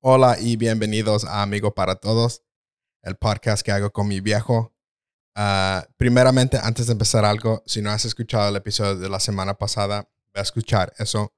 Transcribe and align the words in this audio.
Hola 0.00 0.36
y 0.38 0.56
bienvenidos 0.56 1.24
a 1.24 1.42
Amigo 1.42 1.74
para 1.74 1.96
Todos, 1.96 2.44
el 3.02 3.16
podcast 3.16 3.62
que 3.64 3.72
hago 3.72 3.90
con 3.90 4.06
mi 4.06 4.20
viejo. 4.20 4.72
Uh, 5.36 5.82
primeramente, 5.96 6.56
antes 6.62 6.86
de 6.86 6.92
empezar 6.92 7.24
algo, 7.24 7.64
si 7.66 7.82
no 7.82 7.90
has 7.90 8.04
escuchado 8.04 8.48
el 8.48 8.54
episodio 8.54 8.94
de 8.94 9.08
la 9.08 9.18
semana 9.18 9.54
pasada, 9.54 10.08
ve 10.32 10.38
a 10.38 10.42
escuchar 10.42 10.94
eso. 10.98 11.34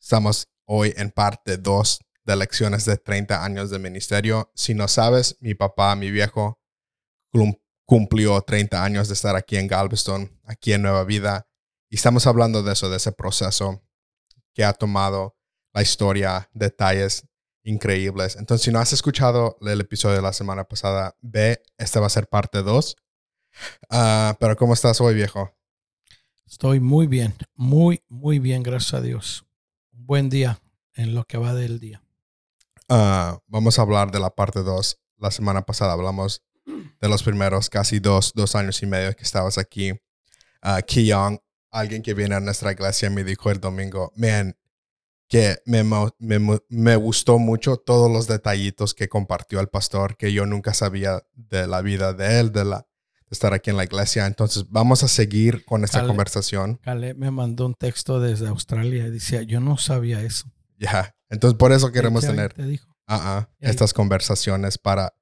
Estamos 0.00 0.46
hoy 0.66 0.94
en 0.96 1.10
parte 1.10 1.56
2 1.56 1.98
de 2.24 2.36
lecciones 2.36 2.84
de 2.84 2.96
30 2.96 3.44
años 3.44 3.70
de 3.70 3.80
ministerio. 3.80 4.52
Si 4.54 4.72
no 4.72 4.86
sabes, 4.86 5.36
mi 5.40 5.56
papá, 5.56 5.96
mi 5.96 6.12
viejo, 6.12 6.60
cumplió 7.86 8.40
30 8.40 8.84
años 8.84 9.08
de 9.08 9.14
estar 9.14 9.34
aquí 9.34 9.56
en 9.56 9.66
Galveston, 9.66 10.40
aquí 10.44 10.74
en 10.74 10.82
Nueva 10.82 11.02
Vida. 11.02 11.48
Y 11.90 11.96
estamos 11.96 12.28
hablando 12.28 12.62
de 12.62 12.74
eso, 12.74 12.88
de 12.88 12.98
ese 12.98 13.10
proceso 13.10 13.82
que 14.54 14.62
ha 14.62 14.74
tomado 14.74 15.36
la 15.72 15.82
historia, 15.82 16.48
detalles 16.54 17.26
increíbles. 17.64 18.36
Entonces, 18.36 18.64
si 18.64 18.70
no 18.70 18.78
has 18.78 18.92
escuchado 18.92 19.56
el 19.62 19.80
episodio 19.80 20.16
de 20.16 20.22
la 20.22 20.32
semana 20.32 20.64
pasada, 20.64 21.16
ve, 21.20 21.62
este 21.78 21.98
va 21.98 22.06
a 22.06 22.10
ser 22.10 22.28
parte 22.28 22.62
2. 22.62 22.96
Ah, 23.90 24.36
pero 24.38 24.56
¿cómo 24.56 24.74
estás 24.74 25.00
hoy, 25.00 25.14
viejo? 25.14 25.50
Estoy 26.46 26.78
muy 26.78 27.06
bien, 27.06 27.34
muy, 27.54 28.02
muy 28.08 28.38
bien, 28.38 28.62
gracias 28.62 28.94
a 28.94 29.00
Dios. 29.00 29.44
Un 29.92 30.06
buen 30.06 30.28
día 30.28 30.60
en 30.94 31.14
lo 31.14 31.24
que 31.24 31.38
va 31.38 31.54
del 31.54 31.80
día. 31.80 32.02
Ah, 32.88 33.40
vamos 33.46 33.78
a 33.78 33.82
hablar 33.82 34.10
de 34.10 34.20
la 34.20 34.30
parte 34.30 34.62
2. 34.62 35.00
La 35.18 35.30
semana 35.30 35.62
pasada 35.62 35.92
hablamos 35.92 36.42
de 37.00 37.08
los 37.08 37.22
primeros 37.22 37.68
casi 37.70 37.98
dos, 37.98 38.32
dos 38.34 38.54
años 38.54 38.82
y 38.82 38.86
medio 38.86 39.14
que 39.14 39.22
estabas 39.22 39.58
aquí. 39.58 39.92
Uh, 40.62 40.80
Young, 40.86 41.38
alguien 41.70 42.02
que 42.02 42.14
viene 42.14 42.34
a 42.34 42.40
nuestra 42.40 42.72
iglesia, 42.72 43.10
me 43.10 43.24
dijo 43.24 43.50
el 43.50 43.60
domingo, 43.60 44.12
man, 44.16 44.56
que 45.34 45.60
me, 45.66 45.82
me, 45.82 46.60
me, 46.68 46.94
gustó 46.94 47.40
mucho 47.40 47.76
todos 47.76 48.08
los 48.08 48.28
detallitos 48.28 48.94
que 48.94 49.08
compartió 49.08 49.58
el 49.58 49.66
pastor, 49.66 50.16
que 50.16 50.32
yo 50.32 50.46
nunca 50.46 50.72
sabía 50.74 51.24
de 51.34 51.66
la 51.66 51.82
vida 51.82 52.12
de 52.12 52.38
él, 52.38 52.52
de, 52.52 52.64
la, 52.64 52.76
de 52.78 53.32
estar 53.32 53.52
aquí 53.52 53.70
en 53.70 53.76
la 53.76 53.82
iglesia. 53.82 54.26
Entonces, 54.26 54.66
vamos 54.70 55.02
a 55.02 55.08
seguir 55.08 55.64
con 55.64 55.82
esta 55.82 56.06
conversación. 56.06 56.76
Caleb 56.76 57.18
me 57.18 57.32
mandó 57.32 57.66
un 57.66 57.74
texto 57.74 58.20
desde 58.20 58.46
Australia 58.46 59.08
y 59.08 59.10
decía, 59.10 59.42
yo 59.42 59.58
no 59.58 59.76
sabía 59.76 60.22
eso. 60.22 60.52
Ya, 60.78 61.16
entonces 61.28 61.58
por 61.58 61.72
eso 61.72 61.90
queremos 61.90 62.24
tener 62.24 62.54
estas 63.58 63.92
conversaciones 63.92 64.78
para, 64.78 65.16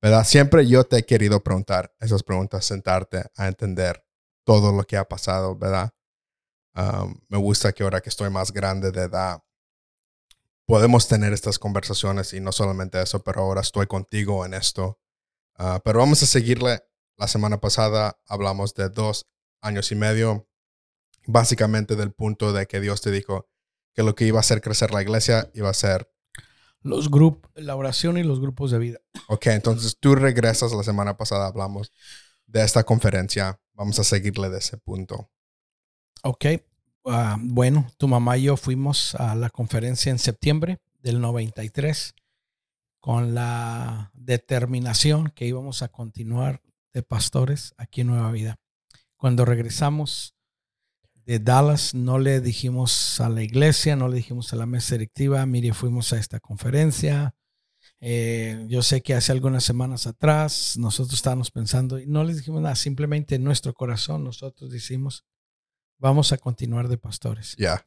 ¿verdad? 0.00 0.24
Siempre 0.24 0.66
yo 0.66 0.84
te 0.84 0.96
he 0.96 1.04
querido 1.04 1.42
preguntar 1.42 1.94
esas 2.00 2.22
preguntas, 2.22 2.64
sentarte 2.64 3.24
a 3.36 3.46
entender 3.46 4.06
todo 4.44 4.72
lo 4.72 4.84
que 4.84 4.96
ha 4.96 5.06
pasado, 5.06 5.54
¿verdad? 5.54 5.92
me 7.28 7.36
gusta 7.36 7.72
que 7.72 7.82
ahora 7.82 8.00
que 8.00 8.08
estoy 8.08 8.30
más 8.30 8.52
grande 8.52 8.90
de 8.90 9.02
edad, 9.02 9.42
podemos 10.70 11.08
tener 11.08 11.32
estas 11.32 11.58
conversaciones 11.58 12.32
y 12.32 12.38
no 12.38 12.52
solamente 12.52 13.02
eso, 13.02 13.24
pero 13.24 13.40
ahora 13.40 13.60
estoy 13.60 13.88
contigo 13.88 14.46
en 14.46 14.54
esto. 14.54 15.00
Ah, 15.56 15.82
pero 15.84 15.98
vamos 15.98 16.22
a 16.22 16.26
seguirle. 16.26 16.84
La 17.16 17.26
semana 17.26 17.60
pasada 17.60 18.20
hablamos 18.28 18.74
de 18.74 18.88
dos 18.88 19.26
años 19.60 19.90
y 19.90 19.96
medio, 19.96 20.48
básicamente 21.26 21.96
del 21.96 22.12
punto 22.12 22.52
de 22.52 22.66
que 22.66 22.80
Dios 22.80 23.00
te 23.00 23.10
dijo 23.10 23.48
que 23.94 24.04
lo 24.04 24.14
que 24.14 24.26
iba 24.26 24.38
a 24.38 24.40
hacer 24.40 24.60
crecer 24.60 24.92
la 24.92 25.02
iglesia 25.02 25.50
iba 25.54 25.68
a 25.68 25.74
ser 25.74 26.08
los 26.82 27.10
grupos, 27.10 27.50
la 27.56 27.74
oración 27.74 28.16
y 28.16 28.22
los 28.22 28.40
grupos 28.40 28.70
de 28.70 28.78
vida. 28.78 29.00
Ok, 29.26 29.48
entonces 29.48 29.98
tú 29.98 30.14
regresas 30.14 30.72
la 30.72 30.84
semana 30.84 31.16
pasada, 31.16 31.48
hablamos 31.48 31.90
de 32.46 32.62
esta 32.62 32.84
conferencia. 32.84 33.60
Vamos 33.74 33.98
a 33.98 34.04
seguirle 34.04 34.48
de 34.48 34.58
ese 34.58 34.78
punto. 34.78 35.32
Ok, 36.22 36.46
Ah, 37.12 37.36
bueno, 37.40 37.90
tu 37.98 38.06
mamá 38.06 38.38
y 38.38 38.44
yo 38.44 38.56
fuimos 38.56 39.16
a 39.16 39.34
la 39.34 39.50
conferencia 39.50 40.10
en 40.10 40.20
septiembre 40.20 40.78
del 41.02 41.20
93 41.20 42.14
con 43.00 43.34
la 43.34 44.12
determinación 44.14 45.32
que 45.34 45.44
íbamos 45.44 45.82
a 45.82 45.88
continuar 45.88 46.62
de 46.92 47.02
pastores 47.02 47.74
aquí 47.78 48.02
en 48.02 48.06
Nueva 48.06 48.30
Vida. 48.30 48.60
Cuando 49.16 49.44
regresamos 49.44 50.36
de 51.24 51.40
Dallas, 51.40 51.94
no 51.94 52.20
le 52.20 52.40
dijimos 52.40 53.20
a 53.20 53.28
la 53.28 53.42
iglesia, 53.42 53.96
no 53.96 54.06
le 54.06 54.18
dijimos 54.18 54.52
a 54.52 54.56
la 54.56 54.66
mesa 54.66 54.94
directiva, 54.94 55.44
mire, 55.46 55.74
fuimos 55.74 56.12
a 56.12 56.16
esta 56.16 56.38
conferencia. 56.38 57.34
Eh, 57.98 58.66
yo 58.68 58.82
sé 58.82 59.02
que 59.02 59.14
hace 59.14 59.32
algunas 59.32 59.64
semanas 59.64 60.06
atrás 60.06 60.76
nosotros 60.78 61.14
estábamos 61.14 61.50
pensando 61.50 61.98
y 61.98 62.06
no 62.06 62.22
les 62.22 62.36
dijimos 62.36 62.62
nada, 62.62 62.76
simplemente 62.76 63.34
en 63.34 63.42
nuestro 63.42 63.74
corazón 63.74 64.22
nosotros 64.22 64.70
decimos, 64.70 65.24
vamos 66.00 66.32
a 66.32 66.38
continuar 66.38 66.88
de 66.88 66.98
pastores. 66.98 67.54
Ya. 67.56 67.84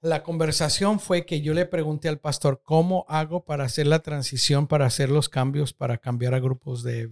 La 0.00 0.22
conversación 0.22 1.00
fue 1.00 1.24
que 1.24 1.40
yo 1.40 1.54
le 1.54 1.64
pregunté 1.64 2.08
al 2.08 2.18
pastor, 2.18 2.60
¿cómo 2.62 3.06
hago 3.08 3.44
para 3.44 3.64
hacer 3.64 3.86
la 3.86 4.00
transición, 4.00 4.66
para 4.66 4.84
hacer 4.84 5.08
los 5.08 5.28
cambios, 5.28 5.72
para 5.72 5.96
cambiar 5.96 6.34
a 6.34 6.40
grupos 6.40 6.82
de, 6.82 7.10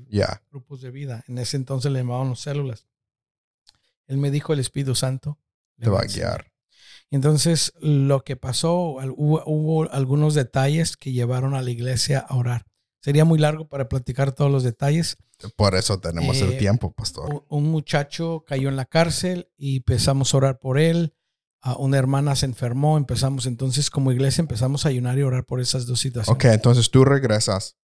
grupos 0.50 0.82
de 0.82 0.90
vida? 0.90 1.24
En 1.26 1.38
ese 1.38 1.56
entonces 1.56 1.90
le 1.90 2.00
llamaban 2.00 2.36
células. 2.36 2.86
Él 4.08 4.18
me 4.18 4.30
dijo, 4.30 4.52
el 4.52 4.58
Espíritu 4.58 4.94
Santo. 4.94 5.38
Te 5.78 5.88
va 5.88 6.00
a 6.00 6.04
guiar. 6.04 6.52
Entonces, 7.10 7.72
lo 7.80 8.24
que 8.24 8.36
pasó, 8.36 8.96
hubo, 9.16 9.42
hubo, 9.46 9.90
algunos 9.90 10.34
detalles 10.34 10.96
que 10.96 11.12
llevaron 11.12 11.54
a 11.54 11.62
la 11.62 11.70
iglesia 11.70 12.18
a 12.18 12.36
orar. 12.36 12.66
Sería 13.02 13.24
muy 13.24 13.38
largo 13.38 13.68
para 13.68 13.88
platicar 13.88 14.30
todos 14.32 14.50
los 14.50 14.62
detalles. 14.62 15.16
Por 15.56 15.74
eso 15.74 15.98
tenemos 15.98 16.40
el 16.40 16.52
eh, 16.52 16.56
tiempo, 16.56 16.92
pastor. 16.92 17.44
Un 17.48 17.64
muchacho 17.64 18.44
cayó 18.46 18.68
en 18.68 18.76
la 18.76 18.84
cárcel 18.84 19.50
y 19.56 19.78
empezamos 19.78 20.32
a 20.32 20.36
orar 20.36 20.60
por 20.60 20.78
él. 20.78 21.12
una 21.78 21.98
hermana 21.98 22.36
se 22.36 22.46
enfermó, 22.46 22.96
empezamos 22.96 23.46
entonces 23.46 23.90
como 23.90 24.12
iglesia 24.12 24.42
empezamos 24.42 24.86
a 24.86 24.90
ayunar 24.90 25.18
y 25.18 25.22
orar 25.22 25.44
por 25.44 25.60
esas 25.60 25.86
dos 25.86 25.98
situaciones. 25.98 26.36
Ok, 26.36 26.44
entonces 26.54 26.90
tú 26.92 27.04
regresas. 27.04 27.76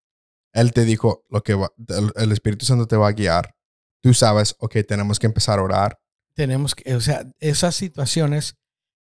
Él 0.53 0.73
te 0.73 0.85
dijo 0.85 1.25
lo 1.29 1.43
que 1.43 1.59
el 2.15 2.33
Espíritu 2.33 2.65
Santo 2.65 2.87
te 2.87 2.97
va 2.97 3.09
a 3.09 3.13
guiar. 3.13 3.57
Tú 4.01 4.15
sabes, 4.15 4.55
ok, 4.61 4.77
tenemos 4.87 5.19
que 5.19 5.27
empezar 5.27 5.59
a 5.59 5.63
orar. 5.63 6.01
Tenemos 6.35 6.77
que, 6.77 6.95
o 6.95 7.01
sea, 7.01 7.29
esas 7.41 7.75
situaciones 7.75 8.57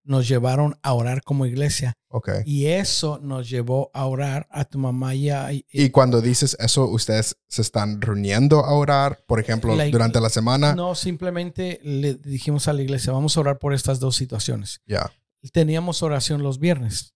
nos 0.07 0.29
llevaron 0.29 0.79
a 0.83 0.93
orar 0.95 1.23
como 1.23 1.47
iglesia. 1.47 1.95
Okay. 2.09 2.43
Y 2.47 2.67
eso 2.67 3.19
nos 3.21 3.51
llevó 3.51 3.91
a 3.93 4.07
orar 4.07 4.47
a 4.51 4.65
tu 4.65 4.79
mamá 4.79 5.15
y 5.15 5.29
a... 5.31 5.53
Y, 5.53 5.91
cuando 5.91 6.21
dices 6.23 6.57
eso, 6.61 6.87
¿ustedes 6.87 7.37
se 7.49 7.63
están 7.63 8.01
reuniendo 8.01 8.65
a 8.65 8.73
orar, 8.73 9.25
por 9.27 9.41
ejemplo, 9.41 9.77
durante 9.91 10.21
la 10.21 10.31
semana? 10.31 10.75
No, 10.75 10.95
simplemente 10.95 11.81
le 11.83 12.15
dijimos 12.15 12.69
a 12.69 12.73
la 12.73 12.83
iglesia, 12.83 13.13
vamos 13.13 13.37
a 13.37 13.41
orar 13.41 13.59
por 13.59 13.75
estas 13.75 14.01
dos 14.01 14.17
situaciones. 14.17 14.81
Ya. 14.87 15.11
Teníamos 15.53 16.03
oración 16.03 16.43
los 16.43 16.59
viernes. 16.59 17.15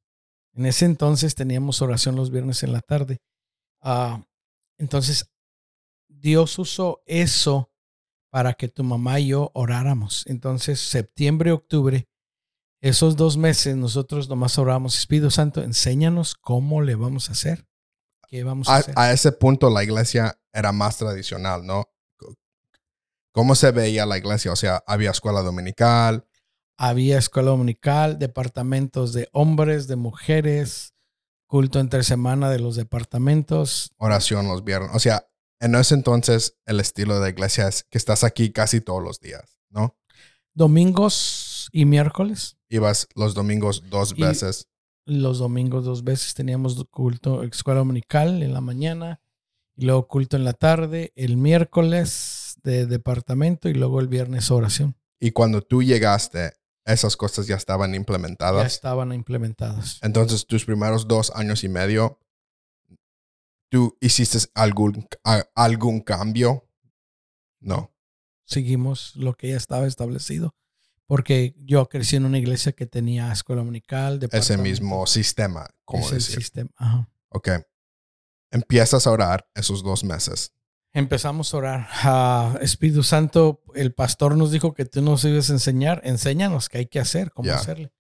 En 0.53 0.67
ese 0.67 0.85
entonces 0.85 1.35
teníamos 1.35 1.81
oración 1.81 2.17
los 2.17 2.31
viernes 2.31 2.63
en 2.65 2.73
la 2.73 2.81
tarde. 2.81 3.19
Ah, 3.81 4.23
entonces, 4.79 5.31
Dios 6.09 6.59
usó 6.59 7.03
eso 7.07 7.71
para 8.31 8.55
que 8.55 8.69
tu 8.69 8.83
mamá 8.85 9.21
y 9.21 9.29
yo 9.29 9.51
oráramos. 9.55 10.25
Entonces, 10.27 10.81
septiembre, 10.81 11.53
octubre, 11.53 12.09
esos 12.81 13.17
dos 13.17 13.37
meses 13.37 13.77
nosotros 13.77 14.29
nomás 14.29 14.59
oramos, 14.59 14.99
Espíritu 14.99 15.31
Santo, 15.31 15.63
enséñanos 15.63 16.35
cómo 16.35 16.83
le 16.83 16.95
vamos 16.95 17.29
a 17.29 17.33
hacer. 17.33 17.67
¿Qué 18.29 18.45
vamos 18.45 18.69
a, 18.69 18.77
hacer? 18.77 18.95
A 18.97 19.13
ese 19.13 19.33
punto 19.33 19.71
la 19.71 19.85
iglesia 19.85 20.41
era 20.53 20.73
más 20.73 20.97
tradicional, 20.97 21.67
¿no? 21.67 21.85
¿Cómo 23.33 23.55
se 23.55 23.71
veía 23.71 24.07
la 24.07 24.19
iglesia? 24.19 24.53
O 24.53 24.57
sea, 24.57 24.83
había 24.87 25.11
escuela 25.11 25.43
dominical. 25.43 26.27
Había 26.77 27.19
escuela 27.19 27.51
dominical, 27.51 28.19
departamentos 28.19 29.13
de 29.13 29.29
hombres, 29.33 29.87
de 29.87 29.97
mujeres, 29.97 30.95
culto 31.47 31.79
entre 31.79 32.03
semana 32.03 32.51
de 32.51 32.59
los 32.59 32.77
departamentos. 32.77 33.93
Oración 33.99 34.49
los 34.49 34.65
viernes. 34.65 34.91
O 34.95 34.99
sea, 34.99 35.29
en 35.61 35.75
ese 35.75 35.95
entonces 35.95 36.57
el 36.65 36.81
estilo 36.81 37.21
de 37.21 37.31
iglesia 37.31 37.69
es 37.69 37.85
que 37.85 37.99
estás 37.99 38.25
aquí 38.25 38.51
casi 38.51 38.81
todos 38.81 39.03
los 39.03 39.21
días, 39.21 39.59
¿no? 39.69 39.97
Domingos 40.55 41.69
y 41.73 41.85
miércoles. 41.85 42.57
Ibas 42.71 43.09
los 43.17 43.35
domingos 43.35 43.91
dos 43.91 44.17
veces. 44.17 44.69
Los 45.05 45.39
domingos 45.39 45.85
dos 45.85 46.05
veces 46.05 46.35
teníamos 46.35 46.83
culto, 46.91 47.43
escuela 47.43 47.81
dominical 47.81 48.45
en 48.45 48.55
la 48.55 48.61
mañana 48.61 49.21
y 49.77 49.87
luego 49.87 50.07
culto 50.07 50.37
en 50.37 50.45
la 50.45 50.53
tarde, 50.53 51.13
el 51.17 51.37
miércoles 51.37 52.59
de 52.63 52.87
departamento 52.87 53.69
y 53.69 53.75
luego 53.75 53.99
el 53.99 54.07
viernes 54.07 54.53
oración. 54.53 54.95
Y 55.19 55.33
cuando 55.33 55.63
tú 55.63 55.83
llegaste, 55.83 56.53
esas 56.85 57.17
cosas 57.17 57.49
ya 57.49 57.57
estaban 57.57 57.95
implementadas. 57.95 58.63
Ya 58.63 58.67
estaban 58.69 59.13
implementadas. 59.13 59.99
Entonces, 60.03 60.47
tus 60.47 60.65
primeros 60.65 61.09
dos 61.09 61.33
años 61.35 61.65
y 61.65 61.69
medio, 61.69 62.21
¿tú 63.69 63.97
hiciste 64.01 64.39
algún, 64.55 65.09
algún 65.57 66.01
cambio? 66.03 66.69
No. 67.59 67.93
Seguimos 68.47 69.17
lo 69.17 69.35
que 69.35 69.49
ya 69.49 69.57
estaba 69.57 69.89
establecido 69.89 70.55
porque 71.11 71.57
yo 71.59 71.89
crecí 71.89 72.15
en 72.15 72.25
una 72.25 72.39
iglesia 72.39 72.71
que 72.71 72.87
tenía 72.87 73.33
escuela 73.33 73.63
dominical. 73.63 74.21
Ese 74.31 74.57
mismo 74.57 75.09
sistema, 75.09 75.69
como 75.85 76.05
Ese 76.07 76.15
decir. 76.15 76.37
sistema, 76.37 76.71
ajá. 76.77 77.09
Ok. 77.31 77.49
Empiezas 78.53 79.09
a 79.09 79.11
orar 79.11 79.49
esos 79.57 79.83
dos 79.83 80.05
meses. 80.05 80.53
Empezamos 80.93 81.53
a 81.53 81.57
orar. 81.57 81.89
Ah, 82.05 82.57
Espíritu 82.63 83.03
Santo, 83.03 83.61
el 83.75 83.93
pastor 83.93 84.37
nos 84.37 84.53
dijo 84.53 84.73
que 84.73 84.85
tú 84.85 85.03
nos 85.03 85.25
ibas 85.25 85.51
a 85.51 85.55
enseñar. 85.55 86.01
Enséñanos 86.05 86.69
qué 86.69 86.79
hay 86.79 86.87
que 86.87 87.01
hacer, 87.01 87.33
cómo 87.33 87.51
hacerle. 87.51 87.93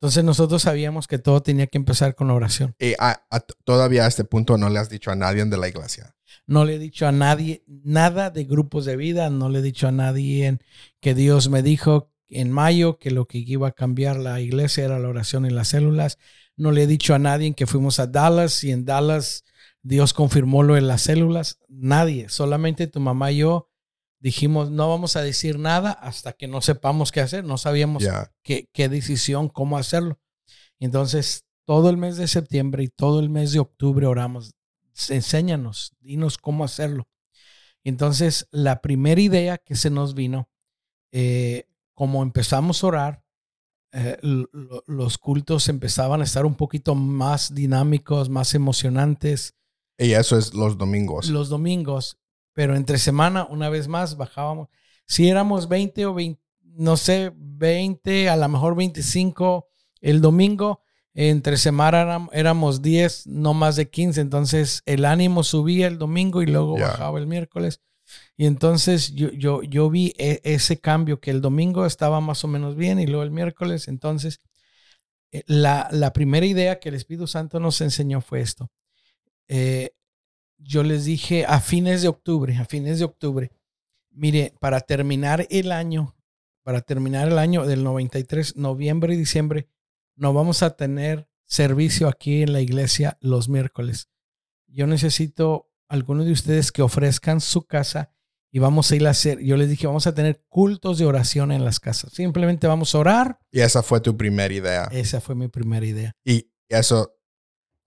Entonces 0.00 0.24
nosotros 0.24 0.62
sabíamos 0.62 1.06
que 1.06 1.20
todo 1.20 1.42
tenía 1.44 1.68
que 1.68 1.78
empezar 1.78 2.16
con 2.16 2.32
oración. 2.32 2.74
Y 2.80 2.94
a- 2.98 3.22
a- 3.30 3.40
todavía 3.64 4.06
a 4.06 4.08
este 4.08 4.24
punto 4.24 4.56
no 4.58 4.70
le 4.70 4.80
has 4.80 4.88
dicho 4.88 5.12
a 5.12 5.14
nadie 5.14 5.44
de 5.44 5.56
la 5.56 5.68
iglesia. 5.68 6.16
No 6.46 6.64
le 6.64 6.74
he 6.74 6.78
dicho 6.80 7.06
a 7.06 7.12
nadie 7.12 7.62
nada 7.68 8.30
de 8.30 8.42
grupos 8.44 8.86
de 8.86 8.96
vida, 8.96 9.30
no 9.30 9.48
le 9.50 9.60
he 9.60 9.62
dicho 9.62 9.86
a 9.86 9.92
nadie 9.92 10.58
que 11.00 11.14
Dios 11.14 11.48
me 11.48 11.62
dijo 11.62 12.09
en 12.30 12.50
mayo 12.50 12.98
que 12.98 13.10
lo 13.10 13.26
que 13.26 13.38
iba 13.38 13.68
a 13.68 13.72
cambiar 13.72 14.16
la 14.18 14.40
iglesia 14.40 14.84
era 14.84 14.98
la 14.98 15.08
oración 15.08 15.46
y 15.46 15.50
las 15.50 15.68
células. 15.68 16.18
No 16.56 16.72
le 16.72 16.82
he 16.84 16.86
dicho 16.86 17.14
a 17.14 17.18
nadie 17.18 17.52
que 17.54 17.66
fuimos 17.66 17.98
a 18.00 18.06
Dallas 18.06 18.62
y 18.64 18.70
en 18.70 18.84
Dallas 18.84 19.44
Dios 19.82 20.12
confirmó 20.12 20.62
lo 20.62 20.74
de 20.74 20.82
las 20.82 21.02
células. 21.02 21.58
Nadie, 21.68 22.28
solamente 22.28 22.86
tu 22.86 23.00
mamá 23.00 23.32
y 23.32 23.38
yo 23.38 23.68
dijimos 24.22 24.70
no 24.70 24.88
vamos 24.90 25.16
a 25.16 25.22
decir 25.22 25.58
nada 25.58 25.92
hasta 25.92 26.34
que 26.34 26.46
no 26.46 26.60
sepamos 26.60 27.12
qué 27.12 27.20
hacer. 27.20 27.44
No 27.44 27.56
sabíamos 27.58 28.02
Ya. 28.02 28.30
qué, 28.42 28.68
qué 28.72 28.88
decisión, 28.88 29.48
cómo 29.48 29.78
hacerlo. 29.78 30.18
Entonces, 30.78 31.44
todo 31.64 31.90
el 31.90 31.96
mes 31.96 32.16
de 32.16 32.26
septiembre 32.26 32.82
y 32.84 32.88
todo 32.88 33.20
el 33.20 33.30
mes 33.30 33.52
de 33.52 33.60
octubre 33.60 34.06
oramos. 34.06 34.54
Enséñanos, 35.08 35.94
dinos 36.00 36.36
cómo 36.36 36.64
hacerlo. 36.64 37.08
Entonces, 37.84 38.46
la 38.50 38.82
primera 38.82 39.20
idea 39.20 39.56
que 39.58 39.74
se 39.76 39.88
nos 39.88 40.14
vino, 40.14 40.50
eh, 41.12 41.66
como 42.00 42.22
empezamos 42.22 42.82
a 42.82 42.86
orar, 42.86 43.24
eh, 43.92 44.16
lo- 44.22 44.48
lo- 44.52 44.82
los 44.86 45.18
cultos 45.18 45.68
empezaban 45.68 46.22
a 46.22 46.24
estar 46.24 46.46
un 46.46 46.54
poquito 46.54 46.94
más 46.94 47.54
dinámicos, 47.54 48.30
más 48.30 48.54
emocionantes 48.54 49.52
Y 49.98 50.12
eso 50.12 50.38
es 50.38 50.54
los 50.54 50.78
domingos. 50.78 51.28
los 51.28 51.50
domingos, 51.50 52.16
pero 52.54 52.74
entre 52.74 52.96
semana, 52.96 53.46
una 53.50 53.68
vez 53.68 53.86
más, 53.86 54.16
bajábamos. 54.16 54.68
Si 55.06 55.28
éramos 55.28 55.68
20 55.68 56.06
o 56.06 56.14
20, 56.14 56.40
no 56.62 56.96
sé, 56.96 57.32
20, 57.36 58.30
a 58.30 58.36
lo 58.36 58.48
mejor 58.48 58.76
25 58.76 59.66
el 60.00 60.22
domingo, 60.22 60.80
entre 61.12 61.58
semana 61.58 62.02
éram- 62.02 62.30
éramos 62.32 62.80
10, 62.80 63.26
no 63.26 63.52
más 63.52 63.76
de 63.76 63.90
15, 63.90 64.22
entonces 64.22 64.82
el 64.86 65.04
ánimo 65.04 65.42
subía 65.42 65.86
el 65.86 65.98
domingo 65.98 66.40
y 66.40 66.46
luego 66.46 66.76
bajaba 66.88 67.18
el 67.18 67.26
miércoles. 67.26 67.82
Y 68.40 68.46
entonces 68.46 69.14
yo, 69.14 69.30
yo, 69.32 69.62
yo 69.62 69.90
vi 69.90 70.14
e- 70.16 70.40
ese 70.44 70.80
cambio, 70.80 71.20
que 71.20 71.30
el 71.30 71.42
domingo 71.42 71.84
estaba 71.84 72.22
más 72.22 72.42
o 72.42 72.48
menos 72.48 72.74
bien 72.74 72.98
y 72.98 73.06
luego 73.06 73.22
el 73.22 73.30
miércoles, 73.30 73.86
entonces 73.86 74.40
eh, 75.30 75.42
la, 75.46 75.88
la 75.92 76.14
primera 76.14 76.46
idea 76.46 76.80
que 76.80 76.88
el 76.88 76.94
Espíritu 76.94 77.26
Santo 77.26 77.60
nos 77.60 77.82
enseñó 77.82 78.22
fue 78.22 78.40
esto. 78.40 78.70
Eh, 79.46 79.90
yo 80.56 80.82
les 80.82 81.04
dije 81.04 81.44
a 81.44 81.60
fines 81.60 82.00
de 82.00 82.08
octubre, 82.08 82.56
a 82.56 82.64
fines 82.64 82.98
de 82.98 83.04
octubre, 83.04 83.50
mire, 84.08 84.54
para 84.58 84.80
terminar 84.80 85.46
el 85.50 85.70
año, 85.70 86.16
para 86.62 86.80
terminar 86.80 87.28
el 87.28 87.36
año 87.38 87.66
del 87.66 87.84
93, 87.84 88.56
noviembre 88.56 89.12
y 89.12 89.18
diciembre, 89.18 89.68
no 90.16 90.32
vamos 90.32 90.62
a 90.62 90.76
tener 90.76 91.28
servicio 91.44 92.08
aquí 92.08 92.40
en 92.40 92.54
la 92.54 92.62
iglesia 92.62 93.18
los 93.20 93.50
miércoles. 93.50 94.08
Yo 94.66 94.86
necesito 94.86 95.70
algunos 95.88 96.24
de 96.24 96.32
ustedes 96.32 96.72
que 96.72 96.80
ofrezcan 96.80 97.42
su 97.42 97.66
casa 97.66 98.14
y 98.52 98.58
vamos 98.58 98.90
a 98.90 98.96
ir 98.96 99.06
a 99.06 99.10
hacer, 99.10 99.38
yo 99.40 99.56
les 99.56 99.68
dije, 99.70 99.86
vamos 99.86 100.06
a 100.06 100.14
tener 100.14 100.42
cultos 100.48 100.98
de 100.98 101.06
oración 101.06 101.52
en 101.52 101.64
las 101.64 101.78
casas. 101.80 102.12
Simplemente 102.12 102.66
vamos 102.66 102.94
a 102.94 102.98
orar. 102.98 103.38
Y 103.50 103.60
esa 103.60 103.82
fue 103.82 104.00
tu 104.00 104.16
primera 104.16 104.52
idea. 104.52 104.88
Esa 104.90 105.20
fue 105.20 105.34
mi 105.34 105.48
primera 105.48 105.86
idea. 105.86 106.12
Y 106.24 106.50
eso, 106.68 107.14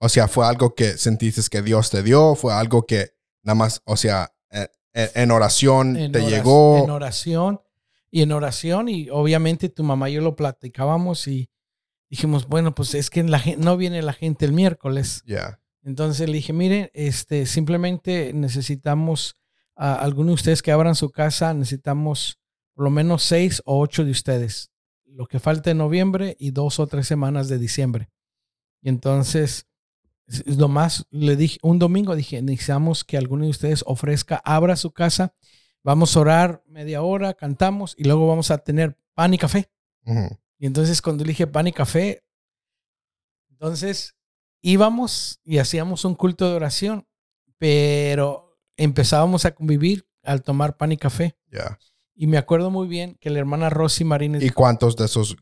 o 0.00 0.08
sea, 0.08 0.26
fue 0.28 0.46
algo 0.46 0.74
que 0.74 0.96
sentiste 0.96 1.42
que 1.50 1.60
Dios 1.62 1.90
te 1.90 2.02
dio, 2.02 2.34
fue 2.34 2.52
algo 2.54 2.86
que 2.86 3.10
nada 3.42 3.54
más, 3.56 3.82
o 3.84 3.96
sea, 3.96 4.32
en, 4.50 4.68
en- 4.94 5.10
en 5.14 5.30
oración 5.30 5.96
en 5.96 6.12
te 6.12 6.20
llegó. 6.26 6.82
En 6.84 6.90
oración 6.90 7.60
y 8.10 8.22
en 8.22 8.32
oración 8.32 8.88
y 8.88 9.10
obviamente 9.10 9.68
tu 9.68 9.82
mamá 9.82 10.08
y 10.08 10.14
yo 10.14 10.20
lo 10.22 10.34
platicábamos 10.36 11.26
y 11.26 11.50
dijimos, 12.08 12.46
bueno, 12.48 12.74
pues 12.74 12.94
es 12.94 13.10
que 13.10 13.22
la 13.24 13.42
no 13.58 13.76
viene 13.76 14.00
la 14.02 14.12
gente 14.12 14.44
el 14.46 14.52
miércoles. 14.52 15.22
Ya, 15.26 15.60
Entonces 15.82 16.26
le 16.28 16.34
dije, 16.36 16.52
miren, 16.52 16.90
este, 16.94 17.44
simplemente 17.44 18.32
necesitamos 18.32 19.36
a 19.76 19.94
algunos 19.96 20.28
de 20.28 20.34
ustedes 20.34 20.62
que 20.62 20.72
abran 20.72 20.94
su 20.94 21.10
casa, 21.10 21.52
necesitamos 21.54 22.38
por 22.74 22.84
lo 22.84 22.90
menos 22.90 23.22
seis 23.22 23.62
o 23.64 23.78
ocho 23.80 24.04
de 24.04 24.10
ustedes. 24.10 24.70
Lo 25.06 25.26
que 25.26 25.38
falta 25.40 25.70
en 25.70 25.78
noviembre 25.78 26.36
y 26.40 26.50
dos 26.50 26.80
o 26.80 26.86
tres 26.86 27.06
semanas 27.06 27.48
de 27.48 27.58
diciembre. 27.58 28.10
Y 28.82 28.88
entonces, 28.88 29.66
es- 30.26 30.42
es 30.46 30.56
lo 30.56 30.68
más, 30.68 31.06
le 31.10 31.36
dije, 31.36 31.58
un 31.62 31.78
domingo 31.78 32.16
dije, 32.16 32.42
necesitamos 32.42 33.04
que 33.04 33.16
alguno 33.16 33.44
de 33.44 33.50
ustedes 33.50 33.82
ofrezca, 33.86 34.40
abra 34.44 34.74
su 34.76 34.90
casa, 34.90 35.34
vamos 35.82 36.16
a 36.16 36.20
orar 36.20 36.62
media 36.66 37.02
hora, 37.02 37.34
cantamos 37.34 37.94
y 37.96 38.04
luego 38.04 38.26
vamos 38.26 38.50
a 38.50 38.58
tener 38.58 38.98
pan 39.14 39.34
y 39.34 39.38
café. 39.38 39.70
Y 40.58 40.66
entonces 40.66 41.00
cuando 41.02 41.24
dije 41.24 41.46
pan 41.46 41.66
y 41.66 41.72
café, 41.72 42.24
entonces 43.50 44.14
íbamos 44.62 45.40
y 45.44 45.58
hacíamos 45.58 46.04
un 46.04 46.14
culto 46.14 46.48
de 46.48 46.56
oración, 46.56 47.06
pero 47.58 48.43
empezábamos 48.76 49.44
a 49.44 49.54
convivir 49.54 50.06
al 50.22 50.42
tomar 50.42 50.76
pan 50.76 50.92
y 50.92 50.96
café. 50.96 51.36
ya. 51.50 51.78
Y 52.16 52.28
me 52.28 52.38
acuerdo 52.38 52.70
muy 52.70 52.86
bien 52.86 53.16
que 53.20 53.28
la 53.28 53.40
hermana 53.40 53.70
Rosy 53.70 54.04
Marínez 54.04 54.40
¿Y 54.44 54.50
cuántos 54.50 54.94
de 54.94 55.06
esos 55.06 55.36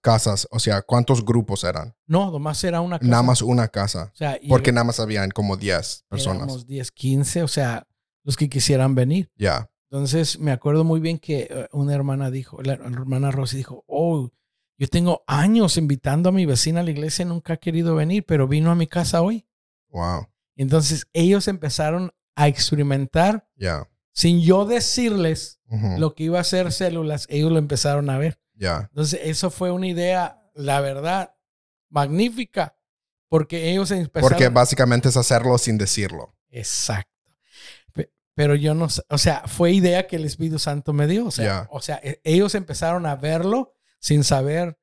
casas, 0.00 0.46
o 0.50 0.58
sea, 0.58 0.82
cuántos 0.82 1.24
grupos 1.24 1.64
eran? 1.64 1.94
no, 2.06 2.30
nomás 2.30 2.62
era 2.64 2.80
una 2.80 2.98
casa. 2.98 3.10
Nada 3.10 3.22
más 3.22 3.42
una 3.42 3.68
casa. 3.68 4.10
O 4.14 4.16
sea, 4.16 4.38
Porque 4.48 4.72
nada 4.72 4.84
más 4.84 5.00
habían 5.00 5.30
como 5.30 5.56
10 5.56 6.04
personas. 6.08 6.42
éramos 6.44 6.66
10, 6.66 6.92
15, 6.92 7.42
o 7.42 7.48
sea, 7.48 7.86
los 8.22 8.36
que 8.36 8.48
quisieran 8.48 8.94
venir. 8.94 9.30
Ya, 9.36 9.70
Entonces 9.90 10.38
me 10.38 10.52
acuerdo 10.52 10.84
muy 10.84 11.00
bien 11.00 11.18
que 11.18 11.48
eh, 11.50 11.68
una 11.72 11.94
hermana 11.94 12.30
dijo, 12.30 12.62
la 12.62 12.74
hermana 12.74 13.30
Rosy 13.32 13.56
dijo, 13.56 13.84
oh, 13.88 14.30
yo 14.78 14.86
tengo 14.88 15.24
años 15.26 15.76
invitando 15.76 16.28
a 16.28 16.32
mi 16.32 16.46
vecina 16.46 16.80
a 16.80 16.82
la 16.84 16.90
iglesia, 16.92 17.24
nunca 17.24 17.54
ha 17.54 17.56
querido 17.56 17.96
venir, 17.96 18.24
pero 18.24 18.46
vino 18.48 18.70
a 18.70 18.74
mi 18.76 18.86
casa 18.86 19.20
hoy. 19.22 19.46
wow. 19.88 20.26
Entonces 20.56 21.06
ellos 21.12 21.48
empezaron 21.48 22.12
a 22.42 22.48
experimentar 22.48 23.46
Ya, 23.56 23.88
sin 24.12 24.40
yo 24.40 24.64
decirles 24.64 25.60
lo 25.98 26.14
que 26.14 26.24
iba 26.24 26.40
a 26.40 26.44
ser 26.44 26.72
células, 26.72 27.26
ellos 27.28 27.52
lo 27.52 27.58
empezaron 27.58 28.10
a 28.10 28.18
ver. 28.18 28.40
ya, 28.54 28.88
Entonces 28.90 29.20
eso 29.24 29.50
fue 29.50 29.70
una 29.70 29.86
idea, 29.86 30.42
la 30.54 30.80
verdad, 30.80 31.34
magnífica, 31.88 32.76
porque 33.28 33.70
ellos 33.70 33.90
empezaron... 33.90 34.28
Porque 34.28 34.48
básicamente 34.48 35.08
es 35.08 35.16
hacerlo 35.16 35.56
sin 35.58 35.78
decirlo. 35.78 36.36
Exacto. 36.50 37.08
Pe- 37.92 38.12
Pero 38.34 38.54
yo 38.56 38.74
no 38.74 38.88
o 39.08 39.18
sea, 39.18 39.44
fue 39.46 39.72
idea 39.72 40.06
que 40.06 40.16
el 40.16 40.24
Espíritu 40.24 40.58
Santo 40.58 40.92
me 40.92 41.06
dio. 41.06 41.26
O 41.26 41.30
sea, 41.30 41.68
o 41.70 41.80
sea 41.80 42.00
e- 42.02 42.20
ellos 42.24 42.54
empezaron 42.54 43.06
a 43.06 43.14
verlo 43.16 43.74
sin 44.00 44.24
saber 44.24 44.76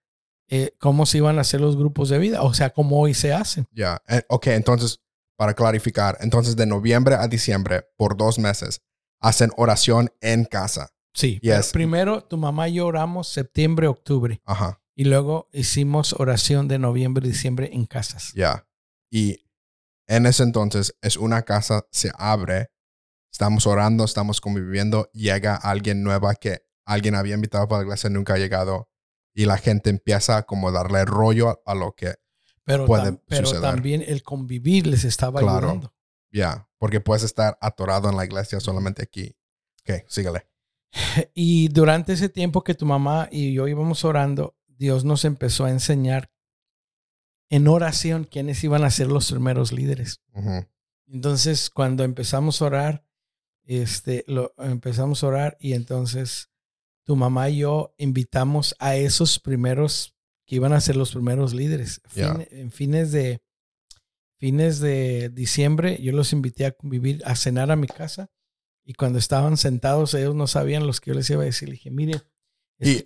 eh, 0.48 0.74
cómo 0.80 1.06
se 1.06 1.18
iban 1.18 1.38
a 1.38 1.42
hacer 1.42 1.60
los 1.60 1.76
grupos 1.76 2.08
de 2.08 2.20
vida, 2.20 2.42
o 2.44 2.54
sea, 2.54 2.70
cómo 2.70 3.02
hoy 3.02 3.14
se 3.14 3.34
hacen. 3.34 3.68
Ya, 3.74 4.02
eh, 4.08 4.22
ok, 4.30 4.48
entonces, 4.48 5.02
para 5.38 5.53
clarificar, 5.53 6.17
entonces 6.20 6.56
de 6.56 6.65
noviembre 6.65 7.15
a 7.15 7.27
diciembre, 7.27 7.88
por 7.96 8.17
dos 8.17 8.39
meses, 8.39 8.82
hacen 9.22 9.51
oración 9.56 10.10
en 10.20 10.46
casa. 10.46 10.89
Sí. 11.13 11.39
Yes. 11.41 11.72
Primero, 11.72 12.24
tu 12.24 12.38
mamá 12.38 12.67
y 12.70 12.75
yo 12.75 12.88
oramos 12.88 13.29
septiembre, 13.29 13.88
octubre, 13.88 14.41
Ajá, 14.46 14.82
y 14.96 15.06
luego 15.06 15.48
hicimos 15.53 16.13
oración 16.13 16.67
de 16.67 16.79
noviembre 16.79 17.27
diciembre 17.27 17.70
en 17.72 17.86
casas. 17.86 18.34
ya. 18.34 18.67
Y 19.10 19.46
en 20.08 20.25
ese 20.25 20.44
entonces 20.44 20.98
es 21.01 21.17
una 21.17 21.44
casa, 21.44 21.86
se 21.91 22.12
abre, 22.17 22.72
estamos 23.32 23.67
orando, 23.67 24.03
estamos 24.03 24.41
conviviendo, 24.41 25.10
llega 25.13 25.56
alguien 25.56 26.03
nueva 26.03 26.36
que 26.36 26.63
alguien 26.86 27.15
había 27.15 27.36
invitado 27.36 27.67
para 27.67 27.79
la 27.79 27.86
iglesia, 27.86 28.10
nunca 28.10 28.34
ha 28.34 28.38
llegado, 28.38 28.89
y 29.34 29.46
la 29.46 29.58
gente 29.58 29.89
empieza 29.89 30.38
a 30.38 30.44
como 30.44 30.72
darle 30.72 31.06
rollo 31.06 31.50
a, 31.50 31.60
a 31.65 31.75
lo 31.75 31.94
que, 31.94 32.15
Pero, 32.68 32.86
Puede 32.86 33.14
tam- 33.14 33.22
pero 33.28 33.48
suceder. 33.48 33.62
también 33.72 34.04
el 34.06 34.22
convivir 34.24 34.86
les 34.88 35.06
estaba 35.06 35.40
Claro. 35.40 35.68
ayudando. 35.70 35.94
ya, 36.30 36.70
porque 36.78 37.00
puedes 37.00 37.24
estar 37.24 37.58
atorado 37.62 38.10
en 38.10 38.18
la 38.18 38.26
iglesia 38.26 38.60
solamente 38.60 39.02
aquí. 39.02 39.36
Ok, 39.82 40.04
sígale. 40.10 40.46
Y 41.34 41.70
durante 41.70 42.12
ese 42.14 42.28
tiempo 42.30 42.64
que 42.66 42.76
tu 42.76 42.86
mamá 42.86 43.30
y 43.32 43.54
yo 43.54 43.68
íbamos 43.70 44.04
orando, 44.04 44.56
Dios 44.68 45.06
nos 45.06 45.24
empezó 45.26 45.64
a 45.64 45.72
enseñar 45.72 46.30
en 47.50 47.70
oración 47.70 48.26
quiénes 48.26 48.62
iban 48.66 48.84
a 48.84 48.92
ser 48.92 49.08
los 49.08 49.32
primeros 49.32 49.72
líderes. 49.72 50.22
Entonces, 51.08 51.70
cuando 51.70 52.04
empezamos 52.04 52.62
a 52.62 52.66
orar, 52.66 53.06
este, 53.64 54.26
lo, 54.28 54.54
empezamos 54.58 55.24
a 55.24 55.28
orar 55.28 55.58
y 55.62 55.72
entonces 55.74 56.50
tu 57.06 57.16
mamá 57.16 57.50
y 57.50 57.60
yo 57.60 57.94
invitamos 57.98 58.76
a 58.80 58.96
esos 58.98 59.40
primeros 59.40 60.17
que 60.48 60.56
iban 60.56 60.74
a 60.74 60.82
ser 60.82 60.96
los 60.96 61.12
primeros 61.12 61.54
líderes. 61.54 62.01
En 62.16 62.72
fines 62.72 63.12
de 63.12 63.42
fines 64.39 64.80
de 64.80 65.30
diciembre, 65.30 66.00
yo 66.01 66.12
los 66.13 66.32
invité 66.34 66.66
a 66.66 66.72
convivir, 66.72 67.22
a 67.25 67.36
cenar 67.36 67.70
a 67.72 67.75
mi 67.75 67.88
casa. 67.88 68.30
Y 68.84 68.94
cuando 68.94 69.20
estaban 69.20 69.58
sentados, 69.58 70.13
ellos 70.13 70.34
no 70.36 70.48
sabían 70.48 70.88
los 70.88 71.01
que 71.01 71.12
yo 71.12 71.16
les 71.16 71.30
iba 71.30 71.42
a 71.42 71.46
decir. 71.46 71.68
Le 71.70 71.74
dije, 71.74 71.92
mire, 71.92 72.22
Y 72.80 73.04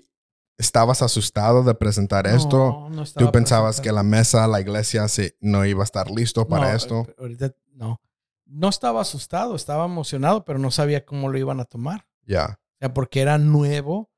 estabas 0.58 1.02
asustado 1.02 1.64
de 1.64 1.74
presentar 1.74 2.28
esto. 2.28 2.58
no, 2.58 2.90
no 2.90 3.04
estaba 3.04 3.26
Tú 3.26 3.32
pensabas 3.32 3.82
que 3.82 3.92
la 3.92 4.04
mesa, 4.04 4.48
la 4.48 4.62
iglesia, 4.62 5.08
sí, 5.08 5.32
no 5.40 5.66
iba 5.66 5.82
a 5.82 5.86
estar 5.86 6.12
listo 6.12 6.48
para 6.48 6.70
No, 6.70 6.76
esto. 6.78 7.06
eh, 7.10 7.16
Ahorita 7.18 7.56
no. 7.74 8.00
No 8.46 8.68
estaba 8.70 9.02
asustado, 9.02 9.56
estaba 9.56 9.86
emocionado, 9.86 10.44
pero 10.46 10.60
no 10.60 10.70
sabía 10.70 11.06
cómo 11.06 11.30
lo 11.30 11.38
iban 11.40 11.60
a 11.62 11.66
tomar. 11.66 12.06
Ya, 12.28 12.60
O 12.60 12.78
sea, 12.80 12.94
porque 12.94 13.22
era 13.22 13.38
nuevo, 13.38 14.12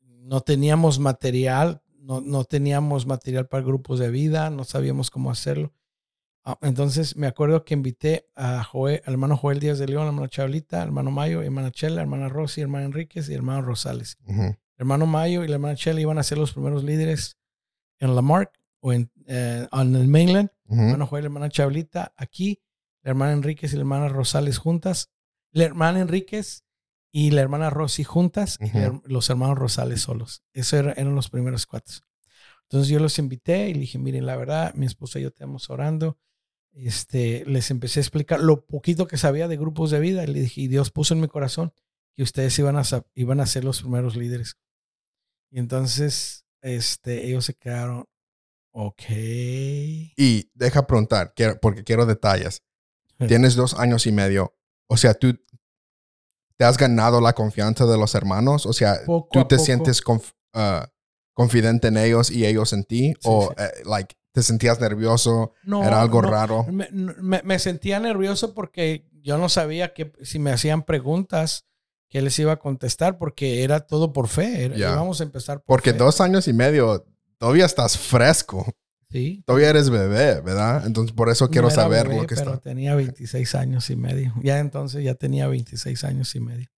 no 0.00 0.40
teníamos 0.40 0.98
material, 0.98 1.80
no, 2.06 2.20
no 2.20 2.44
teníamos 2.44 3.04
material 3.06 3.48
para 3.48 3.64
grupos 3.64 3.98
de 3.98 4.10
vida, 4.10 4.48
no 4.50 4.62
sabíamos 4.62 5.10
cómo 5.10 5.30
hacerlo. 5.30 5.72
Ah, 6.44 6.56
entonces 6.62 7.16
me 7.16 7.26
acuerdo 7.26 7.64
que 7.64 7.74
invité 7.74 8.28
a 8.36 8.62
Joel, 8.62 9.02
al 9.04 9.14
hermano 9.14 9.36
Joel 9.36 9.58
Díaz 9.58 9.80
de 9.80 9.88
León, 9.88 10.02
al 10.02 10.08
hermano 10.08 10.28
Chabelita, 10.28 10.82
al 10.82 10.88
hermano 10.88 11.10
Mayo, 11.10 11.42
hermana 11.42 11.72
Chela, 11.72 12.02
hermana 12.02 12.28
Rosy, 12.28 12.60
hermano 12.60 12.86
Enríquez 12.86 13.28
y 13.28 13.34
hermano 13.34 13.62
Rosales. 13.62 14.18
Ujú. 14.24 14.54
hermano 14.78 15.06
Mayo 15.06 15.42
y 15.42 15.48
la 15.48 15.54
hermana 15.54 15.74
Chela 15.74 16.00
iban 16.00 16.18
a 16.18 16.22
ser 16.22 16.38
los 16.38 16.52
primeros 16.52 16.84
líderes 16.84 17.36
en 17.98 18.14
Lamarck 18.14 18.52
o 18.80 18.92
en, 18.92 19.10
eh, 19.26 19.66
en 19.72 19.94
el 19.96 20.06
mainland. 20.06 20.50
Ujú. 20.66 20.80
Hermano 20.80 21.06
Joel, 21.08 21.24
la 21.24 21.26
hermana 21.26 21.48
Chabelita 21.48 22.14
aquí, 22.16 22.62
la 23.02 23.10
hermana 23.10 23.32
Enríquez 23.32 23.72
y 23.72 23.76
la 23.76 23.80
hermana 23.80 24.08
Rosales 24.08 24.58
juntas, 24.58 25.10
la 25.50 25.64
hermana 25.64 26.00
Enríquez 26.00 26.65
y 27.18 27.30
la 27.30 27.40
hermana 27.40 27.70
Rosy 27.70 28.04
juntas 28.04 28.58
y 28.60 28.66
la 28.78 28.90
Ujú. 28.90 28.96
her- 28.98 29.02
los 29.10 29.30
hermanos 29.30 29.56
Rosales 29.58 30.02
solos. 30.02 30.42
Esos 30.52 30.74
era- 30.74 30.92
eran 30.92 31.14
los 31.14 31.30
primeros 31.30 31.64
cuatro. 31.64 31.94
Entonces 32.64 32.90
yo 32.90 32.98
los 32.98 33.18
invité 33.18 33.70
y 33.70 33.74
le 33.74 33.80
dije, 33.80 33.98
miren, 33.98 34.26
la 34.26 34.36
verdad, 34.36 34.74
mi 34.74 34.84
esposa 34.84 35.18
y 35.18 35.22
yo 35.22 35.28
estamos 35.28 35.70
orando. 35.70 36.18
Este, 36.72 37.44
les 37.46 37.70
empecé 37.70 38.00
a 38.00 38.02
explicar 38.02 38.40
lo 38.40 38.66
poquito 38.66 39.06
que 39.06 39.16
sabía 39.16 39.48
de 39.48 39.56
grupos 39.56 39.90
de 39.90 39.98
vida 40.00 40.24
y 40.24 40.26
le 40.26 40.40
dije, 40.42 40.60
y 40.60 40.68
Dios 40.68 40.90
puso 40.90 41.14
en 41.14 41.20
mi 41.22 41.28
corazón 41.28 41.72
que 42.16 42.22
ustedes 42.22 42.58
iban 42.58 42.76
a, 42.76 42.82
iban 43.14 43.40
a 43.40 43.46
ser 43.46 43.64
los 43.64 43.80
primeros 43.80 44.14
líderes. 44.14 44.58
Y 45.50 45.58
entonces, 45.58 46.44
este, 46.60 47.26
ellos 47.26 47.46
se 47.46 47.54
quedaron, 47.54 48.04
ok. 48.72 49.02
Y 49.08 50.50
deja 50.52 50.86
preguntar, 50.86 51.32
porque 51.62 51.82
quiero 51.82 52.04
detalles. 52.04 52.62
Tienes 53.26 53.54
dos 53.54 53.72
años 53.78 54.06
y 54.06 54.12
medio. 54.12 54.54
O 54.86 54.98
sea, 54.98 55.14
tú 55.14 55.38
te 56.58 56.64
has 56.64 56.76
ganado 56.76 57.20
la 57.20 57.32
confianza 57.34 57.86
de 57.86 57.98
los 57.98 58.14
hermanos. 58.14 58.66
O 58.66 58.72
sea, 58.72 58.96
Poco 59.04 59.28
tú 59.32 59.44
te 59.48 59.56
poco. 59.56 59.64
sientes 59.66 60.02
conf- 60.02 60.32
ah, 60.54 60.88
confidente 61.34 61.88
en 61.88 61.96
ellos 61.98 62.30
y 62.30 62.46
ellos 62.46 62.72
en 62.72 62.84
ti. 62.84 63.08
Sí, 63.14 63.14
o, 63.24 63.48
sí. 63.48 63.62
eh, 63.62 63.82
like, 63.84 64.14
te 64.32 64.42
sentías 64.42 64.80
nervioso. 64.80 65.52
No, 65.64 65.84
era 65.84 66.00
algo 66.00 66.22
no, 66.22 66.30
raro. 66.30 66.64
Me, 66.70 66.88
me- 66.92 67.42
me 67.42 67.58
sentía 67.58 68.00
nervioso 68.00 68.54
porque 68.54 69.06
yo 69.22 69.38
no 69.38 69.48
sabía 69.48 69.92
que 69.94 70.12
si 70.22 70.38
me 70.38 70.52
hacían 70.52 70.82
preguntas, 70.82 71.64
que 72.08 72.22
les 72.22 72.38
iba 72.38 72.52
a 72.52 72.58
contestar 72.58 73.18
porque 73.18 73.64
era 73.64 73.80
todo 73.80 74.12
por 74.12 74.28
fe. 74.28 74.64
Era- 74.66 74.76
Ya. 74.76 74.92
Íbamos 74.92 75.20
a 75.20 75.24
empezar 75.24 75.58
por 75.58 75.66
Porque 75.66 75.92
fe. 75.92 75.98
dos 75.98 76.20
años 76.20 76.48
y 76.48 76.52
medio, 76.52 77.04
todavía 77.38 77.66
estás 77.66 77.98
fresco. 77.98 78.64
Sí. 79.10 79.42
Todavía 79.46 79.70
eres 79.70 79.88
bebé, 79.90 80.40
¿verdad? 80.40 80.84
Entonces, 80.86 81.12
por 81.14 81.28
eso 81.30 81.48
quiero 81.48 81.68
No 81.68 81.74
saber 81.74 82.08
bebé, 82.08 82.22
lo 82.22 82.26
que 82.26 82.34
pero 82.34 82.54
está. 82.54 82.62
tenía 82.62 82.94
26 82.96 83.54
años 83.54 83.88
y 83.90 83.96
medio. 83.96 84.34
Ya 84.42 84.58
entonces 84.58 85.04
ya 85.04 85.14
tenía 85.14 85.46
26 85.46 86.02
años 86.04 86.34
y 86.34 86.40
medio. 86.40 86.68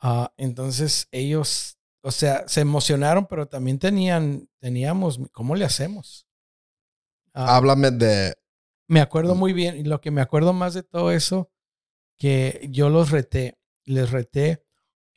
Ah, 0.00 0.32
entonces 0.36 1.08
ellos, 1.10 1.78
o 2.02 2.10
sea, 2.10 2.44
se 2.48 2.60
emocionaron, 2.60 3.26
pero 3.26 3.46
también 3.46 3.78
tenían, 3.78 4.48
teníamos, 4.60 5.20
¿cómo 5.32 5.54
le 5.56 5.64
hacemos? 5.64 6.26
Ah, 7.34 7.56
Háblame 7.56 7.90
de. 7.90 8.34
me 8.88 9.00
acuerdo 9.00 9.34
muy 9.34 9.52
bien, 9.52 9.76
y 9.76 9.84
lo 9.84 10.00
que 10.00 10.10
me 10.10 10.20
acuerdo 10.20 10.52
más 10.52 10.74
de 10.74 10.82
todo 10.82 11.10
eso, 11.12 11.50
que 12.18 12.68
yo 12.70 12.88
los 12.88 13.10
reté, 13.10 13.58
les 13.84 14.10
reté 14.10 14.64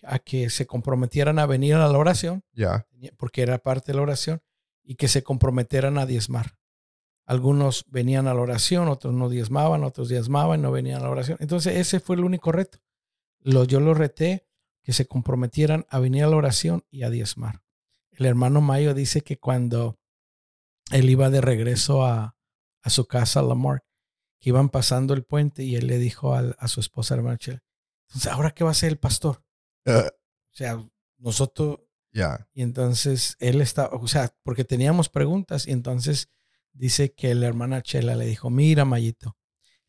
a 0.03 0.20
que 0.20 0.50
se 0.50 0.65
comprometieran 0.65 1.39
a 1.39 1.46
venir 1.46 1.75
a 1.75 1.88
la 1.88 1.98
oración, 1.98 2.44
Ya. 2.53 2.88
porque 3.17 3.41
era 3.41 3.58
parte 3.60 3.91
de 3.91 3.98
la 3.98 4.03
oración, 4.03 4.41
y 4.86 4.96
que 4.96 5.08
se 5.08 5.24
comprometieran 5.24 5.98
a 5.98 6.06
diezmar. 6.06 6.58
Algunos 7.25 7.86
venían 7.88 8.27
a 8.27 8.34
la 8.36 8.42
oración, 8.42 8.88
otros 8.88 9.13
no 9.13 9.30
diezmaban, 9.30 9.84
otros 9.84 10.10
diezmaban, 10.10 10.62
no 10.62 10.72
venían 10.72 11.00
a 11.00 11.04
la 11.06 11.10
oración. 11.10 11.38
Entonces 11.42 11.75
ese 11.77 12.00
fue 12.00 12.15
el 12.15 12.24
único 12.24 12.51
reto. 12.51 12.77
Lo, 13.39 13.63
yo 13.63 13.80
los 13.80 13.98
reté 13.98 14.48
que 14.84 14.94
se 14.94 15.08
comprometieran 15.08 15.86
a 15.89 16.00
venir 16.00 16.24
a 16.24 16.27
la 16.27 16.36
oración 16.36 16.84
y 16.92 17.04
a 17.04 17.10
diezmar. 17.10 17.63
El 18.12 18.27
hermano 18.27 18.62
Mayo 18.62 18.94
dice 18.94 19.22
que 19.22 19.38
cuando 19.39 19.98
él 20.92 21.10
iba 21.10 21.32
de 21.32 21.42
regreso 21.42 22.06
a, 22.06 22.38
a 22.82 22.89
su 22.92 23.08
casa, 23.08 23.39
a 23.39 23.44
Lamar, 23.44 23.84
que 24.39 24.50
iban 24.50 24.70
pasando 24.70 25.15
el 25.15 25.24
puente 25.24 25.63
y 25.63 25.75
él 25.75 25.88
le 25.88 25.98
dijo 25.98 26.36
al- 26.36 26.56
a, 26.60 26.68
su 26.68 26.80
esposa, 26.80 27.15
hermana 27.15 27.38
Chela, 27.39 27.63
entonces, 28.08 28.32
¿ahora 28.32 28.51
qué 28.51 28.63
va 28.63 28.70
a 28.70 28.72
hacer 28.72 28.89
el 28.92 29.00
pastor? 29.00 29.44
Eh, 29.86 30.08
O 30.08 30.56
sea, 30.56 30.88
nosotros, 31.18 31.80
Ya. 32.16 32.48
y 32.54 32.62
entonces 32.62 33.36
él 33.40 33.60
está, 33.60 33.88
o 33.88 34.08
sea, 34.08 34.34
porque 34.44 34.64
teníamos 34.64 35.10
preguntas 35.10 35.68
y 35.68 35.72
entonces 35.72 36.30
dice 36.72 37.14
que 37.14 37.36
la 37.36 37.48
hermana 37.48 37.82
Chela 37.82 38.16
le 38.16 38.26
dijo, 38.26 38.50
mira, 38.50 38.86
Mayito, 38.86 39.36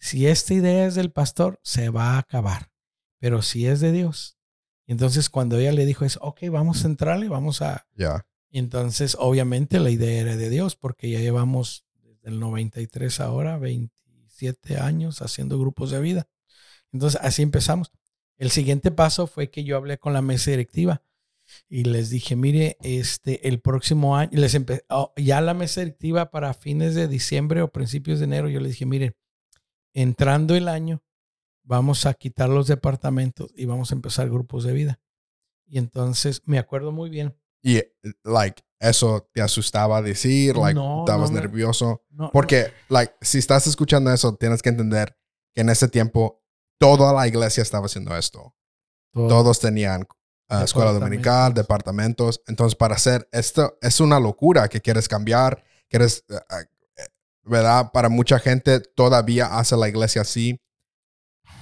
si 0.01 0.27
esta 0.27 0.53
idea 0.53 0.87
es 0.87 0.97
del 0.97 1.13
pastor, 1.13 1.61
se 1.63 1.89
va 1.89 2.15
a 2.15 2.19
acabar, 2.19 2.73
pero 3.21 3.43
si 3.43 3.69
es 3.69 3.79
de 3.79 3.93
Dios. 3.93 4.39
Y 4.87 4.93
entonces 4.93 5.31
cuando 5.31 5.57
ella 5.57 5.71
le 5.71 5.87
dijo 5.87 6.05
eso, 6.05 6.19
ok, 6.21 6.41
vamos 6.51 6.85
a 6.85 6.89
entrarle, 6.89 7.29
vamos 7.29 7.63
a... 7.63 7.87
Ya. 7.95 8.27
y 8.51 8.59
entonces 8.59 9.17
obviamente 9.21 9.79
la 9.79 9.91
idea 9.91 10.21
era 10.21 10.37
de 10.37 10.51
Dios 10.51 10.75
porque 10.75 11.09
ya 11.09 11.21
llevamos 11.21 11.87
desde 12.03 12.29
el 12.29 12.41
93 12.41 13.21
ahora, 13.21 13.57
27 13.57 14.79
años 14.79 15.23
haciendo 15.23 15.61
grupos 15.61 15.93
de 15.93 16.01
vida. 16.01 16.29
Entonces 16.91 17.21
así 17.23 17.43
empezamos. 17.43 17.93
El 18.37 18.51
siguiente 18.51 18.91
paso 18.91 19.29
fue 19.29 19.49
que 19.49 19.63
yo 19.63 19.77
hablé 19.77 19.99
con 19.99 20.13
la 20.13 20.23
mesa 20.23 20.51
directiva 20.51 21.03
y 21.69 21.85
les 21.85 22.11
dije, 22.11 22.37
mire, 22.37 22.77
este, 22.83 23.49
el 23.49 23.61
próximo 23.61 24.17
año, 24.17 24.31
les 24.33 24.57
oh, 24.89 25.13
ya 25.17 25.41
la 25.41 25.55
mesa 25.55 25.81
directiva 25.81 26.31
para 26.31 26.55
fines 26.55 26.95
de 26.95 27.09
diciembre 27.09 27.63
o 27.63 27.73
principios 27.73 28.19
de 28.19 28.25
enero, 28.25 28.49
yo 28.49 28.61
les 28.61 28.73
dije, 28.73 28.87
miren, 28.87 29.17
entrando 29.95 30.55
el 30.55 30.69
año, 30.69 31.03
vamos 31.63 32.07
a 32.07 32.15
quitar 32.15 32.49
los 32.49 32.67
departamentos 32.67 33.53
y 33.57 33.65
vamos 33.67 33.91
a 33.91 33.95
empezar 33.95 34.29
grupos 34.29 34.65
de 34.65 34.73
vida. 34.73 35.01
Y 35.67 35.79
entonces 35.79 36.43
me 36.45 36.59
acuerdo 36.59 36.93
muy 36.93 37.11
bien. 37.11 37.37
Y, 37.63 37.83
like, 38.23 38.63
eso 38.79 39.29
te 39.33 39.43
asustaba 39.43 40.01
decir, 40.03 40.57
like, 40.57 40.75
No, 40.75 41.01
estabas 41.01 41.31
no 41.31 41.41
nervioso. 41.41 42.05
No, 42.11 42.31
Porque, 42.31 42.73
like, 42.89 43.15
si 43.21 43.39
estás 43.39 43.67
escuchando 43.67 44.13
eso, 44.13 44.37
tienes 44.37 44.63
que 44.63 44.69
entender 44.69 45.17
que 45.55 45.63
en 45.63 45.71
ese 45.71 45.89
tiempo 45.89 46.45
toda 46.79 47.13
la 47.13 47.27
iglesia 47.27 47.63
estaba 47.63 47.87
haciendo 47.87 48.17
esto. 48.17 48.55
todo. 49.13 49.29
Todos 49.29 49.59
tenían 49.59 50.07
ah, 50.49 50.65
escuela 50.65 50.93
dominical, 50.93 51.55
departamentos. 51.55 52.43
Entonces, 52.47 52.77
para 52.77 52.95
hacer 52.95 53.29
esto, 53.33 53.79
es 53.81 54.01
una 54.01 54.21
locura 54.21 54.69
que 54.69 54.81
quieres 54.81 55.09
cambiar, 55.09 55.65
quieres, 55.89 56.25
eh, 56.29 56.65
¿verdad? 57.45 57.91
Para 57.93 58.09
mucha 58.09 58.39
gente 58.39 58.81
todavía 58.81 59.59
hace 59.59 59.77
la 59.77 59.89
iglesia 59.89 60.23
así. 60.23 60.61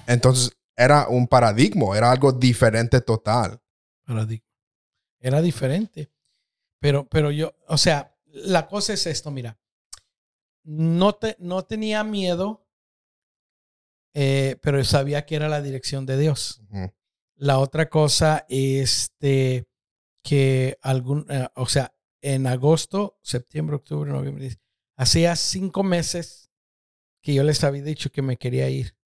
Entonces, 0.07 0.51
era 0.77 1.09
un 1.09 1.27
paradigma, 1.27 1.97
era 1.97 2.11
algo 2.11 2.33
diferente 2.33 3.01
total. 3.01 3.61
paradigma. 4.07 4.45
Era 5.21 5.41
diferente. 5.41 6.13
Pero, 6.81 7.09
pero 7.09 7.31
yo, 7.31 7.55
o 7.69 7.79
sea, 7.79 8.15
la 8.27 8.67
cosa 8.67 8.93
es 8.93 9.07
esto, 9.07 9.31
mira. 9.31 9.59
No, 10.65 11.15
te, 11.15 11.37
no 11.39 11.65
tenía 11.65 12.05
miedo, 12.05 12.67
eh, 14.15 14.59
pero 14.63 14.83
sabía 14.85 15.25
que 15.25 15.37
era 15.37 15.49
la 15.49 15.63
dirección 15.63 16.05
de 16.07 16.19
Dios. 16.19 16.63
Ujú. 16.71 16.93
La 17.45 17.59
otra 17.59 17.91
cosa, 17.91 18.47
este, 18.49 19.69
que 20.23 20.79
algún, 20.81 21.27
eh, 21.29 21.47
o 21.57 21.67
sea, 21.67 21.95
en 22.23 22.47
agosto, 22.47 23.19
septiembre, 23.21 23.77
octubre, 23.77 24.11
noviembre, 24.11 24.59
hacía 24.97 25.37
cinco 25.37 25.83
meses 25.83 26.51
que 27.21 27.35
yo 27.35 27.43
les 27.43 27.63
había 27.63 27.83
dicho 27.83 28.11
que 28.11 28.23
me 28.23 28.39
quería 28.39 28.71
ir. 28.71 28.97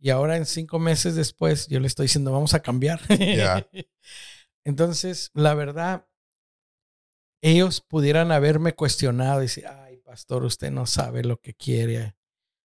Y 0.00 0.10
ahora 0.10 0.36
en 0.36 0.46
cinco 0.46 0.80
meses 0.80 1.14
después, 1.14 1.68
yo 1.68 1.78
le 1.78 1.86
estoy 1.86 2.06
diciendo, 2.06 2.32
vamos 2.32 2.54
a 2.54 2.60
cambiar. 2.60 3.00
Entonces, 4.64 5.30
la 5.32 5.54
verdad, 5.54 6.08
ellos 7.40 7.82
pudieran 7.82 8.32
haberme 8.32 8.74
cuestionado 8.74 9.42
y 9.42 9.44
decir, 9.44 9.68
ay, 9.68 9.98
pastor, 9.98 10.42
usted 10.42 10.72
no 10.72 10.86
sabe 10.86 11.22
lo 11.22 11.40
que 11.40 11.54
quiere. 11.54 12.16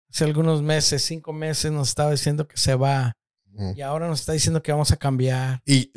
Hace 0.09 0.23
algunos 0.23 0.63
meses, 0.63 1.03
cinco 1.03 1.33
meses, 1.33 1.71
nos 1.71 1.89
estaba 1.89 2.09
diciendo 2.09 2.47
que 2.47 2.57
se 2.57 2.73
va 2.73 3.15
Y 3.75 3.81
ahora 3.81 4.07
nos 4.07 4.19
está 4.19 4.33
diciendo 4.33 4.61
que 4.61 4.71
vamos 4.71 4.91
a 4.91 4.97
cambiar. 4.97 5.61
Y, 5.65 5.91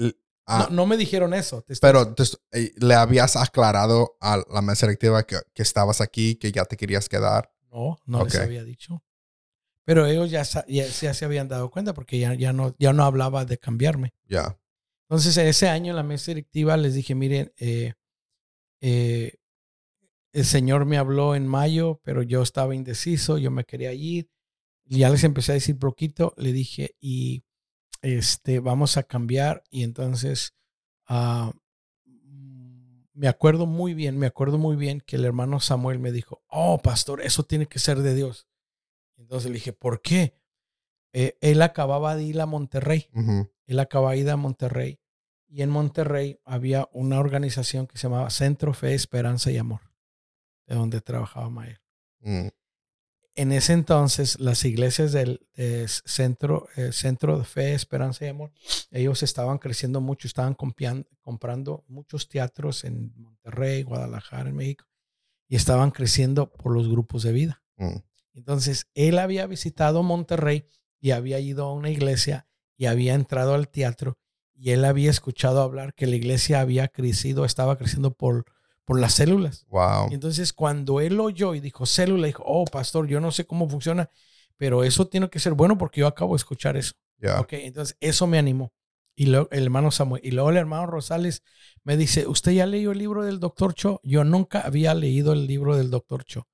ah, 0.47 0.67
no, 0.71 0.77
no 0.77 0.87
me 0.87 0.97
dijeron 0.97 1.35
eso. 1.35 1.63
te 1.63 1.75
pero 1.81 2.15
te- 2.15 2.25
eh, 2.53 2.73
le 2.77 2.95
habías 2.95 3.37
aclarado 3.37 4.17
a 4.21 4.43
la 4.53 4.63
mesa 4.63 4.87
directiva 4.87 5.25
que, 5.27 5.37
que 5.55 5.63
estabas 5.63 6.01
aquí, 6.01 6.37
que 6.37 6.51
ya 6.53 6.65
te 6.65 6.77
querías 6.77 7.09
quedar. 7.09 7.53
No, 7.71 7.99
no 8.07 8.25
les 8.25 8.35
Ok. 8.35 8.41
había 8.43 8.65
dicho. 8.65 9.03
Pero 9.85 10.07
ellos 10.07 10.31
ya, 10.31 10.43
ya, 10.43 10.87
ya 10.87 11.15
se 11.15 11.25
habían 11.25 11.49
dado 11.49 11.71
cuenta 11.71 11.95
porque 11.95 12.19
ya, 12.19 12.35
ya, 12.35 12.53
no, 12.53 12.75
ya 12.79 12.93
no 12.93 13.05
hablaba 13.05 13.45
de 13.45 13.59
cambiarme. 13.59 14.15
Ya. 14.29 14.57
Entonces, 15.09 15.37
ese 15.37 15.69
año 15.69 15.91
en 15.91 15.97
la 15.97 16.03
mesa 16.05 16.27
directiva 16.31 16.77
les 16.77 16.95
dije, 16.95 17.15
miren, 17.15 17.53
eh, 17.59 17.95
eh, 18.81 19.35
el 20.33 20.45
Señor 20.45 20.85
me 20.87 20.97
habló 20.99 21.35
en 21.35 21.47
mayo, 21.49 22.01
pero 22.05 22.23
yo 22.23 22.43
estaba 22.43 22.75
indeciso, 22.75 23.37
yo 23.39 23.51
me 23.51 23.65
quería 23.65 23.93
ir. 23.93 24.31
Y 24.85 24.99
ya 25.01 25.11
les 25.11 25.25
empecé 25.25 25.53
a 25.53 25.55
decir 25.57 25.79
poquito, 25.79 26.35
le 26.37 26.53
dije, 26.53 26.95
y 27.01 27.45
este, 28.03 28.61
vamos 28.61 28.97
a 28.97 29.03
cambiar. 29.03 29.63
Y 29.71 29.83
entonces, 29.83 30.55
mm, 31.09 31.51
me 33.15 33.29
acuerdo 33.29 33.67
muy 33.67 33.95
bien, 33.95 34.19
me 34.19 34.27
acuerdo 34.27 34.59
muy 34.59 34.77
bien 34.77 35.01
que 35.01 35.17
el 35.17 35.25
hermano 35.25 35.61
Samuel 35.61 35.99
me 35.99 36.13
dijo, 36.13 36.43
oh, 36.49 36.79
pastor, 36.79 37.23
eso 37.23 37.45
tiene 37.45 37.67
que 37.67 37.79
ser 37.79 37.99
de 38.01 38.15
Dios. 38.15 38.47
Entonces 39.17 39.51
le 39.51 39.55
dije, 39.55 39.73
¿por 39.73 40.01
qué? 40.01 40.35
Eh, 41.13 41.37
él 41.41 41.61
acababa 41.63 42.15
de 42.15 42.23
ir 42.23 42.41
a 42.41 42.47
Monterrey 42.47 43.09
él 43.71 43.79
acaba 43.79 44.11
de 44.11 44.19
ir 44.19 44.31
a 44.31 44.37
Monterrey 44.37 45.01
y 45.47 45.63
en 45.63 45.71
Monterrey 45.71 46.41
había 46.45 46.89
una 46.93 47.21
organización 47.21 47.87
que 47.87 47.99
se 47.99 48.09
llamaba 48.09 48.29
Centro 48.31 48.75
Fe, 48.75 48.95
Esperanza 48.95 49.53
y 49.53 49.59
Amor, 49.59 49.93
de 50.67 50.75
donde 50.75 51.01
trabajaba 51.01 51.49
Mayer. 51.51 51.81
Mm, 52.19 52.49
En 53.37 53.53
ese 53.53 53.73
entonces, 53.73 54.39
las 54.41 54.65
iglesias 54.65 55.13
del 55.13 55.47
eh, 55.55 55.87
Centro, 55.89 56.69
eh, 56.77 56.93
Centro 56.93 57.39
de 57.39 57.45
Fe, 57.45 57.75
Esperanza 57.75 58.25
y 58.25 58.29
Amor, 58.29 58.53
ellos 58.91 59.23
estaban 59.23 59.59
creciendo 59.59 60.01
mucho, 60.01 60.27
estaban 60.27 60.55
comprando 60.55 61.85
muchos 61.87 62.29
teatros 62.29 62.85
en 62.85 63.13
Monterrey, 63.17 63.83
Guadalajara, 63.83 64.51
en 64.51 64.57
México, 64.57 64.85
y 65.49 65.57
estaban 65.57 65.91
creciendo 65.91 66.53
por 66.53 66.75
los 66.75 66.89
grupos 66.89 67.23
de 67.23 67.33
vida. 67.33 67.63
mm, 67.77 67.97
Entonces, 68.35 68.87
él 68.95 69.19
había 69.19 69.47
visitado 69.47 70.03
Monterrey 70.03 70.67
y 71.01 71.13
había 71.13 71.39
ido 71.39 71.67
a 71.67 71.73
una 71.73 71.91
iglesia 71.91 72.49
y 72.77 72.87
había 72.87 73.15
entrado 73.15 73.55
al 73.55 73.69
teatro 73.69 74.19
y 74.55 74.73
él 74.73 74.85
había 74.85 75.11
escuchado 75.11 75.63
hablar 75.63 75.95
que 75.95 76.07
la 76.07 76.17
iglesia 76.17 76.61
había 76.61 76.89
crecido, 76.89 77.45
estaba 77.47 77.79
creciendo 77.79 78.13
por, 78.13 78.45
por 78.91 78.99
las 78.99 79.15
células. 79.15 79.67
Wow. 79.69 80.09
Y 80.11 80.15
entonces, 80.15 80.53
cuando 80.53 81.01
él 81.01 81.21
oyó 81.21 81.55
y 81.55 81.61
dijo 81.61 81.87
célula, 81.87 82.27
dijo, 82.27 82.43
oh, 82.45 82.65
pastor, 82.65 83.07
yo 83.07 83.21
no 83.21 83.31
sé 83.31 83.47
cómo 83.47 83.69
funciona, 83.69 84.11
pero 84.57 84.83
eso 84.83 85.07
tiene 85.07 85.31
que 85.31 85.39
ser 85.39 85.53
bueno 85.53 85.79
porque 85.79 86.01
yo 86.01 86.09
acabo 86.09 86.35
de 86.35 86.39
escuchar 86.39 86.77
eso. 86.77 86.95
Yeah. 87.21 87.39
Ok, 87.39 87.53
entonces 87.53 87.97
eso 88.01 88.27
me 88.27 88.37
animó. 88.37 88.73
Y 89.15 89.27
luego 89.27 89.47
el 89.53 89.63
hermano 89.63 89.93
Samuel, 89.93 90.23
y 90.25 90.33
luego 90.33 90.51
el 90.51 90.57
hermano 90.57 90.87
Rosales 90.87 91.45
me 91.85 91.97
dice, 91.97 92.27
¿usted 92.27 92.51
ya 92.51 92.67
leyó 92.67 92.91
el 92.91 92.99
libro 92.99 93.25
del 93.25 93.39
doctor 93.39 93.75
Cho? 93.75 94.01
Yo 94.03 94.25
nunca 94.25 94.63
había 94.63 94.93
leído 94.93 95.35
el 95.35 95.47
libro 95.47 95.77
del 95.77 95.91
doctor 95.91 96.25
Cho. 96.25 96.49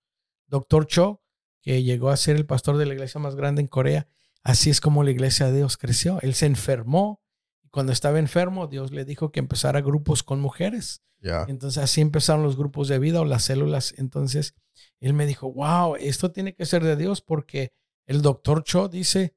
Doctor 0.46 0.86
Cho, 0.86 1.22
que 1.62 1.84
llegó 1.84 2.10
a 2.10 2.18
ser 2.18 2.36
el 2.36 2.44
pastor 2.44 2.76
de 2.76 2.84
la 2.84 2.92
iglesia 2.92 3.18
más 3.18 3.34
grande 3.34 3.62
en 3.62 3.66
Corea, 3.66 4.08
así 4.42 4.68
es 4.68 4.82
como 4.82 5.04
la 5.04 5.10
iglesia 5.10 5.46
de 5.46 5.56
Dios 5.56 5.78
creció. 5.78 6.20
Él 6.20 6.34
se 6.34 6.44
enfermó 6.44 7.22
cuando 7.70 7.92
estaba 7.92 8.18
enfermo, 8.18 8.66
Dios 8.66 8.92
le 8.92 9.04
dijo 9.04 9.30
que 9.30 9.40
empezara 9.40 9.80
grupos 9.80 10.22
con 10.22 10.40
mujeres. 10.40 11.02
Yeah. 11.20 11.46
Entonces 11.48 11.82
así 11.82 12.00
empezaron 12.00 12.42
los 12.42 12.56
grupos 12.56 12.88
de 12.88 12.98
vida 12.98 13.20
o 13.20 13.24
las 13.24 13.44
células. 13.44 13.94
Entonces 13.96 14.54
él 15.00 15.14
me 15.14 15.26
dijo, 15.26 15.52
wow, 15.52 15.96
esto 15.96 16.30
tiene 16.30 16.54
que 16.54 16.66
ser 16.66 16.84
de 16.84 16.96
Dios 16.96 17.20
porque 17.20 17.72
el 18.06 18.22
doctor 18.22 18.62
Cho 18.64 18.88
dice 18.88 19.34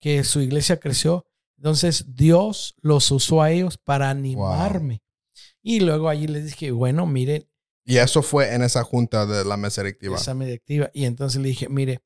que 0.00 0.24
su 0.24 0.40
iglesia 0.40 0.78
creció. 0.78 1.26
Entonces 1.56 2.14
Dios 2.14 2.74
los 2.80 3.10
usó 3.10 3.42
a 3.42 3.50
ellos 3.50 3.78
para 3.78 4.10
animarme. 4.10 5.02
Y 5.62 5.80
luego 5.80 6.08
allí 6.08 6.26
les 6.26 6.46
dije, 6.46 6.70
bueno, 6.72 7.06
mire, 7.06 7.48
Y 7.84 7.96
eso 7.98 8.22
fue 8.22 8.54
en 8.54 8.62
esa 8.62 8.82
junta 8.84 9.26
de 9.26 9.44
la 9.44 9.56
mesa 9.56 9.82
directiva. 9.82 10.16
esa 10.16 10.34
directiva. 10.34 10.90
Y 10.92 11.04
entonces 11.04 11.40
le 11.40 11.48
dije, 11.48 11.68
mire, 11.68 12.00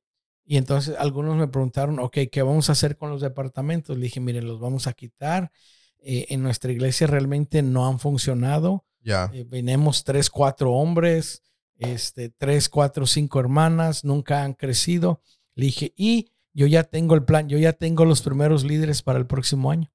y 0.46 0.56
entonces 0.56 0.94
algunos 0.98 1.36
me 1.36 1.48
preguntaron, 1.48 1.98
ok, 1.98 2.18
¿qué 2.30 2.42
vamos 2.42 2.68
a 2.68 2.72
hacer 2.72 2.96
con 2.96 3.10
los 3.10 3.20
departamentos? 3.20 3.96
Le 3.96 4.04
dije, 4.04 4.20
mire, 4.20 4.40
los 4.42 4.60
vamos 4.60 4.86
a 4.86 4.92
quitar. 4.92 5.50
Eh, 5.98 6.26
en 6.28 6.42
nuestra 6.42 6.70
iglesia 6.70 7.08
realmente 7.08 7.62
no 7.62 7.88
han 7.88 7.98
funcionado. 7.98 8.84
Yeah. 9.02 9.28
Eh, 9.34 9.44
venimos 9.44 10.04
tres, 10.04 10.30
cuatro 10.30 10.72
hombres, 10.72 11.42
este, 11.78 12.30
tres, 12.30 12.68
cuatro, 12.68 13.06
cinco 13.06 13.40
hermanas, 13.40 14.04
nunca 14.04 14.44
han 14.44 14.54
crecido. 14.54 15.20
Le 15.56 15.66
dije, 15.66 15.92
y 15.96 16.30
yo 16.52 16.68
ya 16.68 16.84
tengo 16.84 17.16
el 17.16 17.24
plan, 17.24 17.48
yo 17.48 17.58
ya 17.58 17.72
tengo 17.72 18.04
los 18.04 18.22
primeros 18.22 18.62
líderes 18.62 19.02
para 19.02 19.18
el 19.18 19.26
próximo 19.26 19.72
año. 19.72 19.90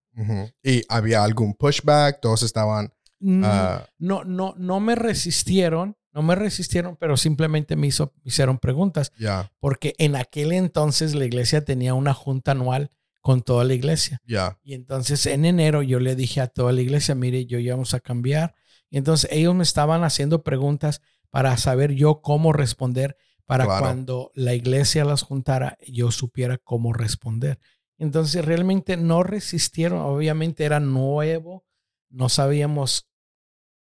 ¿Y 0.62 0.84
había 0.90 1.24
algún 1.24 1.54
pushback? 1.54 2.20
Todos 2.20 2.44
estaban. 2.44 2.94
Mm, 3.20 3.44
ah, 3.46 3.88
no, 3.98 4.26
no, 4.26 4.54
no 4.58 4.82
me 4.82 4.96
resistieron, 4.96 5.96
no 6.14 6.22
me 6.22 6.36
resistieron, 6.36 6.98
pero 6.98 7.18
simplemente 7.18 7.76
me, 7.76 7.88
hizo, 7.88 8.14
me 8.24 8.30
hicieron 8.30 8.58
preguntas, 8.58 9.12
yeah. 9.18 9.52
porque 9.60 9.96
en 9.98 10.16
aquel 10.16 10.52
entonces 10.52 11.16
la 11.16 11.26
iglesia 11.26 11.64
tenía 11.64 11.94
una 11.94 12.14
junta 12.14 12.52
anual 12.52 12.92
con 13.22 13.42
toda 13.42 13.64
la 13.64 13.74
iglesia. 13.74 14.22
Yeah. 14.26 14.60
Y 14.64 14.74
entonces 14.74 15.26
en 15.26 15.46
enero 15.46 15.84
yo 15.84 16.00
le 16.00 16.16
dije 16.16 16.42
a 16.42 16.48
toda 16.48 16.72
la 16.72 16.82
iglesia, 16.82 17.16
mire, 17.16 17.46
yo 17.46 17.60
ya 17.60 17.74
vamos 17.74 17.94
a 17.94 18.00
cambiar. 18.00 18.56
Y 18.90 18.98
entonces 18.98 19.30
ellos 19.32 19.56
me 19.56 19.64
estaban 19.64 20.04
haciendo 20.04 20.44
preguntas 20.44 21.02
para 21.30 21.56
saber 21.58 21.94
yo 21.94 22.22
cómo 22.22 22.52
responder, 22.52 23.16
para 23.46 23.66
Claro. 23.66 23.82
cuando 23.82 24.32
la 24.36 24.54
iglesia 24.54 25.06
las 25.06 25.22
juntara, 25.22 25.78
yo 25.88 26.12
supiera 26.12 26.58
cómo 26.58 26.94
responder. 26.94 27.60
Entonces 27.98 28.44
realmente 28.44 28.98
no 28.98 29.24
resistieron, 29.24 30.00
obviamente 30.00 30.66
era 30.66 30.80
nuevo, 30.80 31.66
no 32.10 32.30
sabíamos, 32.30 33.08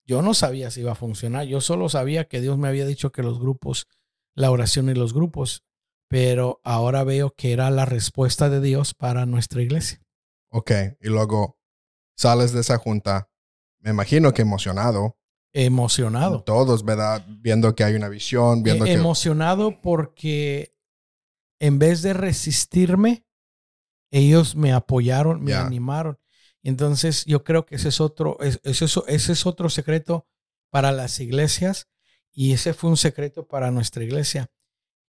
yo 0.07 0.23
no 0.23 0.35
sabía 0.35 0.71
si 0.71 0.81
iba 0.81 0.93
a 0.93 0.97
funcionar, 0.97 1.47
yo 1.47 1.61
solo 1.61 1.89
sabía 1.89 2.25
que 2.29 2.41
Dios 2.41 2.59
me 2.59 2.69
había 2.69 2.87
dicho 2.87 3.13
que 3.13 3.23
los 3.23 3.39
grupos, 3.39 3.87
la 4.35 4.51
oración 4.51 4.89
y 4.89 4.95
los 4.95 5.15
grupos, 5.15 5.65
pero 6.09 6.61
ahora 6.65 7.05
veo 7.05 7.35
que 7.35 7.53
era 7.53 7.71
la 7.71 7.85
respuesta 7.87 8.49
de 8.51 8.61
Dios 8.61 8.95
para 8.95 9.27
nuestra 9.27 9.63
iglesia. 9.63 10.01
Ok. 10.51 10.71
Y 11.01 11.09
luego 11.09 11.59
sales 12.17 12.53
de 12.53 12.61
esa 12.61 12.79
junta. 12.79 13.29
Me 13.81 13.91
imagino 13.91 14.33
que 14.33 14.43
emocionado. 14.43 15.19
Emocionado. 15.53 16.43
Todos, 16.43 16.85
¿verdad? 16.85 17.25
Viendo 17.29 17.75
que 17.75 17.85
hay 17.85 17.95
una 17.95 18.09
visión, 18.09 18.63
viendo 18.63 18.85
Eh, 18.85 18.89
que. 18.89 18.95
emocionado 18.95 19.81
porque 19.81 20.77
en 21.61 21.79
vez 21.79 22.03
de 22.03 22.13
resistirme, 22.13 23.25
ellos 24.13 24.55
me 24.55 24.73
apoyaron, 24.73 25.43
me 25.43 25.55
animaron. 25.55 26.19
Entonces 26.65 27.25
yo 27.27 27.45
creo 27.45 27.67
que 27.67 27.77
ese 27.77 27.89
es 27.91 28.01
otro, 28.01 28.39
es- 28.41 28.59
ese 28.65 28.87
es, 28.87 28.99
ese 29.07 29.33
es 29.33 29.47
otro 29.47 29.69
secreto 29.71 30.27
para 30.71 30.91
las 30.91 31.21
iglesias 31.21 31.89
y 32.33 32.53
ese 32.53 32.75
fue 32.75 32.91
un 32.91 32.97
secreto 32.97 33.47
para 33.47 33.71
nuestra 33.71 34.03
iglesia, 34.03 34.51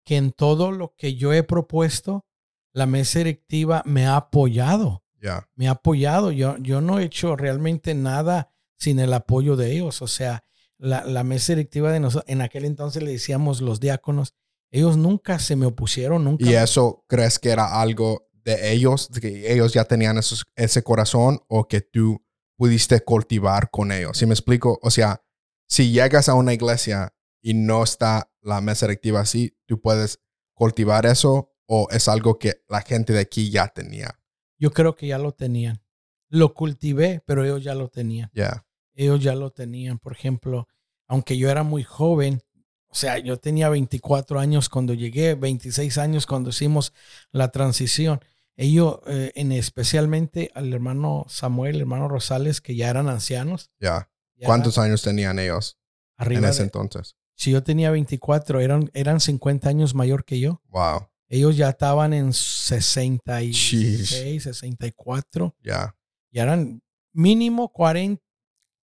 que 0.05 0.17
en 0.17 0.33
todo 0.33 0.73
lo 0.73 0.95
que 0.97 1.15
yo 1.15 1.33
he 1.33 1.45
propuesto, 1.45 2.27
la 2.73 2.87
mesa 2.87 3.19
directiva 3.21 3.83
me 3.87 4.07
ha 4.07 4.17
apoyado, 4.17 5.01
Yeah. 5.21 5.49
me 5.55 5.69
ha 5.69 5.73
apoyado. 5.73 6.33
Yo, 6.33 6.57
yo 6.59 6.81
no 6.81 6.99
he 6.99 7.05
hecho 7.05 7.37
realmente 7.37 7.95
nada 7.95 8.51
sin 8.77 8.99
el 8.99 9.13
apoyo 9.13 9.55
de 9.55 9.71
ellos. 9.73 10.03
O 10.03 10.09
sea, 10.09 10.43
la, 10.79 11.05
la 11.05 11.23
mesa 11.23 11.53
directiva 11.53 11.93
de 11.93 12.01
nosotros, 12.01 12.29
en 12.29 12.41
aquel 12.41 12.65
entonces 12.65 13.05
le 13.05 13.13
decíamos 13.13 13.61
los 13.61 13.79
diáconos, 13.79 14.35
ellos 14.73 14.97
nunca 14.97 15.39
se 15.39 15.55
me 15.55 15.67
opusieron, 15.67 16.25
nunca. 16.25 16.45
¿Y 16.45 16.55
eso 16.55 17.05
crees 17.07 17.39
que 17.39 17.51
era 17.51 17.81
algo 17.81 18.27
de 18.45 18.73
ellos? 18.73 19.11
de 19.11 19.21
que 19.21 19.53
ellos 19.53 19.73
ya 19.73 19.85
tenían 19.85 20.19
esos- 20.19 20.45
ese 20.57 20.83
corazón 20.83 21.41
o 21.49 21.69
que 21.69 21.81
tú 21.81 22.25
pudiste 22.57 23.01
cultivar 23.01 23.71
con 23.71 23.93
ellos? 23.93 24.19
¿Sí 24.19 24.27
me 24.27 24.35
explico? 24.35 24.79
O 24.83 24.91
sea, 24.91 25.23
si 25.69 25.91
llegas 25.93 26.29
a 26.29 26.35
una 26.35 26.53
iglesia 26.53 27.15
y 27.41 27.55
no 27.55 27.83
está 27.83 28.31
la 28.41 28.61
mesa 28.61 28.87
directiva 28.87 29.21
así, 29.21 29.57
¿tú 29.67 29.81
puedes 29.81 30.21
cultivar 30.55 31.07
eso 31.07 31.53
o 31.67 31.89
es 31.91 32.09
algo 32.09 32.39
que 32.39 32.63
la 32.69 32.83
gente 32.83 33.13
de 33.13 33.21
aquí 33.21 33.51
ya 33.51 33.69
tenía? 33.69 34.19
Yo 34.59 34.71
creo 34.73 34.95
que 34.95 35.07
ya 35.09 35.19
lo 35.19 35.33
tenían. 35.33 35.83
Lo 36.29 36.55
cultivé, 36.55 37.23
pero 37.27 37.45
ellos 37.45 37.63
ya 37.63 37.75
lo 37.75 37.89
tenían. 37.89 38.31
Yeah. 38.33 38.65
Ellos 38.95 39.21
ya 39.23 39.35
lo 39.35 39.51
tenían. 39.51 39.99
Por 39.99 40.13
ejemplo, 40.13 40.67
aunque 41.09 41.37
yo 41.37 41.51
era 41.51 41.63
muy 41.63 41.83
joven, 41.83 42.43
o 42.89 42.95
sea, 42.95 43.19
yo 43.19 43.39
tenía 43.39 43.69
24 43.71 44.39
años 44.39 44.69
cuando 44.69 44.93
llegué, 44.95 45.35
26 45.35 45.97
años 45.99 46.27
cuando 46.27 46.51
hicimos 46.51 46.93
la 47.31 47.51
transición. 47.51 48.21
Ellos, 48.57 48.99
eh, 49.07 49.33
en 49.35 49.51
especialmente 49.53 50.51
al 50.55 50.73
hermano 50.73 51.25
Samuel, 51.29 51.81
hermano 51.81 52.09
Rosales, 52.09 52.61
que 52.61 52.77
ya 52.77 52.91
eran 52.91 53.09
ancianos. 53.09 53.71
Yeah. 53.79 54.11
ya 54.37 54.47
¿Cuántos 54.47 54.79
años 54.79 55.03
tenían 55.03 55.39
ellos 55.39 55.79
en 56.19 56.25
Arriba 56.27 56.49
ese 56.51 56.59
de- 56.61 56.65
entonces? 56.65 57.17
si 57.35 57.51
yo 57.51 57.63
tenía 57.63 57.91
24, 57.91 58.61
eran, 58.61 58.91
eran 58.95 59.21
50 59.21 59.69
años 59.69 59.95
mayor 59.95 60.25
que 60.25 60.39
yo. 60.39 60.61
Wow. 60.69 61.09
Ellos 61.29 61.57
ya 61.57 61.71
estaban 61.71 62.13
en 62.13 62.33
66, 62.35 63.57
Sheesh. 63.57 64.43
64. 64.43 65.57
Yeah. 65.63 65.97
Ya 66.31 66.43
eran 66.43 66.83
mínimo 67.13 67.73
40, 67.73 68.23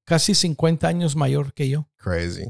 casi 0.04 0.34
50 0.34 0.88
años 0.88 1.16
mayor 1.16 1.54
que 1.54 1.70
yo. 1.70 1.88
Crazy. 1.98 2.46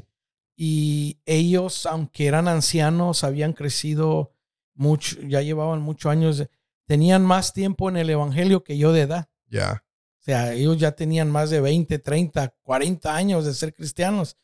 Y 0.55 1.19
ellos, 1.25 1.85
aunque 1.85 2.27
eran 2.27 2.47
ancianos, 2.47 3.23
habían 3.23 3.53
crecido 3.53 4.33
mucho, 4.73 5.19
ya 5.21 5.41
llevaban 5.41 5.81
muchos 5.81 6.11
años, 6.11 6.37
de- 6.37 6.49
tenían 6.89 7.23
más 7.23 7.53
tiempo 7.53 7.87
en 7.87 7.97
el 7.97 8.09
Evangelio 8.09 8.63
que 8.63 8.75
yo 8.75 8.91
de 8.91 9.01
edad. 9.01 9.29
Yeah. 9.47 9.83
O 10.17 10.21
sea, 10.23 10.53
ellos 10.53 10.79
ya 10.79 10.93
tenían 10.93 11.29
más 11.29 11.51
de 11.51 11.61
20, 11.61 11.99
30, 11.99 12.55
40 12.63 13.15
años 13.15 13.45
de 13.45 13.53
ser 13.53 13.75
cristianos. 13.75 14.37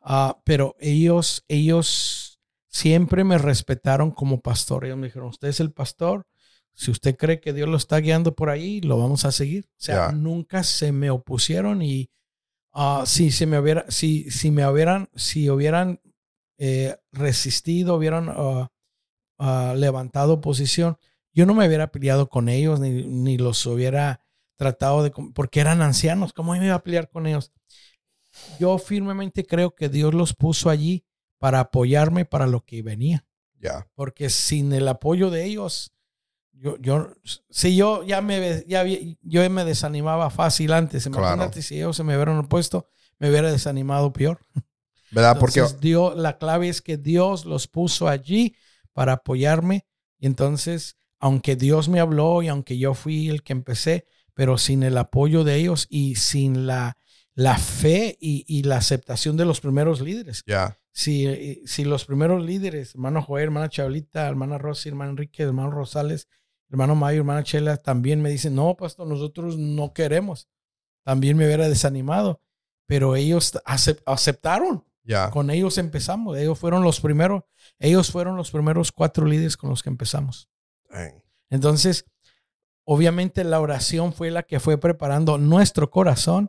Ah, 0.00 0.36
pero 0.44 0.74
ellos, 0.80 1.44
ellos 1.46 2.40
siempre 2.66 3.22
me 3.22 3.38
respetaron 3.38 4.10
como 4.10 4.40
pastor. 4.40 4.84
Ellos 4.84 4.98
me 4.98 5.06
dijeron, 5.06 5.28
usted 5.28 5.46
es 5.46 5.60
el 5.60 5.70
pastor. 5.72 6.26
Si 6.74 6.90
usted 6.90 7.16
cree 7.16 7.38
que 7.38 7.52
Dios 7.52 7.68
lo 7.68 7.76
está 7.76 7.98
guiando 7.98 8.34
por 8.34 8.50
ahí, 8.50 8.80
lo 8.80 8.98
vamos 8.98 9.24
a 9.24 9.30
seguir. 9.30 9.66
O 9.68 9.74
sea, 9.80 10.08
Ya. 10.08 10.12
nunca 10.12 10.64
se 10.64 10.90
me 10.90 11.10
opusieron 11.10 11.82
y 11.82 12.10
ah, 12.72 13.04
si 13.06 13.30
se 13.30 13.46
me 13.46 13.60
hubiera, 13.60 13.84
si, 13.90 14.28
si 14.32 14.50
me 14.50 14.66
hubieran, 14.66 15.08
si 15.14 15.48
hubieran 15.50 16.00
eh, 16.58 16.96
resistido, 17.12 17.94
hubieran 17.94 18.28
ah, 19.38 19.74
levantado 19.76 20.40
posición, 20.40 20.98
yo 21.36 21.46
no 21.46 21.54
me 21.54 21.66
hubiera 21.66 21.92
peleado 21.92 22.28
con 22.28 22.48
ellos 22.48 22.80
ni, 22.80 23.04
ni 23.04 23.36
los 23.38 23.64
hubiera 23.66 24.20
tratado 24.56 25.02
de, 25.04 25.12
porque 25.34 25.60
eran 25.60 25.82
ancianos, 25.82 26.32
¿cómo 26.32 26.52
me 26.52 26.64
iba 26.64 26.74
a 26.74 26.82
pelear 26.82 27.10
con 27.10 27.26
ellos? 27.26 27.52
Yo 28.58 28.78
firmemente 28.78 29.44
creo 29.46 29.74
que 29.74 29.88
Dios 29.88 30.14
los 30.14 30.34
puso 30.34 30.70
allí 30.70 31.04
para 31.38 31.60
apoyarme 31.60 32.24
para 32.24 32.46
lo 32.46 32.64
que 32.64 32.82
venía, 32.82 33.24
Yeah. 33.58 33.86
porque 33.94 34.28
sin 34.28 34.72
el 34.72 34.86
apoyo 34.86 35.30
de 35.30 35.44
ellos, 35.44 35.92
yo, 36.52 36.76
yo, 36.78 37.12
si 37.50 37.76
yo 37.76 38.02
ya 38.02 38.20
me, 38.20 38.64
ya, 38.66 38.84
yo 38.84 39.50
me 39.50 39.64
desanimaba 39.64 40.30
fácil 40.30 40.72
antes. 40.72 41.06
Imagínate 41.06 41.62
si 41.62 41.76
ellos 41.76 41.96
se 41.96 42.04
me 42.04 42.14
hubieran 42.16 42.38
opuesto, 42.38 42.86
me 43.18 43.30
hubiera 43.30 43.50
desanimado 43.50 44.12
peor. 44.12 44.40
¿Verdad? 45.10 45.38
Porque 45.38 45.62
Dios, 45.80 46.16
la 46.16 46.38
clave 46.38 46.68
es 46.68 46.82
que 46.82 46.96
Dios 46.96 47.44
los 47.44 47.66
puso 47.68 48.08
allí 48.08 48.56
para 48.92 49.12
apoyarme. 49.14 49.86
Y 50.18 50.26
entonces, 50.26 50.96
aunque 51.18 51.56
Dios 51.56 51.88
me 51.88 52.00
habló 52.00 52.42
y 52.42 52.48
aunque 52.48 52.78
yo 52.78 52.94
fui 52.94 53.28
el 53.28 53.42
que 53.42 53.52
empecé, 53.52 54.06
pero 54.34 54.58
sin 54.58 54.82
el 54.82 54.98
apoyo 54.98 55.44
de 55.44 55.56
ellos 55.56 55.86
y 55.88 56.16
sin 56.16 56.66
la, 56.66 56.98
la 57.34 57.58
fe 57.58 58.16
y, 58.20 58.62
la 58.64 58.76
aceptación 58.76 59.36
de 59.36 59.44
los 59.44 59.60
primeros 59.60 60.00
líderes. 60.00 60.42
Ya. 60.46 60.78
Si, 60.92 61.62
si 61.66 61.84
los 61.84 62.04
primeros 62.04 62.42
líderes, 62.44 62.94
hermano 62.94 63.22
Joel, 63.22 63.44
hermana 63.44 63.68
Chabelita, 63.68 64.26
hermana 64.26 64.58
Rosy, 64.58 64.88
hermano 64.88 65.10
Enrique, 65.10 65.42
hermano 65.42 65.70
Rosales, 65.70 66.28
hermano 66.70 66.94
Mayo, 66.94 67.18
hermana 67.18 67.44
Chela, 67.44 67.76
también 67.76 68.22
me 68.22 68.30
dicen, 68.30 68.54
no, 68.54 68.74
pastor, 68.76 69.06
nosotros 69.06 69.58
no 69.58 69.92
queremos. 69.92 70.48
También 71.04 71.36
me 71.36 71.46
hubiera 71.46 71.68
desanimado. 71.68 72.40
Pero 72.86 73.16
ellos 73.16 73.58
aceptaron. 73.64 74.84
Ya. 75.02 75.30
Con 75.30 75.50
ellos 75.50 75.78
empezamos. 75.78 76.36
Ellos 76.36 76.58
fueron 76.58 76.82
los 76.82 77.00
primeros. 77.00 77.44
Ellos 77.78 78.10
fueron 78.10 78.36
los 78.36 78.50
primeros 78.50 78.92
cuatro 78.92 79.26
líderes 79.26 79.56
con 79.56 79.70
los 79.70 79.82
que 79.82 79.90
empezamos. 79.90 80.48
Entonces, 81.50 82.04
obviamente 82.84 83.44
la 83.44 83.60
oración 83.60 84.12
fue 84.12 84.30
la 84.30 84.42
que 84.42 84.60
fue 84.60 84.78
preparando 84.78 85.38
nuestro 85.38 85.90
corazón 85.90 86.48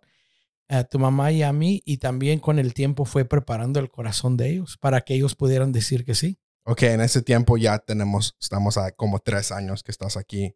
a 0.69 0.83
tu 0.83 0.99
mamá 0.99 1.31
y 1.31 1.43
a 1.43 1.53
mí 1.53 1.81
y 1.85 1.97
también 1.97 2.39
con 2.39 2.59
el 2.59 2.73
tiempo 2.73 3.05
fue 3.05 3.25
preparando 3.25 3.79
el 3.79 3.89
corazón 3.89 4.37
de 4.37 4.49
ellos 4.49 4.77
para 4.77 5.01
que 5.01 5.13
ellos 5.13 5.35
pudieran 5.35 5.71
decir 5.71 6.03
que 6.03 6.15
sí. 6.15 6.39
Ok, 6.63 6.83
en 6.83 7.01
ese 7.01 7.21
tiempo 7.21 7.57
ya 7.57 7.79
tenemos, 7.79 8.35
estamos 8.41 8.77
a 8.77 8.91
como 8.91 9.19
tres 9.19 9.51
años 9.51 9.83
que 9.83 9.91
estás 9.91 10.17
aquí. 10.17 10.55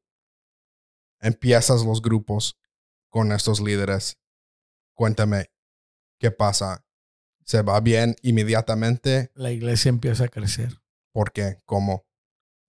Empiezas 1.21 1.85
los 1.85 2.01
grupos 2.01 2.57
con 3.09 3.31
estos 3.31 3.61
líderes. 3.61 4.17
Cuéntame, 4.93 5.51
¿qué 6.19 6.31
pasa? 6.31 6.85
¿Se 7.45 7.61
va 7.61 7.79
bien 7.79 8.15
inmediatamente? 8.21 9.31
La 9.35 9.51
iglesia 9.51 9.89
empieza 9.89 10.25
a 10.25 10.27
crecer. 10.27 10.81
¿Por 11.13 11.31
qué? 11.31 11.61
¿Cómo? 11.65 12.05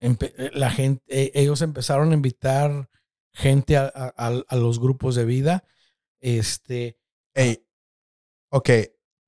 Eh, 0.03 0.51
la 0.53 0.71
gente, 0.71 1.03
e, 1.09 1.33
ellos 1.35 1.63
empezaron 1.63 2.11
a 2.11 2.15
invitar 2.15 2.91
gente 3.33 3.77
a, 3.79 3.87
a, 3.87 4.57
los 4.57 4.79
grupos 4.79 5.15
de 5.15 5.25
vida. 5.25 5.65
Este. 6.21 6.99
Hey, 7.35 7.67
ok, 8.51 8.69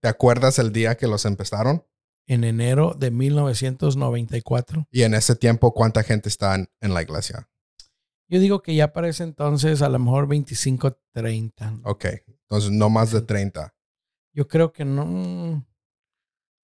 ¿te 0.01 0.09
acuerdas 0.09 0.59
el 0.59 0.73
día 0.73 0.97
que 0.97 1.07
los 1.07 1.25
empezaron? 1.25 1.87
en 2.27 2.45
enero 2.45 2.95
de 2.99 3.11
1994. 3.11 4.89
¿Y 4.91 5.03
en 5.03 5.15
ese 5.15 5.37
tiempo 5.37 5.73
cuánta 5.73 6.03
gente 6.03 6.29
está 6.29 6.55
en, 6.55 6.95
la 6.95 7.03
iglesia? 7.03 7.49
Yo 8.29 8.41
digo 8.41 8.63
que 8.63 8.75
ya 8.75 8.93
para 8.93 9.09
ese 9.09 9.25
entonces 9.25 9.83
a 9.83 9.89
lo 9.89 9.99
mejor 9.99 10.27
25, 10.27 10.99
30. 11.13 11.81
Ok, 11.85 12.07
entonces 12.27 12.71
no 12.71 12.89
más 12.91 13.13
de 13.13 13.23
30. 13.23 13.75
Yo 14.33 14.49
creo 14.49 14.73
que 14.73 14.85
no, 14.85 15.65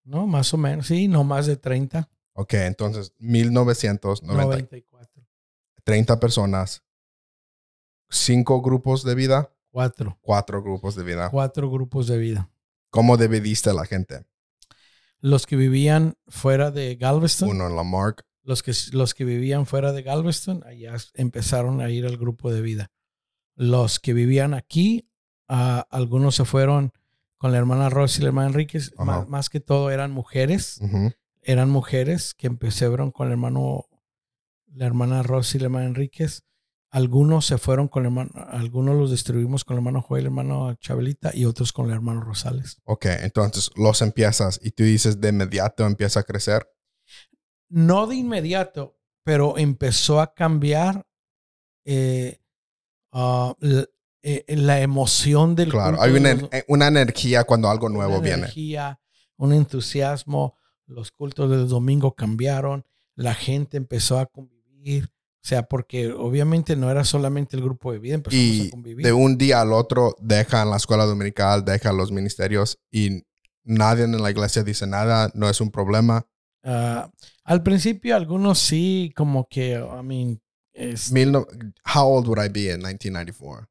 no, 0.05 0.27
más 0.27 0.53
o 0.55 0.57
menos, 0.57 0.87
sí, 0.87 1.07
no 1.07 1.25
más 1.25 1.47
de 1.47 1.57
30. 1.57 2.09
Ok, 2.33 2.55
entonces 2.55 3.13
1994. 3.19 5.27
30 5.85 6.21
personas, 6.21 6.83
cinco 8.09 8.63
grupos 8.63 9.05
de 9.05 9.15
vida. 9.15 9.55
Cuatro. 9.71 10.19
Cuatro 10.21 10.63
grupos 10.63 10.97
de 10.97 11.05
vida. 11.05 11.31
Cuatro 11.31 11.71
grupos 11.71 12.07
de 12.07 12.19
vida. 12.19 12.51
¿Cómo 12.91 13.17
dividiste 13.17 13.71
a 13.71 13.75
la 13.75 13.87
gente? 13.87 14.25
los 15.21 15.47
que 15.47 15.57
vivían 15.57 16.17
fuera 16.27 16.71
de 16.71 16.97
Galveston. 16.97 17.51
Uno 17.51 17.67
en 17.67 17.77
la 17.77 17.85
Mark. 17.85 18.25
Los 18.43 18.63
que, 18.63 18.73
los 18.93 19.15
que 19.15 19.25
vivían 19.25 19.67
fuera 19.67 19.93
de 19.93 20.03
Galveston, 20.03 20.65
allá 20.67 20.97
empezaron 21.15 21.81
a 21.81 21.91
ir 21.91 22.07
al 22.07 22.17
grupo 22.17 22.53
de 22.53 22.63
vida. 22.63 22.91
Los 23.55 24.01
que 24.01 24.15
vivían 24.15 24.55
aquí, 24.55 25.09
algunos 25.47 26.37
se 26.37 26.45
fueron 26.45 26.93
con 27.37 27.53
la 27.53 27.59
hermana 27.59 27.91
Rosy 27.91 28.21
y 28.21 28.23
la 28.23 28.29
hermana 28.29 28.49
Enríquez. 28.49 28.93
Más, 29.29 29.51
que 29.51 29.61
todo 29.61 29.91
eran 29.91 30.11
mujeres. 30.11 30.81
Eran 31.43 31.71
mujeres 31.71 32.35
que 32.35 32.47
empezaron 32.47 33.11
con 33.11 33.29
el 33.29 33.33
hermano, 33.33 33.87
la 34.67 34.87
hermana 34.87 35.23
Rosy 35.23 35.57
y 35.57 35.61
la 35.61 35.67
hermana 35.67 35.87
Enríquez. 35.87 36.45
Algunos 36.93 37.47
se 37.47 37.57
fueron 37.57 37.87
con 37.87 38.03
el 38.03 38.07
hermano, 38.07 38.31
algunos 38.49 38.97
los 38.97 39.11
distribuimos 39.13 39.65
con 39.65 39.75
el 39.75 39.79
hermano 39.79 40.03
Joel, 40.03 40.23
el 40.23 40.27
hermano 40.27 40.75
Chabelita 40.75 41.31
y 41.33 41.45
otros 41.45 41.73
con 41.73 41.87
el 41.87 41.93
hermano 41.93 42.21
Rosales. 42.21 42.79
Ok, 42.85 43.07
entonces 43.23 43.71
los 43.77 44.03
empiezas 44.03 44.59
y 44.63 44.73
tú 44.73 44.83
dices 44.83 45.21
de 45.21 45.29
inmediato 45.29 45.87
empieza 45.87 46.21
a 46.21 46.23
crecer. 46.25 46.69
No 47.69 48.09
de 48.09 48.17
inmediato, 48.17 48.99
pero 49.23 49.57
empezó 49.57 50.21
a 50.21 50.35
cambiar 50.35 51.07
eh, 51.85 52.41
ah, 53.13 53.55
eh, 54.23 54.45
la, 54.49 54.81
emoción 54.81 55.55
del 55.55 55.71
Claro, 55.71 56.03
hay 56.03 56.13
una, 56.13 56.37
una, 56.69 56.89
energía 56.89 57.45
cuando 57.45 57.71
algo 57.71 57.89
nuevo 57.89 58.15
una 58.15 58.21
viene. 58.21 58.39
Energía, 58.39 59.01
un 59.37 59.53
entusiasmo, 59.53 60.57
los 60.91 61.11
cultos 61.13 61.51
del 61.51 61.69
domingo 61.69 62.15
cambiaron, 62.15 62.85
la 63.15 63.35
gente 63.35 63.77
empezó 63.77 64.19
a 64.19 64.27
convivir 64.27 65.11
o 65.43 65.49
sea, 65.49 65.63
porque 65.63 66.13
obviamente 66.13 66.77
no 66.77 66.91
era 66.91 67.03
solamente 67.03 67.57
el 67.57 67.63
grupo 67.63 67.93
de 67.93 67.99
vida, 67.99 68.15
empezamos 68.15 68.45
y 68.45 68.69
a 68.69 68.71
convivir. 68.71 69.07
De 69.07 69.13
un 69.15 69.39
día 69.39 69.63
al 69.63 69.73
otro 69.73 70.15
dejan 70.21 70.69
la 70.69 70.77
escuela 70.77 71.07
dominical, 71.07 71.65
dejan 71.65 71.97
los 71.97 72.13
ministerios 72.13 72.79
y 72.91 73.23
nadie 73.65 74.05
en 74.05 74.21
la 74.21 74.31
iglesia 74.31 74.63
dice 74.63 74.87
nada, 74.87 75.31
no 75.35 75.49
es 75.49 75.63
un 75.63 75.71
problema. 75.71 76.27
Ah, 76.63 77.11
al 77.45 77.63
principio 77.63 78.17
algunos 78.17 78.59
sí, 78.59 79.15
como 79.17 79.49
que, 79.49 79.73
I 79.73 80.05
mean, 80.05 80.43
es, 80.75 81.11
how 81.95 82.07
old 82.07 82.29
would 82.29 82.39
I 82.39 82.51
be 82.51 82.71
in 82.71 82.83
1994? 82.83 83.67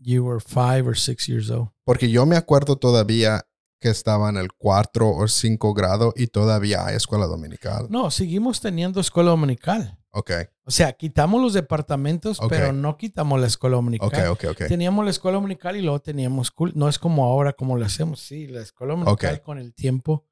You 0.00 0.24
were 0.24 0.40
five 0.40 0.88
or 0.88 0.98
six 0.98 1.28
years 1.28 1.50
old. 1.50 1.68
Porque 1.84 2.10
yo 2.10 2.26
me 2.26 2.36
acuerdo 2.36 2.74
todavía 2.74 3.46
que 3.82 3.90
estaba 3.90 4.30
en 4.30 4.38
el 4.38 4.52
4 4.52 5.10
o 5.10 5.28
5 5.28 5.74
grado 5.74 6.14
y 6.16 6.28
todavía 6.28 6.86
hay 6.86 6.96
escuela 6.96 7.26
dominical. 7.26 7.88
No, 7.90 8.10
seguimos 8.10 8.60
teniendo 8.60 9.00
escuela 9.00 9.30
dominical. 9.30 9.98
Ok. 10.12 10.30
O 10.64 10.70
sea, 10.70 10.92
quitamos 10.92 11.42
los 11.42 11.52
departamentos, 11.52 12.38
pero 12.48 12.72
no 12.72 12.96
quitamos 12.96 13.40
la 13.40 13.46
escuela 13.46 13.76
dominical. 13.76 14.08
Ok, 14.08 14.44
ok, 14.44 14.50
ok. 14.52 14.68
Teníamos 14.68 15.04
la 15.04 15.10
escuela 15.10 15.36
dominical 15.36 15.76
y 15.76 15.82
luego 15.82 16.00
teníamos 16.00 16.52
No 16.74 16.88
es 16.88 16.98
como 16.98 17.24
ahora 17.24 17.52
como 17.54 17.76
lo 17.76 17.84
hacemos. 17.84 18.20
Sí, 18.20 18.46
la 18.46 18.60
escuela 18.60 18.94
dominical 18.94 19.42
con 19.42 19.58
el 19.58 19.74
tiempo. 19.74 20.26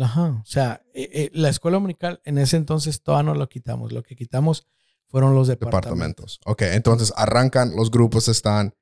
Ajá. 0.00 0.40
O 0.42 0.46
sea, 0.46 0.82
eh, 0.94 1.10
eh, 1.12 1.30
la 1.34 1.48
escuela 1.48 1.76
dominical 1.76 2.20
en 2.24 2.38
ese 2.38 2.56
entonces 2.56 3.02
todavía 3.02 3.32
no 3.32 3.34
lo 3.34 3.48
quitamos. 3.48 3.92
Lo 3.92 4.02
que 4.02 4.16
quitamos 4.16 4.66
fueron 5.08 5.34
los 5.34 5.48
departamentos. 5.48 6.38
departamentos. 6.38 6.40
Ok, 6.46 6.62
entonces 6.74 7.12
arrancan, 7.16 7.76
los 7.76 7.90
grupos 7.90 8.28
están. 8.28 8.74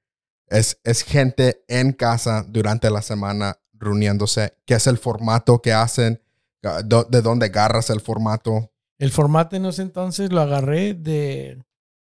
Es, 0.47 0.81
es 0.85 1.03
gente 1.03 1.65
en 1.69 1.93
casa 1.93 2.45
durante 2.49 2.91
la 2.91 3.03
semana 3.03 3.59
reuniéndose? 3.79 4.57
¿Qué 4.65 4.75
es 4.75 4.87
el 4.87 4.99
formato 4.99 5.61
que 5.63 5.73
hacen? 5.73 6.21
¿De 6.63 7.23
dónde 7.23 7.47
agarras 7.47 7.91
el 7.91 8.01
formato? 8.01 8.73
El 8.99 9.11
formato 9.11 9.57
en 9.57 9.67
ese 9.67 9.83
entonces 9.83 10.33
lo 10.33 10.41
agarré 10.41 10.95
de, 10.95 11.63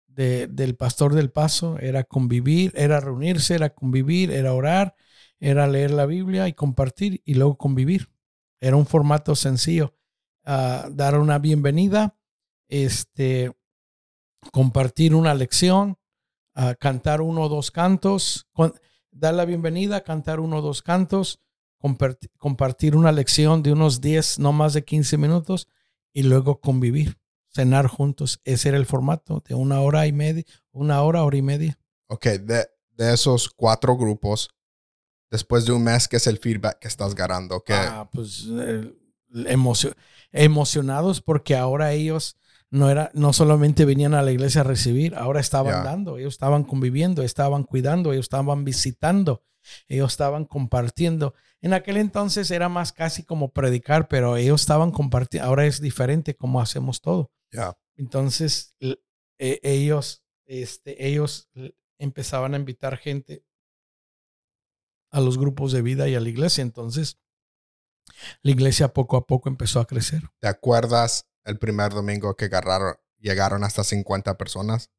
del 0.07 0.75
pastor 0.75 1.13
del 1.13 1.31
paso. 1.31 1.77
Era 1.79 2.03
convivir, 2.03 2.73
era 2.75 2.99
reunirse, 2.99 3.55
era 3.55 3.69
convivir, 3.69 4.31
era 4.31 4.53
orar, 4.53 4.95
era 5.39 5.67
leer 5.67 5.91
la 5.91 6.05
Biblia 6.05 6.47
y 6.47 6.53
compartir 6.53 7.21
y 7.25 7.35
luego 7.35 7.57
convivir. 7.57 8.09
Era 8.59 8.75
un 8.75 8.85
formato 8.85 9.35
sencillo. 9.35 9.95
Ah, 10.43 10.87
dar 10.91 11.17
una 11.19 11.37
bienvenida, 11.37 12.17
este, 12.69 13.51
compartir 14.51 15.13
una 15.13 15.33
lección, 15.33 15.97
uh, 16.55 16.73
cantar 16.79 17.21
uno 17.21 17.43
o 17.43 17.49
dos 17.49 17.71
cantos, 17.71 18.47
dar 19.11 19.33
la 19.33 19.45
bienvenida, 19.45 20.01
cantar 20.01 20.39
uno 20.39 20.57
o 20.57 20.61
dos 20.61 20.81
cantos, 20.81 21.39
compartir 21.79 22.95
una 22.95 23.11
lección 23.11 23.63
de 23.63 23.71
unos 23.71 24.01
10, 24.01 24.39
no 24.39 24.51
más 24.51 24.73
de 24.73 24.83
15 24.83 25.17
minutos 25.17 25.67
y 26.13 26.23
luego 26.23 26.59
convivir, 26.59 27.19
cenar 27.53 27.87
juntos. 27.87 28.41
Ese 28.43 28.69
era 28.69 28.77
el 28.77 28.85
formato 28.85 29.43
de 29.47 29.55
una 29.55 29.81
hora 29.81 30.05
y 30.07 30.11
media, 30.11 30.43
una 30.71 31.01
hora, 31.01 31.23
hora 31.23 31.37
y 31.37 31.41
media. 31.41 31.79
Ok, 32.07 32.25
de, 32.25 32.67
esos 32.97 33.49
cuatro 33.49 33.95
grupos, 33.95 34.49
después 35.31 35.65
de 35.65 35.71
un 35.71 35.83
mes, 35.83 36.07
¿qué 36.07 36.17
es 36.17 36.27
el 36.27 36.37
feedback 36.37 36.79
que 36.79 36.87
estás 36.89 37.15
ganando? 37.15 37.63
Ah, 37.69 38.09
pues 38.11 38.45
eh, 38.49 38.93
emocionados 40.33 41.21
porque 41.21 41.55
ahora 41.55 41.93
ellos 41.93 42.35
no, 42.71 42.89
era, 42.89 43.09
no 43.13 43.33
solamente 43.33 43.85
venían 43.85 44.13
a 44.13 44.21
la 44.21 44.31
iglesia 44.31 44.61
a 44.61 44.65
recibir, 44.65 45.15
ahora 45.15 45.39
estaban 45.39 45.83
dando, 45.83 46.17
ellos 46.17 46.33
estaban 46.33 46.63
conviviendo, 46.63 47.23
estaban 47.23 47.63
cuidando, 47.63 48.11
ellos 48.11 48.25
estaban 48.25 48.63
visitando, 48.63 49.43
ellos 49.87 50.11
estaban 50.11 50.45
compartiendo. 50.45 51.33
En 51.61 51.73
aquel 51.73 51.97
entonces 51.97 52.51
era 52.51 52.69
más 52.69 52.93
casi 52.93 53.23
como 53.23 53.51
predicar, 53.51 54.07
pero 54.07 54.37
ellos 54.37 54.61
estaban 54.61 54.91
compartiendo. 54.91 55.47
Ahora 55.47 55.65
es 55.65 55.81
diferente 55.81 56.35
como 56.35 56.61
hacemos 56.61 57.01
todo. 57.01 57.31
Entonces, 57.97 58.75
e, 58.79 59.59
ellos, 59.63 60.23
este, 60.45 61.07
ellos 61.07 61.49
empezaban 61.97 62.53
a 62.53 62.57
invitar 62.57 62.97
gente 62.97 63.43
a 65.11 65.19
los 65.19 65.37
grupos 65.37 65.71
de 65.71 65.81
vida 65.81 66.07
y 66.07 66.15
a 66.15 66.19
la 66.19 66.29
iglesia. 66.29 66.61
Entonces, 66.61 67.19
la 68.41 68.51
iglesia 68.51 68.93
poco 68.93 69.17
a 69.17 69.25
poco 69.25 69.49
empezó 69.49 69.79
a 69.79 69.85
crecer. 69.85 70.23
¿Te 70.39 70.47
acuerdas 70.47 71.29
el 71.49 71.57
primer 71.57 71.91
domingo 71.91 72.35
que 72.35 72.45
agarraron, 72.45 72.95
llegaron 73.17 73.63
hasta 73.63 73.83
50 73.83 74.37
personas. 74.37 74.91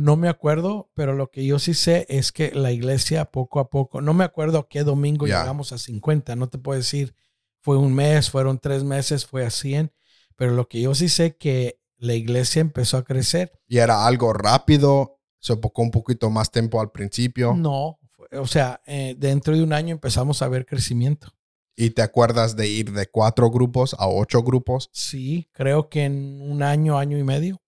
No 0.00 0.16
me 0.16 0.30
acuerdo, 0.30 0.90
pero 0.94 1.12
lo 1.12 1.30
que 1.30 1.44
yo 1.44 1.58
sí 1.58 1.74
sé 1.74 2.06
es 2.08 2.32
que 2.32 2.52
la 2.54 2.72
iglesia 2.72 3.26
poco 3.26 3.60
a 3.60 3.68
poco, 3.68 4.00
no 4.00 4.14
me 4.14 4.24
acuerdo 4.24 4.66
qué 4.66 4.82
domingo 4.82 5.26
llegamos 5.26 5.72
a 5.72 5.78
50, 5.78 6.36
no 6.36 6.48
te 6.48 6.56
puedo 6.56 6.78
decir, 6.78 7.14
fue 7.60 7.76
un 7.76 7.94
mes, 7.94 8.30
fueron 8.30 8.58
tres 8.58 8.82
meses, 8.82 9.26
fue 9.26 9.44
a 9.44 9.50
100, 9.50 9.92
pero 10.36 10.52
lo 10.52 10.68
que 10.68 10.80
yo 10.80 10.94
sí 10.94 11.10
sé 11.10 11.36
que 11.36 11.82
la 11.98 12.14
iglesia 12.14 12.60
empezó 12.60 12.96
a 12.96 13.04
crecer. 13.04 13.52
Y 13.68 13.76
era 13.76 14.06
algo 14.06 14.32
rápido, 14.32 15.18
se 15.38 15.52
enfocó 15.52 15.82
un 15.82 15.90
poquito 15.90 16.30
más 16.30 16.50
tiempo 16.50 16.80
al 16.80 16.90
principio. 16.90 17.52
No, 17.52 17.98
o 18.32 18.46
sea, 18.46 18.80
eh, 18.86 19.14
dentro 19.18 19.54
de 19.54 19.62
un 19.62 19.74
año 19.74 19.92
empezamos 19.92 20.40
a 20.40 20.48
ver 20.48 20.64
crecimiento. 20.64 21.28
¿Y 21.76 21.90
te 21.90 22.00
acuerdas 22.00 22.56
de 22.56 22.68
ir 22.68 22.92
de 22.92 23.06
cuatro 23.06 23.50
grupos 23.50 23.94
a 23.98 24.08
ocho 24.08 24.42
grupos? 24.42 24.88
Sí, 24.94 25.50
creo 25.52 25.90
que 25.90 26.04
en 26.04 26.40
un 26.40 26.62
año, 26.62 26.98
año 26.98 27.18
y 27.18 27.22
medio, 27.22 27.60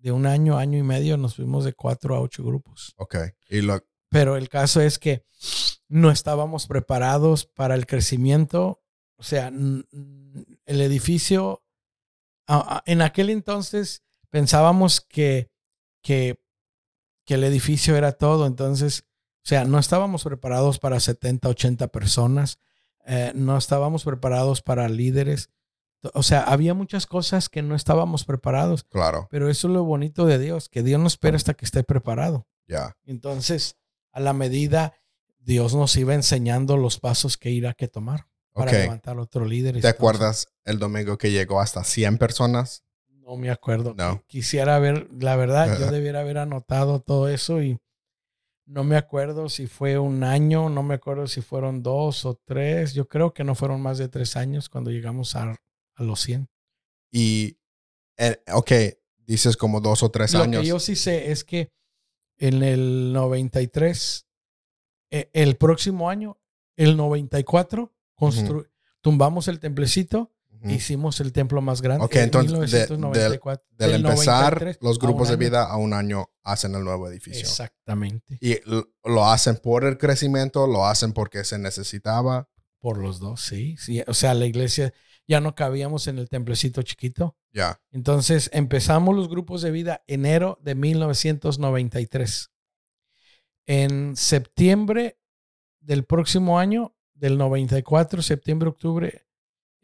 de 0.00 0.12
un 0.12 0.26
año, 0.26 0.58
año 0.58 0.78
y 0.78 0.82
medio 0.82 1.16
nos 1.16 1.36
fuimos 1.36 1.64
de 1.64 1.72
cuatro 1.72 2.14
a 2.16 2.20
ocho 2.20 2.42
grupos. 2.44 2.94
Ok. 2.96 3.16
Y 3.48 3.60
lo, 3.60 3.80
pero 4.10 4.36
el 4.36 4.48
caso 4.48 4.80
es 4.80 4.98
que 4.98 5.24
no 5.88 6.10
estábamos 6.10 6.66
preparados 6.66 7.46
para 7.46 7.74
el 7.74 7.86
crecimiento. 7.86 8.82
O 9.16 9.22
sea, 9.22 9.48
el 9.48 10.80
edificio, 10.80 11.62
en 12.86 13.02
aquel 13.02 13.30
entonces 13.30 14.02
pensábamos 14.30 15.00
que, 15.00 15.50
que, 16.02 16.42
que 17.24 17.34
el 17.34 17.44
edificio 17.44 17.96
era 17.96 18.12
todo. 18.12 18.46
Entonces, 18.46 19.04
o 19.44 19.48
sea, 19.48 19.64
no 19.64 19.78
estábamos 19.78 20.24
preparados 20.24 20.78
para 20.78 21.00
70, 21.00 21.48
80 21.48 21.88
personas. 21.88 22.58
eh, 23.06 23.32
no 23.34 23.56
estábamos 23.56 24.04
preparados 24.04 24.62
para 24.62 24.88
líderes. 24.88 25.50
O 26.14 26.22
sea, 26.22 26.42
había 26.42 26.74
muchas 26.74 27.06
cosas 27.06 27.48
que 27.48 27.62
no 27.62 27.74
estábamos 27.74 28.24
preparados. 28.24 28.84
claro, 28.84 29.28
Pero 29.30 29.50
eso 29.50 29.68
es 29.68 29.74
lo 29.74 29.84
bonito 29.84 30.26
de 30.26 30.38
Dios, 30.38 30.68
que 30.68 30.82
Dios 30.82 31.00
no 31.00 31.06
espera 31.06 31.36
hasta 31.36 31.54
que 31.54 31.64
esté 31.64 31.84
preparado. 31.84 32.46
ya. 32.66 32.96
Entonces, 33.04 33.76
a 34.12 34.20
la 34.20 34.32
medida, 34.32 34.94
Dios 35.38 35.74
nos 35.74 35.96
iba 35.96 36.14
enseñando 36.14 36.76
los 36.76 36.98
pasos 36.98 37.36
que 37.36 37.50
irá 37.50 37.74
que 37.74 37.88
tomar 37.88 38.26
para 38.52 38.72
levantar 38.72 39.18
otro 39.18 39.44
líder. 39.44 39.76
y 39.76 39.80
¿Te 39.80 39.88
acuerdas 39.88 40.48
el 40.64 40.78
domingo 40.78 41.18
que 41.18 41.30
llegó 41.30 41.60
hasta 41.60 41.84
100 41.84 42.18
personas? 42.18 42.84
No 43.08 43.36
me 43.36 43.50
acuerdo. 43.50 43.94
No. 43.96 44.22
Quisiera 44.26 44.78
ver, 44.78 45.08
la 45.12 45.36
verdad, 45.36 45.78
yo 45.78 45.90
debiera 45.90 46.20
haber 46.20 46.38
anotado 46.38 47.00
todo 47.00 47.28
eso 47.28 47.62
y 47.62 47.78
no 48.66 48.84
me 48.84 48.96
acuerdo 48.96 49.48
si 49.48 49.66
fue 49.66 49.98
un 49.98 50.24
año, 50.24 50.68
no 50.68 50.82
me 50.82 50.94
acuerdo 50.94 51.26
si 51.26 51.40
fueron 51.40 51.82
dos 51.82 52.24
o 52.24 52.40
tres. 52.44 52.94
Yo 52.94 53.08
creo 53.08 53.32
que 53.32 53.44
no 53.44 53.54
fueron 53.54 53.80
más 53.80 53.98
de 53.98 54.08
tres 54.08 54.36
años 54.36 54.68
cuando 54.68 54.90
llegamos 54.90 55.36
a, 55.36 55.56
a 56.00 56.04
los 56.04 56.20
100. 56.20 56.48
Y, 57.12 57.58
eh, 58.16 58.42
ok, 58.52 58.72
dices 59.18 59.56
como 59.56 59.80
dos 59.80 60.02
o 60.02 60.10
tres 60.10 60.32
Lo 60.32 60.42
años. 60.42 60.62
que 60.62 60.68
yo 60.68 60.80
sí 60.80 60.96
sé 60.96 61.30
es 61.30 61.44
que 61.44 61.70
en 62.38 62.62
el 62.62 63.12
93, 63.12 64.26
eh, 65.10 65.30
el 65.32 65.56
próximo 65.56 66.08
año, 66.08 66.38
el 66.76 66.96
94, 66.96 67.92
constru- 68.16 68.68
tumbamos 69.02 69.48
el 69.48 69.60
templecito, 69.60 70.32
Ujú. 70.62 70.70
hicimos 70.70 71.20
el 71.20 71.32
templo 71.32 71.60
más 71.60 71.82
grande. 71.82 72.04
Ok, 72.04 72.16
en 72.16 72.22
entonces, 72.24 72.50
de- 72.70 72.78
1994, 72.96 73.64
Del 73.76 73.90
del 73.92 74.00
empezar 74.06 74.54
93 74.54 74.78
los 74.80 74.98
grupos 74.98 75.28
de 75.28 75.36
vida 75.36 75.64
a 75.64 75.76
un 75.76 75.92
año 75.92 76.30
hacen 76.42 76.74
el 76.74 76.84
nuevo 76.84 77.08
edificio. 77.08 77.40
Exactamente. 77.40 78.38
Y 78.40 78.52
l- 78.52 78.84
lo 79.04 79.26
hacen 79.26 79.56
por 79.56 79.84
el 79.84 79.98
crecimiento, 79.98 80.66
lo 80.66 80.86
hacen 80.86 81.12
porque 81.12 81.44
se 81.44 81.58
necesitaba. 81.58 82.48
Por 82.80 82.96
los 82.98 83.18
dos, 83.20 83.42
sí, 83.42 83.76
sí. 83.78 84.02
O 84.06 84.14
sea, 84.14 84.32
la 84.34 84.46
iglesia 84.46 84.92
ya 85.30 85.40
no 85.40 85.54
cabíamos 85.54 86.08
en 86.08 86.18
el 86.18 86.28
templecito 86.28 86.82
chiquito. 86.82 87.36
Ya, 87.52 87.80
Entonces 87.92 88.50
empezamos 88.52 89.14
los 89.14 89.28
grupos 89.28 89.62
de 89.62 89.70
vida 89.70 90.02
enero 90.08 90.58
de 90.60 90.74
1993. 90.74 92.50
En 93.66 94.16
septiembre 94.16 95.20
del 95.78 96.04
próximo 96.04 96.58
año, 96.58 96.96
del 97.14 97.38
94, 97.38 98.22
septiembre, 98.22 98.70
octubre, 98.70 99.24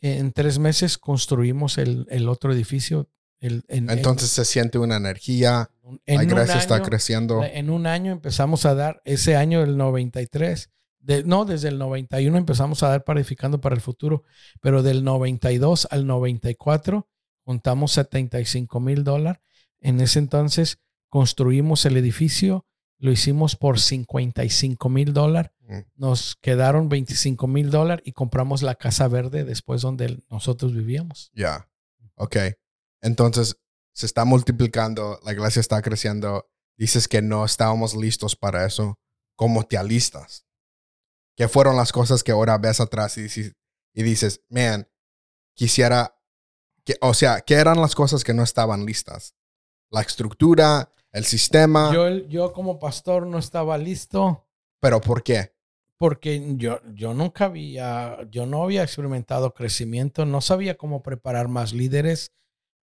en 0.01 0.33
tres 0.33 0.59
meses 0.59 0.99
construimos 0.99 1.79
el, 1.79 2.09
el 2.11 2.29
otro 2.29 2.53
edificio. 2.53 3.09
El, 3.39 3.63
en, 3.69 3.89
entonces 3.89 4.31
se 4.31 4.45
siente 4.45 4.79
una 4.79 4.97
energía, 4.97 5.71
en, 5.85 6.01
en 6.07 6.17
la 6.17 6.25
iglesia 6.25 6.57
está 6.57 6.83
creciendo. 6.83 7.45
En 7.45 7.71
un 7.71 7.87
año 7.87 8.11
empezamos 8.11 8.67
a 8.67 8.75
dar, 8.75 9.01
ese 9.05 9.37
año 9.37 9.61
del 9.61 9.77
93, 9.77 10.71
de, 11.07 11.23
no, 11.23 11.45
desde 11.45 11.69
el 11.69 11.79
91 11.79 12.37
empezamos 12.37 12.83
a 12.83 12.89
dar 12.89 13.05
para 13.05 13.21
edificando 13.21 13.61
para 13.61 13.77
el 13.77 13.81
futuro, 13.81 14.25
pero 14.61 14.83
del 14.83 15.05
92 15.05 15.87
al 15.93 16.05
94 16.05 17.09
juntamos 17.45 17.93
75 17.93 18.81
mil 18.81 19.05
dólares. 19.05 19.41
En 19.79 20.01
ese 20.01 20.19
entonces 20.19 20.81
construimos 21.09 21.87
el 21.87 21.97
edificio, 21.97 22.67
lo 22.99 23.13
hicimos 23.13 23.55
por 23.55 23.79
55 23.79 24.89
mil 24.89 25.13
dólares. 25.13 25.53
Mm. 25.61 25.79
Nos 25.95 26.35
quedaron 26.41 26.89
25 26.89 27.47
mil 27.47 27.71
dólares 27.71 28.03
y 28.05 28.11
compramos 28.11 28.63
la 28.63 28.75
casa 28.75 29.07
verde 29.07 29.45
después 29.45 29.83
donde 29.83 30.21
nosotros 30.29 30.75
vivíamos. 30.75 31.31
Ya, 31.35 31.69
ok. 32.17 32.37
Entonces 33.01 33.57
se 33.93 34.07
está 34.07 34.25
multiplicando, 34.25 35.21
la 35.25 35.33
iglesia 35.33 35.61
está 35.61 35.81
creciendo. 35.83 36.51
Dices 36.77 37.07
que 37.07 37.23
no 37.23 37.45
estábamos 37.45 37.95
listos 37.95 38.35
para 38.35 38.67
eso. 38.67 38.99
¿Cómo 39.37 39.63
te 39.63 39.79
alistas? 39.79 40.46
¿Qué 41.37 41.49
fueron 41.49 41.77
las 41.77 41.93
cosas 41.93 42.23
que 42.23 42.33
ahora 42.33 42.59
ves 42.59 42.81
atrás 42.81 43.17
y 43.19 43.23
dices, 43.23 43.55
y 43.95 44.03
dices 44.03 44.41
man, 44.49 44.89
quisiera, 45.55 46.19
que, 46.85 46.97
o 47.01 47.15
sea, 47.15 47.41
¿qué 47.41 47.55
eran 47.55 47.81
las 47.81 47.95
cosas 47.95 48.25
que 48.25 48.35
no 48.35 48.43
estaban 48.43 48.87
listas? 48.87 49.35
La 49.91 50.01
estructura, 50.01 50.93
el 51.13 51.25
sistema, 51.25 51.93
Yo, 51.93 52.09
yo 52.29 52.53
como 52.53 52.79
pastor 52.79 53.27
no 53.27 53.39
estaba 53.39 53.79
listo. 53.79 54.49
pero 54.81 55.01
¿por 55.01 55.23
qué? 55.23 55.57
porque 55.99 56.55
yo, 56.57 56.81
yo 56.95 57.15
nunca 57.15 57.47
había, 57.47 58.19
yo 58.31 58.47
no 58.47 58.63
había 58.63 58.83
experimentado 58.83 59.55
crecimiento, 59.55 60.27
no 60.27 60.41
sabía 60.41 60.77
cómo 60.77 61.03
preparar 61.03 61.49
más 61.49 61.73
líderes, 61.73 62.33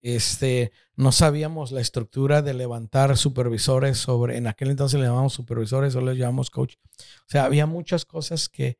este, 0.01 0.71
no 0.95 1.11
sabíamos 1.11 1.71
la 1.71 1.81
estructura 1.81 2.41
de 2.41 2.53
levantar 2.53 3.17
supervisores 3.17 3.97
sobre, 3.97 4.37
en 4.37 4.47
aquel 4.47 4.69
entonces 4.69 4.99
le 4.99 5.07
llamamos 5.07 5.33
supervisores, 5.33 5.95
o 5.95 6.01
les 6.01 6.17
llamamos 6.17 6.49
coach. 6.49 6.75
O 6.99 7.29
sea, 7.29 7.45
había 7.45 7.65
muchas 7.65 8.05
cosas 8.05 8.49
que, 8.49 8.79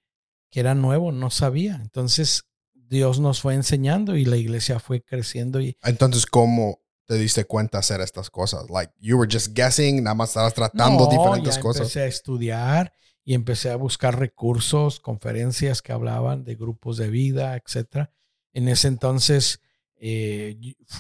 que 0.50 0.60
eran 0.60 0.82
nuevo, 0.82 1.12
no 1.12 1.30
sabía. 1.30 1.80
Entonces, 1.82 2.46
Dios 2.74 3.20
nos 3.20 3.42
fue 3.42 3.54
enseñando 3.54 4.16
y 4.16 4.26
la 4.26 4.38
iglesia 4.38 4.80
fue 4.80 5.02
creciendo 5.04 5.62
y 5.62 5.78
Entonces, 5.84 6.26
¿cómo 6.26 6.82
te 7.06 7.16
diste 7.16 7.46
cuenta 7.46 7.80
hacer 7.80 8.02
estas 8.02 8.30
cosas? 8.30 8.70
Like, 8.70 8.94
you 9.00 9.18
were 9.18 9.30
just 9.32 9.56
guessing, 9.56 10.04
nada 10.04 10.16
más 10.16 10.30
estabas 10.30 10.54
tratando 10.54 11.06
No, 11.06 11.10
diferentes 11.10 11.56
ya 11.56 11.62
cosas. 11.62 11.82
Empecé 11.82 12.02
a 12.02 12.08
estudiar 12.08 12.94
y 13.24 13.36
empecé 13.36 13.70
a 13.70 13.76
buscar 13.76 14.18
recursos, 14.18 15.00
conferencias 15.00 15.82
que 15.82 15.92
hablaban 15.92 16.44
de 16.44 16.56
grupos 16.56 16.98
de 16.98 17.10
vida, 17.10 17.56
etcétera. 17.56 18.12
En 18.54 18.68
ese 18.68 18.88
entonces, 18.88 19.62
eh, 20.02 20.58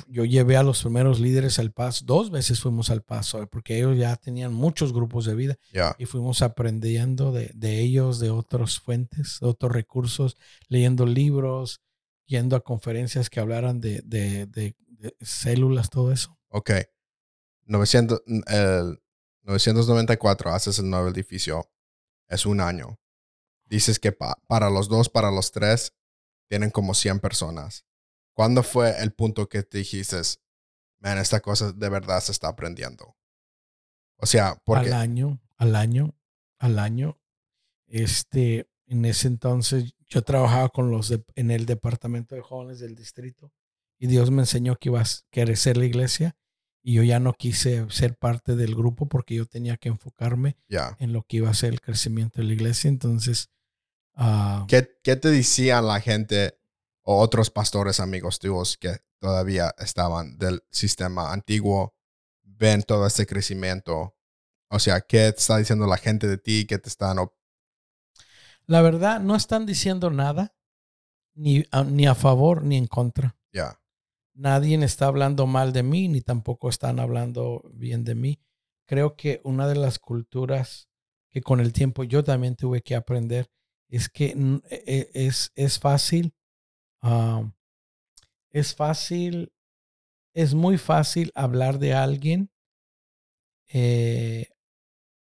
yo- 0.07 0.25
llevé 0.25 0.57
a 0.57 0.63
los 0.63 0.81
primeros 0.81 1.19
líderes 1.19 1.57
al 1.59 1.71
Paso. 1.71 2.03
Dos 2.05 2.29
veces 2.31 2.59
fuimos 2.59 2.89
al 2.89 3.01
Paso, 3.01 3.45
porque 3.47 3.77
ellos 3.77 3.97
ya 3.97 4.15
tenían 4.17 4.53
muchos 4.53 4.91
grupos 4.93 5.25
de 5.25 5.35
vida 5.35 5.55
Ya, 5.71 5.95
y 5.97 6.05
fuimos 6.05 6.41
aprendiendo 6.41 7.31
de, 7.31 7.51
de 7.55 7.79
ellos, 7.79 8.19
de 8.19 8.29
otras 8.29 8.79
fuentes, 8.79 9.37
de 9.39 9.47
otros 9.47 9.71
recursos, 9.71 10.35
leyendo 10.67 11.05
libros, 11.05 11.81
yendo 12.25 12.55
a 12.55 12.61
conferencias 12.63 13.29
que 13.29 13.39
hablaran 13.39 13.79
de, 13.79 14.01
de- 14.03 14.45
de- 14.47 14.75
de 14.87 15.15
células, 15.21 15.89
todo 15.89 16.11
eso. 16.11 16.37
ok. 16.49 16.71
900, 17.65 18.21
el 18.47 18.99
994 19.43 20.51
haces 20.51 20.79
el 20.79 20.89
nuevo 20.89 21.07
edificio. 21.07 21.69
Es 22.27 22.45
un 22.45 22.61
año. 22.61 22.99
Dices 23.65 23.99
que 23.99 24.11
pa- 24.11 24.37
para 24.47 24.69
los 24.69 24.89
dos, 24.89 25.09
para 25.09 25.31
los 25.31 25.51
tres, 25.51 25.93
tienen 26.49 26.71
como 26.71 26.93
100 26.95 27.19
personas. 27.19 27.85
¿Cuándo 28.39 28.63
fue 28.63 28.97
el 29.03 29.11
punto 29.11 29.49
que 29.49 29.63
te 29.63 29.79
dijiste, 29.79 30.15
man, 31.01 31.17
esta 31.17 31.41
cosa 31.41 31.73
de 31.73 31.89
verdad 31.89 32.21
se 32.21 32.31
está 32.31 32.47
aprendiendo? 32.47 33.17
O 34.15 34.25
sea, 34.25 34.55
porque 34.63 34.87
al 34.87 34.93
año, 34.93 35.41
al 35.57 35.75
año, 35.75 36.15
al 36.57 36.79
año. 36.79 37.19
Este, 37.85 38.69
en 38.87 39.03
ese 39.03 39.27
entonces 39.27 39.93
yo 40.07 40.21
trabajaba 40.21 40.69
con 40.69 40.89
los 40.89 41.09
de- 41.09 41.21
en 41.35 41.51
el 41.51 41.65
departamento 41.65 42.33
de 42.33 42.39
jóvenes 42.39 42.79
del 42.79 42.95
distrito 42.95 43.51
y 43.99 44.07
Dios 44.07 44.31
me 44.31 44.43
enseñó 44.43 44.77
que 44.77 44.87
iba 44.87 45.01
a 45.01 45.05
crecer 45.31 45.75
la 45.75 45.83
iglesia 45.83 46.37
y 46.81 46.93
yo 46.93 47.03
ya 47.03 47.19
no 47.19 47.33
quise 47.33 47.85
ser 47.89 48.15
parte 48.15 48.55
del 48.55 48.73
grupo 48.73 49.09
porque 49.09 49.35
yo 49.35 49.47
tenía 49.47 49.75
que 49.75 49.89
enfocarme 49.89 50.55
ya. 50.69 50.95
en 51.01 51.11
lo 51.11 51.23
que 51.23 51.37
iba 51.37 51.49
a 51.49 51.53
ser 51.53 51.73
el 51.73 51.81
crecimiento 51.81 52.39
de 52.39 52.47
la 52.47 52.53
iglesia. 52.53 52.87
Entonces, 52.87 53.49
ah, 54.15 54.65
¿Qué, 54.69 54.97
¿Qué 55.03 55.17
te 55.17 55.27
decían 55.29 55.87
la 55.87 55.99
gente 55.99 56.57
o 57.03 57.19
otros 57.19 57.49
pastores 57.49 57.99
amigos 57.99 58.39
tuyos 58.39 58.77
que 58.77 58.97
todavía 59.19 59.73
estaban 59.77 60.37
del 60.37 60.63
sistema 60.69 61.33
antiguo? 61.33 61.95
Ven 62.43 62.83
todo 62.83 63.07
este 63.07 63.25
crecimiento. 63.25 64.15
O 64.69 64.79
sea, 64.79 65.01
¿qué 65.01 65.31
te 65.31 65.39
está 65.39 65.57
diciendo 65.57 65.87
la 65.87 65.97
gente 65.97 66.27
de 66.27 66.37
ti? 66.37 66.65
¿Qué 66.67 66.77
te 66.77 66.89
están... 66.89 67.17
la 68.65 68.81
verdad 68.81 69.19
no 69.19 69.35
están 69.35 69.65
diciendo 69.65 70.09
nada 70.11 70.55
ni 71.33 71.65
a, 71.71 71.83
ni 71.83 72.05
a 72.05 72.15
favor 72.15 72.63
ni 72.63 72.77
en 72.77 72.87
contra. 72.87 73.37
Ya, 73.51 73.79
nadie 74.39 74.81
está 74.83 75.07
hablando 75.07 75.47
mal 75.47 75.73
de 75.73 75.83
mí, 75.83 76.07
ni 76.07 76.21
tampoco 76.21 76.69
están 76.69 76.99
hablando 76.99 77.61
bien 77.73 78.03
de 78.03 78.15
mí. 78.15 78.39
Creo 78.85 79.15
que 79.15 79.41
una 79.43 79.67
de 79.67 79.75
las 79.75 79.99
culturas 79.99 80.89
que 81.29 81.41
con 81.41 81.59
el 81.59 81.73
tiempo 81.73 82.03
yo 82.03 82.23
también 82.23 82.55
tuve 82.55 82.81
que 82.81 82.95
aprender 82.95 83.51
es 83.87 84.09
que 84.09 84.35
e, 84.69 84.83
e, 84.87 85.09
es, 85.13 85.51
es 85.55 85.79
fácil, 85.79 86.33
es 88.49 88.75
fácil, 88.75 89.53
es 90.33 90.53
muy 90.53 90.77
fácil 90.77 91.31
hablar 91.35 91.79
de 91.79 91.93
alguien, 91.93 92.51
eh, 93.67 94.49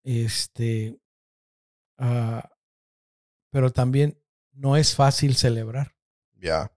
este, 0.02 0.98
ah, 1.98 2.50
pero 3.50 3.70
también 3.70 4.20
no 4.52 4.76
es 4.76 4.94
fácil 4.94 5.36
celebrar. 5.36 5.96
Ya. 6.34 6.72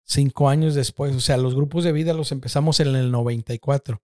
cinco 0.03 0.47
años 0.47 0.75
después, 0.75 1.13
o 1.13 1.19
sea, 1.19 1.35
los 1.35 1.55
grupos 1.55 1.83
de 1.83 1.91
vida 1.91 2.13
los 2.13 2.31
empezamos 2.31 2.79
en 2.79 2.95
el 2.95 3.11
94. 3.11 4.01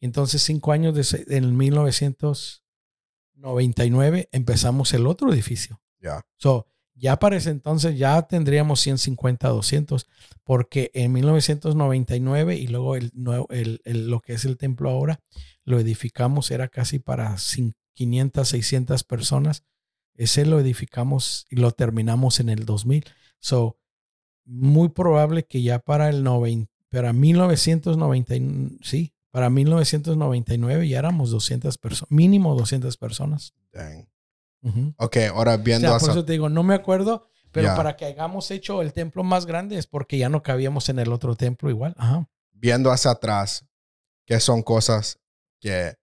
Entonces, 0.00 0.42
cinco 0.42 0.72
años 0.72 0.94
de, 0.94 1.36
en 1.36 1.56
1999 1.56 4.28
empezamos 4.32 4.92
el 4.94 5.06
otro 5.06 5.32
edificio. 5.32 5.80
Ya. 6.00 6.22
So, 6.36 6.66
ya 7.00 7.18
para 7.18 7.36
ese 7.36 7.50
entonces 7.50 7.98
ya 7.98 8.20
tendríamos 8.22 8.80
150, 8.80 9.48
200, 9.48 10.06
porque 10.44 10.90
en 10.92 11.12
1999 11.12 12.56
y 12.56 12.66
luego 12.66 12.96
el, 12.96 13.10
el, 13.48 14.10
lo 14.10 14.20
que 14.20 14.34
es 14.34 14.44
el 14.44 14.58
templo 14.58 14.90
ahora, 14.90 15.20
lo 15.64 15.80
edificamos, 15.80 16.50
era 16.50 16.68
casi 16.68 16.98
para 16.98 17.36
500, 17.94 18.48
600 18.48 19.04
personas. 19.04 19.64
Ese 20.14 20.44
lo 20.44 20.60
edificamos 20.60 21.46
y 21.48 21.56
lo 21.56 21.70
terminamos 21.70 22.40
en 22.40 22.50
el 22.50 22.66
2000. 22.66 23.04
So, 23.38 23.78
muy 24.44 24.90
probable 24.90 25.44
que 25.44 25.62
ya 25.62 25.78
para 25.78 26.10
el 26.10 26.22
90, 26.22 26.70
para 26.90 27.14
1990, 27.14 28.34
sí, 28.82 29.14
para 29.30 29.50
1999 29.50 30.88
ya 30.88 30.98
éramos 30.98 31.30
200 31.30 31.78
personas, 31.78 32.10
mínimo 32.10 32.54
200 32.54 32.96
personas. 32.96 33.54
Dang. 33.72 34.06
Ok, 34.96 35.16
ahora 35.32 35.56
viendo... 35.56 35.94
O 35.94 35.98
por 35.98 36.10
eso 36.10 36.24
te 36.24 36.32
digo, 36.32 36.48
no 36.48 36.62
me 36.62 36.74
acuerdo, 36.74 37.28
pero 37.50 37.74
para 37.76 37.96
que 37.96 38.04
hayamos 38.04 38.50
hecho 38.50 38.82
el 38.82 38.92
templo 38.92 39.24
más 39.24 39.46
grande 39.46 39.78
es 39.78 39.86
porque 39.86 40.18
ya 40.18 40.28
no 40.28 40.42
cabíamos 40.42 40.88
en 40.88 40.98
el 40.98 41.12
otro 41.12 41.34
templo 41.36 41.70
igual. 41.70 41.94
Ajá. 41.96 42.28
Viendo 42.52 42.90
hacia 42.90 43.12
atrás, 43.12 43.64
¿qué 44.26 44.38
son 44.38 44.62
cosas 44.62 45.18
que 45.60 45.96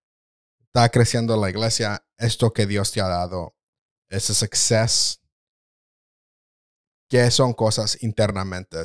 está 0.61 0.89
creciendo 0.89 1.37
la 1.37 1.49
iglesia? 1.49 2.03
Esto 2.17 2.51
que 2.51 2.65
Dios 2.65 2.91
te 2.91 3.01
ha 3.01 3.07
dado, 3.07 3.55
ese 4.09 4.33
success, 4.33 5.21
¿qué 7.09 7.29
son 7.29 7.53
cosas 7.53 8.01
internamente 8.01 8.79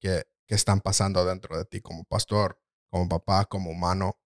que, 0.00 0.24
que 0.46 0.54
están 0.54 0.80
pasando 0.80 1.24
dentro 1.24 1.56
de 1.56 1.64
ti 1.64 1.80
como 1.80 2.04
pastor, 2.04 2.61
como 2.92 3.08
papá, 3.08 3.46
como 3.46 3.70
humano? 3.70 4.18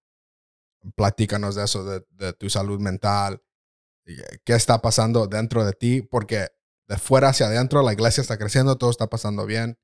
Platícanos 0.95 1.55
de 1.55 1.63
eso, 1.63 1.85
de, 1.85 2.05
de 2.11 2.33
tu 2.33 2.49
salud 2.49 2.79
mental, 2.79 3.41
eh, 4.05 4.39
qué 4.43 4.53
está 4.53 4.81
pasando 4.81 5.25
dentro 5.27 5.65
de 5.65 5.71
ti, 5.71 6.01
porque 6.01 6.49
de 6.87 6.97
fuera 6.97 7.29
hacia 7.29 7.47
adentro 7.47 7.81
la 7.81 7.93
iglesia 7.93 8.21
está 8.21 8.37
creciendo, 8.37 8.77
todo 8.77 8.91
está 8.91 9.07
pasando 9.07 9.45
bien. 9.45 9.79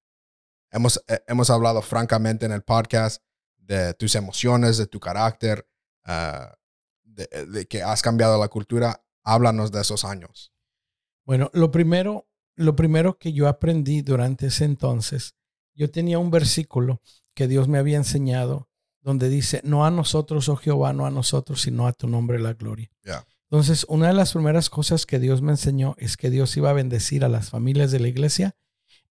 Hemos, 0.70 1.04
eh, 1.08 1.24
hemos 1.28 1.50
hablado 1.50 1.82
francamente 1.82 2.46
en 2.46 2.52
el 2.52 2.64
podcast 2.64 3.24
de 3.58 3.94
tus 3.94 4.16
emociones, 4.16 4.78
de 4.78 4.88
tu 4.88 5.00
carácter, 5.00 5.66
ah, 6.04 6.54
de, 7.04 7.68
que 7.68 7.84
has 7.84 8.02
cambiado 8.02 8.40
la 8.40 8.50
cultura. 8.50 9.06
Háblanos 9.26 9.72
de 9.72 9.80
esos 9.80 10.04
años. 10.04 10.54
Bueno, 11.26 11.50
lo 11.54 11.72
primero, 11.72 12.28
lo 12.56 12.76
primero 12.76 13.18
que 13.18 13.32
yo 13.32 13.48
aprendí 13.48 14.02
durante 14.02 14.48
ese 14.48 14.66
entonces, 14.66 15.36
yo 15.74 15.90
tenía 15.90 16.20
un 16.20 16.30
versículo 16.30 17.02
que 17.34 17.48
Dios 17.48 17.70
me 17.70 17.78
había 17.78 17.96
enseñado 17.96 18.70
donde 19.04 19.30
dice, 19.30 19.62
no 19.64 19.86
a 19.86 19.92
nosotros, 19.92 20.50
oh 20.50 20.56
Jehová, 20.56 20.94
no 20.94 21.06
a 21.06 21.12
nosotros, 21.12 21.62
sino 21.62 21.88
a 21.88 21.94
tu 21.94 22.08
nombre 22.08 22.40
la 22.40 22.54
gloria. 22.54 22.90
Entonces, 23.50 23.86
una 23.90 24.08
de 24.08 24.14
las 24.14 24.34
primeras 24.34 24.70
cosas 24.70 25.06
que 25.06 25.20
Dios 25.20 25.42
me 25.42 25.52
enseñó 25.52 25.96
es 26.00 26.18
que 26.18 26.30
Dios 26.30 26.56
iba 26.58 26.70
a 26.72 26.74
bendecir 26.74 27.24
a 27.24 27.30
las 27.30 27.50
familias 27.50 27.92
de 27.92 28.00
la 28.00 28.08
iglesia, 28.08 28.56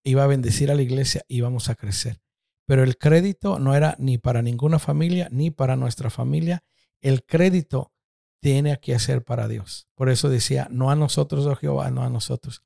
iba 0.03 0.25
a 0.25 0.27
bendecir 0.27 0.71
a 0.71 0.75
la 0.75 0.83
iglesia 0.83 1.23
y 1.29 1.37
íbamos 1.37 1.69
a 1.69 1.75
crecer. 1.75 2.21
Pero 2.67 2.83
el 2.83 2.97
crédito 2.97 3.59
no 3.59 3.77
era 3.77 3.95
ni 3.99 4.19
para 4.19 4.43
ninguna 4.43 4.79
familia 4.79 5.29
ni 5.31 5.51
para 5.51 5.77
nuestra 5.77 6.11
familia. 6.11 6.65
El 7.01 7.25
crédito 7.25 7.93
tiene 8.41 8.81
que 8.81 8.95
hacer 8.95 9.23
para 9.23 9.47
Dios. 9.47 9.89
Por 9.95 10.09
eso 10.09 10.29
decía, 10.29 10.67
no 10.71 10.91
a 10.91 10.97
nosotros, 10.97 11.47
oh 11.47 11.55
Jehová, 11.55 11.91
no 11.91 12.03
a 12.03 12.11
nosotros. 12.11 12.63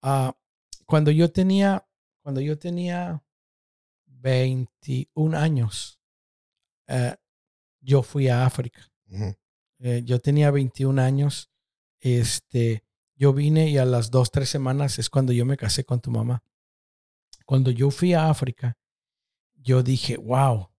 Ah, 0.00 0.34
cuando 0.86 1.10
yo 1.10 1.30
tenía, 1.30 1.86
cuando 2.22 2.40
yo 2.40 2.58
tenía 2.58 3.22
21 4.06 5.36
años, 5.36 5.97
eh, 6.88 7.14
yo 7.80 8.02
fui 8.02 8.28
a 8.28 8.44
África. 8.44 8.90
Eh, 9.78 10.02
yo 10.04 10.18
tenía 10.20 10.50
21 10.50 11.00
años. 11.00 11.50
Este, 12.00 12.84
yo 13.14 13.32
vine 13.32 13.68
y 13.68 13.78
a 13.78 13.84
las 13.84 14.10
dos, 14.10 14.30
tres 14.30 14.48
semanas 14.48 14.98
es 14.98 15.10
cuando 15.10 15.32
yo 15.32 15.44
me 15.44 15.56
casé 15.56 15.84
con 15.84 16.00
tu 16.00 16.10
mamá. 16.10 16.42
Cuando 17.44 17.70
yo 17.70 17.90
fui 17.90 18.12
a 18.14 18.28
África, 18.28 18.76
yo 19.54 19.82
dije, 19.82 20.16
wow, 20.16 20.70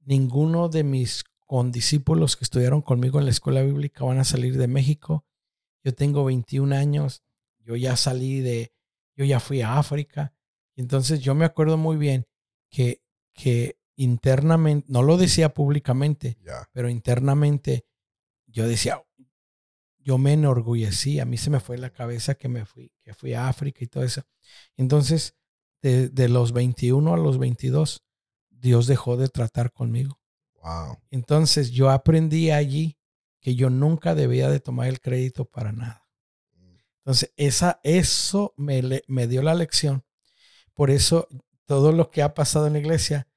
ninguno 0.00 0.68
de 0.68 0.84
mis 0.84 1.24
condiscípulos 1.46 2.36
que 2.36 2.44
estudiaron 2.44 2.82
conmigo 2.82 3.18
en 3.18 3.24
la 3.24 3.32
escuela 3.32 3.62
bíblica 3.62 4.04
van 4.04 4.18
a 4.18 4.24
salir 4.24 4.56
de 4.56 4.68
México. 4.68 5.24
Yo 5.82 5.94
tengo 5.94 6.24
21 6.24 6.74
años, 6.74 7.22
yo 7.58 7.76
ya 7.76 7.96
salí 7.96 8.40
de, 8.40 8.72
yo 9.16 9.24
ya 9.24 9.40
fui 9.40 9.62
a 9.62 9.78
África. 9.78 10.34
Entonces 10.76 11.20
yo 11.20 11.34
me 11.34 11.44
acuerdo 11.44 11.76
muy 11.76 11.96
bien 11.96 12.26
que, 12.68 13.02
que 13.32 13.79
internamente, 14.00 14.86
no 14.90 15.02
lo 15.02 15.18
decía 15.18 15.52
públicamente, 15.52 16.38
pero 16.72 16.88
internamente 16.88 17.84
yo 18.46 18.66
decía, 18.66 19.04
yo 19.98 20.16
me 20.16 20.32
enorgullecí, 20.32 21.20
a 21.20 21.26
mí 21.26 21.36
se 21.36 21.50
me 21.50 21.60
fue 21.60 21.76
la 21.76 21.90
cabeza 21.90 22.34
que 22.34 22.48
me 22.48 22.64
fui, 22.64 22.90
que 23.02 23.12
fui 23.12 23.34
a 23.34 23.48
África 23.48 23.84
y 23.84 23.88
todo 23.88 24.02
eso. 24.02 24.22
Entonces, 24.78 25.36
de, 25.82 26.28
los 26.30 26.52
21 26.52 27.12
a 27.12 27.18
los 27.18 27.36
22, 27.36 28.02
Dios 28.48 28.86
dejó 28.86 29.18
de 29.18 29.28
tratar 29.28 29.70
conmigo. 29.70 30.18
Wow. 30.62 30.98
Entonces, 31.10 31.70
yo 31.70 31.90
aprendí 31.90 32.50
allí 32.50 32.98
que 33.38 33.54
yo 33.54 33.68
nunca 33.68 34.14
debía 34.14 34.48
de 34.48 34.60
tomar 34.60 34.88
el 34.88 35.02
crédito 35.02 35.44
para 35.44 35.72
nada. 35.72 36.08
Entonces, 37.00 37.34
esa, 37.36 37.80
eso 37.82 38.54
me, 38.56 39.02
me 39.08 39.26
dio 39.26 39.42
la 39.42 39.54
lección. 39.54 40.04
Por 40.72 40.90
eso, 40.90 41.28
todo 41.66 41.92
lo 41.92 42.10
que 42.10 42.22
ha 42.22 42.32
pasado 42.32 42.66
en 42.66 42.72
la 42.72 42.78
iglesia, 42.78 43.29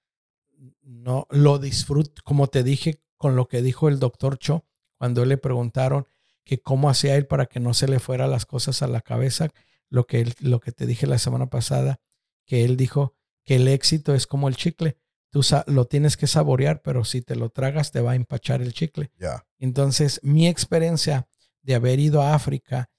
no 0.84 1.27
lo 1.29 1.59
disfruto, 1.59 2.21
como 2.23 2.47
te 2.47 2.63
dije 2.63 3.01
con 3.17 3.36
lo 3.36 3.47
que 3.47 3.61
dijo 3.61 3.88
el 3.88 3.99
doctor 3.99 4.38
Cho, 4.38 4.65
cuando 4.97 5.25
le 5.25 5.38
preguntaron 5.38 6.07
que 6.43 6.61
cómo 6.61 6.89
hacía 6.89 7.15
él 7.15 7.25
para 7.25 7.45
que 7.45 7.59
no 7.59 7.73
se 7.73 7.88
le 7.88 7.99
fueran 7.99 8.31
las 8.31 8.45
cosas 8.45 8.81
a 8.81 8.88
la 8.88 9.01
cabeza, 9.01 9.49
lo 9.89 10.05
que, 10.05 10.34
lo 10.39 10.59
que 10.59 10.71
te 10.71 10.86
dije 10.86 11.07
la 11.07 11.19
semana 11.19 11.49
pasada, 11.49 11.99
que 12.45 12.65
él 12.65 12.77
dijo 12.77 13.15
que 13.43 13.55
el 13.55 13.67
éxito 13.67 14.13
es 14.13 14.27
como 14.27 14.47
el 14.47 14.55
chicle. 14.55 14.97
Tú 15.29 15.41
lo 15.67 15.86
tienes 15.86 16.17
que 16.17 16.27
saborear, 16.27 16.81
pero 16.81 17.05
si 17.05 17.21
te 17.21 17.36
lo 17.36 17.49
tragas 17.49 17.91
te 17.91 18.01
va 18.01 18.11
a 18.11 18.15
empachar 18.15 18.61
el 18.61 18.73
chicle. 18.73 19.11
Entonces, 19.57 20.19
mi 20.23 20.47
experiencia 20.47 21.27
de 21.61 21.75
haber 21.75 21.99
ido 21.99 22.21
a 22.21 22.36
África 22.36 22.89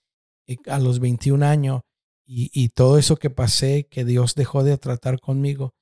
eh, 0.47 0.57
a 0.66 0.78
los 0.78 1.01
21 1.01 1.45
años 1.45 1.82
y, 2.26 2.51
y, 2.53 2.70
todo 2.70 2.99
eso 2.99 3.16
que 3.16 3.28
pasé, 3.28 3.87
que 3.87 4.05
Dios 4.05 4.35
dejó 4.35 4.64
de 4.64 4.78
tratar 4.78 5.20
conmigo, 5.20 5.74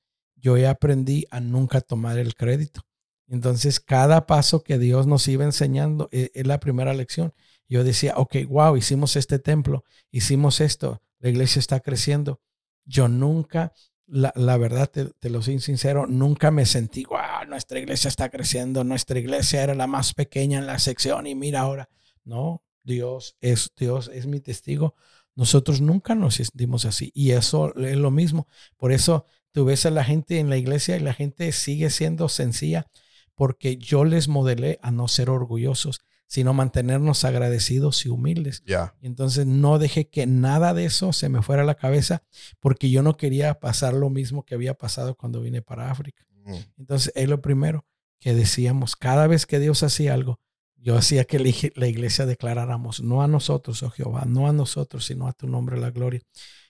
yo 0.43 0.69
aprendí 0.69 1.25
a 1.31 1.39
nunca 1.39 1.79
tomar 1.79 2.19
el 2.19 2.35
crédito. 2.35 2.85
Entonces, 3.27 3.79
cada 3.79 4.27
paso 4.27 4.61
que 4.61 4.77
Dios 4.77 5.07
nos 5.07 5.25
iba 5.29 5.45
enseñando 5.45 6.09
es, 6.11 6.31
es 6.33 6.45
la 6.45 6.59
primera 6.59 6.93
lección. 6.93 7.33
Yo 7.69 7.85
decía, 7.85 8.15
ok, 8.17 8.35
wow, 8.49 8.75
hicimos 8.75 9.15
este 9.15 9.39
templo, 9.39 9.85
hicimos 10.11 10.59
esto, 10.59 11.01
la 11.19 11.29
iglesia 11.29 11.59
está 11.61 11.79
creciendo. 11.79 12.41
Yo 12.83 13.07
nunca, 13.07 13.71
la, 14.05 14.33
la 14.35 14.57
verdad, 14.57 14.91
te, 14.91 15.29
lo 15.29 15.41
soy 15.41 15.61
sincero, 15.61 16.05
nunca 16.07 16.51
me 16.51 16.65
sentí, 16.65 17.05
wow, 17.05 17.47
nuestra 17.47 17.79
iglesia 17.79 18.09
está 18.09 18.29
creciendo, 18.29 18.83
nuestra 18.83 19.17
iglesia 19.17 19.63
era 19.63 19.75
la 19.75 19.87
más 19.87 20.13
pequeña 20.13 20.59
en 20.59 20.67
la 20.67 20.77
sección 20.77 21.25
y 21.25 21.35
mira 21.35 21.61
ahora. 21.61 21.89
No, 22.25 22.63
Dios 22.83 23.37
es, 23.39 23.71
Dios 23.77 24.11
es 24.13 24.27
mi 24.27 24.41
testigo. 24.41 24.95
Nosotros 25.35 25.79
nunca 25.79 26.15
nos 26.15 26.35
sentimos 26.35 26.83
así 26.83 27.11
y 27.15 27.31
eso 27.31 27.73
es 27.77 27.95
lo 27.95 28.11
mismo. 28.11 28.47
Por 28.75 28.91
eso 28.91 29.25
tú 29.53 29.63
ves 29.63 29.85
a 29.85 29.91
la 29.91 30.03
gente 30.03 30.39
en 30.39 30.49
la 30.49 30.57
iglesia 30.57 30.97
y 30.97 30.99
la 30.99 31.13
gente 31.13 31.49
sigue 31.53 31.89
siendo 31.89 32.27
sencilla 32.27 32.87
porque 33.35 33.77
yo 33.77 34.03
les 34.03 34.27
modelé 34.27 34.79
a 34.81 34.91
no 34.91 35.07
ser 35.07 35.29
orgullosos 35.29 36.01
sino 36.33 36.51
mantenernos 36.55 37.25
agradecidos 37.25 38.07
y 38.07 38.09
humildes. 38.09 38.63
Ya. 38.65 38.95
Entonces 39.01 39.45
no 39.45 39.77
dejé 39.77 40.09
que 40.09 40.25
nada 40.25 40.73
de 40.73 40.85
eso 40.85 41.13
se 41.13 41.29
me 41.29 41.43
fuera 41.43 41.61
a 41.61 41.65
la 41.65 41.75
cabeza 41.75 42.23
porque 42.59 42.89
yo 42.89 43.03
no 43.03 43.17
quería 43.17 43.59
pasar 43.59 43.93
lo 43.93 44.09
mismo 44.09 44.43
que 44.43 44.55
había 44.55 44.73
pasado 44.73 45.13
cuando 45.13 45.41
vine 45.41 45.61
para 45.61 45.91
África. 45.91 46.25
Mm. 46.43 46.55
Entonces 46.79 47.11
es 47.15 47.29
lo 47.29 47.39
primero 47.39 47.85
que 48.19 48.33
decíamos, 48.33 48.95
cada 48.95 49.27
vez 49.27 49.45
que 49.45 49.59
Dios 49.59 49.83
hacía 49.83 50.15
algo, 50.15 50.39
yo 50.75 50.97
hacía 50.97 51.25
que 51.25 51.71
la 51.75 51.87
iglesia 51.87 52.25
declaráramos, 52.25 53.03
no 53.03 53.21
a 53.21 53.27
nosotros, 53.27 53.83
oh 53.83 53.91
Jehová, 53.91 54.23
no 54.25 54.47
a 54.47 54.53
nosotros, 54.53 55.05
sino 55.05 55.27
a 55.27 55.33
tu 55.33 55.47
nombre 55.47 55.79
la 55.79 55.91
gloria. 55.91 56.21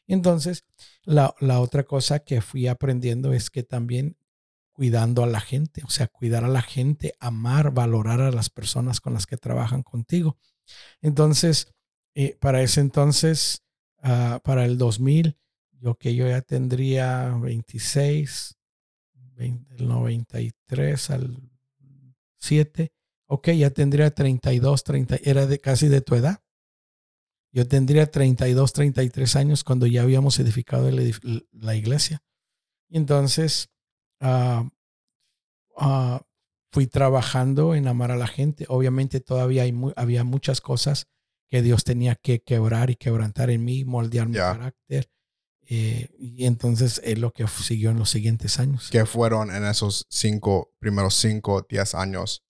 Entonces, 0.08 0.66
la, 1.04 1.34
la 1.40 1.60
otra 1.60 1.84
cosa 1.84 2.20
que 2.20 2.42
fui 2.42 2.68
aprendiendo 2.68 3.34
es 3.34 3.50
que 3.50 3.64
también 3.64 4.18
cuidando 4.74 5.24
a 5.24 5.28
la 5.28 5.40
gente, 5.40 5.82
o 5.86 5.90
sea, 5.90 6.08
cuidar 6.08 6.44
a 6.44 6.50
la 6.50 6.62
gente, 6.62 7.14
amar, 7.20 7.72
valorar 7.72 8.22
a 8.22 8.32
las 8.32 8.50
personas 8.50 9.00
con 9.00 9.14
las 9.14 9.28
que 9.28 9.38
trabajan 9.38 9.84
contigo. 9.84 10.38
Entonces, 11.02 11.74
eh, 12.16 12.36
para 12.40 12.62
ese 12.62 12.82
entonces, 12.82 13.64
ah, 14.02 14.42
para 14.44 14.66
el 14.66 14.78
2000, 14.78 15.38
yo 15.80 15.96
que 15.96 16.16
yo 16.16 16.28
ya 16.28 16.42
tendría 16.42 17.30
26, 17.42 18.58
del 19.36 19.88
93 19.88 21.10
al 21.10 21.38
7, 22.38 22.92
ok, 23.28 23.50
ya 23.52 23.70
tendría 23.70 24.12
32, 24.12 24.84
30, 24.84 25.18
era 25.24 25.46
de 25.46 25.60
casi 25.60 25.88
de 25.88 26.02
tu 26.02 26.16
edad. 26.16 26.43
Yo 27.54 27.68
tendría 27.68 28.12
32, 28.12 28.74
33 28.74 29.36
años 29.38 29.64
cuando 29.64 29.86
ya 29.86 30.02
habíamos 30.02 30.38
edificado 30.40 30.90
la 30.92 31.76
iglesia. 31.76 32.22
Y 32.90 32.98
entonces, 32.98 33.70
Ah, 34.26 34.70
ah, 35.78 36.22
fui 36.72 36.88
trabajando 36.88 37.76
en 37.76 37.88
amar 37.88 38.12
a 38.12 38.16
la 38.16 38.28
gente. 38.28 38.66
Obviamente 38.70 39.20
todavía 39.20 39.64
hay 39.64 39.74
había 39.98 40.24
muchas 40.24 40.62
cosas 40.62 41.08
que 41.50 41.62
Dios 41.62 41.84
tenía 41.84 42.16
que 42.16 42.42
quebrar 42.42 42.90
y 42.90 42.96
quebrantar 42.96 43.50
en 43.50 43.66
mí, 43.66 43.84
moldear 43.84 44.30
mi 44.30 44.38
carácter. 44.38 45.12
Eh, 45.66 46.10
y 46.18 46.46
entonces 46.46 47.02
es 47.04 47.20
lo 47.20 47.32
que 47.32 47.46
siguió 47.48 47.92
en 47.92 48.00
los 48.00 48.10
siguientes 48.10 48.60
años. 48.60 48.90
¿Qué 48.92 49.06
fueron 49.06 49.54
en 49.54 49.66
esos 49.66 50.08
cinco, 50.10 50.74
primeros 50.80 51.16
cinco, 51.16 51.66
diez 51.70 51.94
años? 51.96 52.46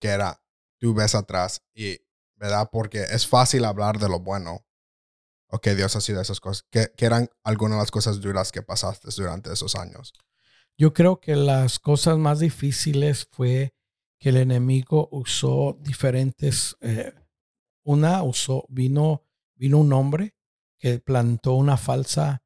Que 0.00 0.08
era, 0.08 0.42
tú 0.78 0.94
ves 0.94 1.14
atrás 1.14 1.62
y, 1.74 1.98
¿verdad? 2.38 2.68
Porque 2.70 3.02
es 3.02 3.26
fácil 3.26 3.64
hablar 3.64 3.98
de 3.98 4.08
lo 4.08 4.20
bueno. 4.20 4.64
O 5.50 5.60
que 5.60 5.74
Dios 5.74 5.96
ha 5.96 6.00
sido 6.00 6.20
esas 6.20 6.40
cosas. 6.40 6.66
¿Qué, 6.70 6.88
¿Qué, 6.96 7.06
eran 7.06 7.28
algunas 7.42 7.78
de 7.78 7.82
las 7.82 7.90
cosas 7.90 8.20
duras 8.20 8.52
que 8.52 8.62
pasaste 8.62 9.08
durante 9.16 9.52
esos 9.52 9.74
años? 9.76 10.12
Yo 10.76 10.92
creo 10.92 11.20
que 11.20 11.34
las 11.34 11.78
cosas 11.78 12.18
más 12.18 12.38
difíciles 12.38 13.26
fue 13.30 13.74
que 14.18 14.28
el 14.28 14.36
enemigo 14.36 15.08
usó 15.10 15.78
diferentes, 15.80 16.76
eh, 16.80 17.12
una 17.84 18.22
usó, 18.22 18.66
vino, 18.68 19.24
vino 19.54 19.78
un 19.78 19.92
hombre 19.92 20.34
que 20.78 21.00
plantó 21.00 21.54
una 21.54 21.76
falsa, 21.76 22.42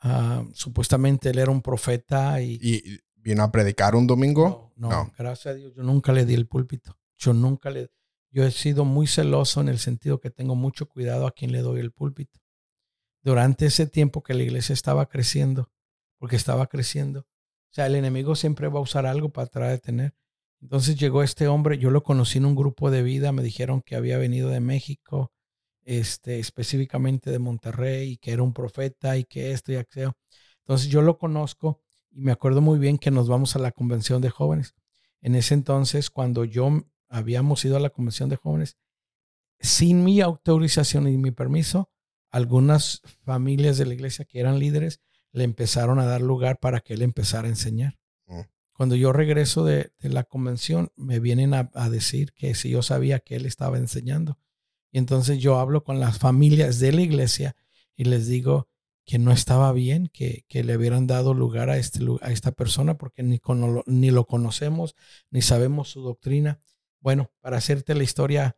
ah, 0.00 0.44
supuestamente 0.52 1.30
él 1.30 1.38
era 1.38 1.50
un 1.50 1.62
profeta 1.62 2.40
y, 2.40 2.58
y, 2.60 3.00
vino 3.16 3.42
a 3.42 3.50
predicar 3.50 3.94
un 3.94 4.06
domingo. 4.06 4.72
No, 4.76 4.90
no, 4.90 5.12
gracias 5.16 5.52
a 5.52 5.54
Dios, 5.54 5.74
yo 5.74 5.82
nunca 5.82 6.12
le 6.12 6.24
di 6.24 6.34
el 6.34 6.46
púlpito. 6.46 6.98
Yo 7.16 7.32
nunca 7.32 7.70
le, 7.70 7.90
yo 8.34 8.44
he 8.44 8.50
sido 8.50 8.84
muy 8.84 9.06
celoso 9.06 9.60
en 9.60 9.68
el 9.68 9.78
sentido 9.78 10.18
que 10.18 10.28
tengo 10.28 10.56
mucho 10.56 10.88
cuidado 10.88 11.28
a 11.28 11.30
quien 11.30 11.52
le 11.52 11.60
doy 11.60 11.78
el 11.78 11.92
púlpito. 11.92 12.40
Durante 13.22 13.66
ese 13.66 13.86
tiempo 13.86 14.24
que 14.24 14.34
la 14.34 14.42
iglesia 14.42 14.72
estaba 14.72 15.08
creciendo, 15.08 15.70
porque 16.18 16.34
estaba 16.34 16.66
creciendo, 16.66 17.20
o 17.20 17.74
sea, 17.74 17.86
el 17.86 17.94
enemigo 17.94 18.34
siempre 18.34 18.66
va 18.66 18.80
a 18.80 18.82
usar 18.82 19.06
algo 19.06 19.30
para 19.30 19.46
tratar 19.46 19.70
de 19.70 19.78
tener. 19.78 20.14
Entonces 20.60 20.96
llegó 20.96 21.22
este 21.22 21.46
hombre, 21.46 21.78
yo 21.78 21.92
lo 21.92 22.02
conocí 22.02 22.38
en 22.38 22.46
un 22.46 22.56
grupo 22.56 22.90
de 22.90 23.04
vida, 23.04 23.30
me 23.30 23.44
dijeron 23.44 23.82
que 23.82 23.94
había 23.94 24.18
venido 24.18 24.48
de 24.48 24.58
México, 24.58 25.32
este, 25.84 26.40
específicamente 26.40 27.30
de 27.30 27.38
Monterrey, 27.38 28.16
que 28.16 28.32
era 28.32 28.42
un 28.42 28.52
profeta 28.52 29.16
y 29.16 29.24
que 29.24 29.52
esto 29.52 29.70
y 29.70 29.76
aquello. 29.76 30.16
Entonces 30.58 30.88
yo 30.88 31.02
lo 31.02 31.18
conozco 31.18 31.82
y 32.10 32.20
me 32.22 32.32
acuerdo 32.32 32.60
muy 32.60 32.80
bien 32.80 32.98
que 32.98 33.12
nos 33.12 33.28
vamos 33.28 33.54
a 33.54 33.60
la 33.60 33.70
convención 33.70 34.20
de 34.20 34.30
jóvenes. 34.30 34.74
En 35.20 35.36
ese 35.36 35.54
entonces, 35.54 36.10
cuando 36.10 36.44
yo 36.44 36.84
habíamos 37.14 37.64
ido 37.64 37.76
a 37.76 37.80
la 37.80 37.90
convención 37.90 38.28
de 38.28 38.36
jóvenes, 38.36 38.76
sin 39.60 40.02
mi 40.02 40.20
autorización 40.20 41.06
y 41.08 41.16
mi 41.16 41.30
permiso, 41.30 41.88
algunas 42.30 43.02
familias 43.22 43.78
de 43.78 43.86
la 43.86 43.94
iglesia 43.94 44.24
que 44.24 44.40
eran 44.40 44.58
líderes 44.58 45.00
le 45.30 45.44
empezaron 45.44 46.00
a 46.00 46.06
dar 46.06 46.20
lugar 46.20 46.58
para 46.58 46.80
que 46.80 46.94
él 46.94 47.02
empezara 47.02 47.46
a 47.46 47.50
enseñar. 47.50 47.98
Mm. 48.26 48.40
Cuando 48.72 48.96
yo 48.96 49.12
regreso 49.12 49.64
de, 49.64 49.92
la 50.00 50.24
convención, 50.24 50.90
me 50.96 51.20
vienen 51.20 51.54
a, 51.54 51.88
decir 51.88 52.32
que 52.32 52.56
si 52.56 52.70
yo 52.70 52.82
sabía 52.82 53.20
que 53.20 53.36
él 53.36 53.46
estaba 53.46 53.78
enseñando. 53.78 54.36
Y 54.90 54.98
entonces 54.98 55.38
yo 55.38 55.60
hablo 55.60 55.84
con 55.84 56.00
las 56.00 56.18
familias 56.18 56.80
de 56.80 56.92
la 56.92 57.02
iglesia 57.02 57.54
y 57.94 58.04
les 58.04 58.26
digo 58.26 58.68
que 59.04 59.20
no 59.20 59.30
estaba 59.30 59.72
bien 59.72 60.08
que, 60.08 60.44
le 60.50 60.76
hubieran 60.76 61.06
dado 61.06 61.32
lugar 61.32 61.70
a, 61.70 61.76
este, 61.76 62.00
a 62.22 62.32
esta 62.32 62.50
persona 62.50 62.98
porque 62.98 63.22
ni, 63.22 63.40
ni 63.86 64.10
lo 64.10 64.26
conocemos, 64.26 64.96
ni 65.30 65.42
sabemos 65.42 65.90
su 65.90 66.02
doctrina. 66.02 66.60
Bueno, 67.04 67.30
para 67.42 67.58
hacerte 67.58 67.94
la 67.94 68.02
historia 68.02 68.56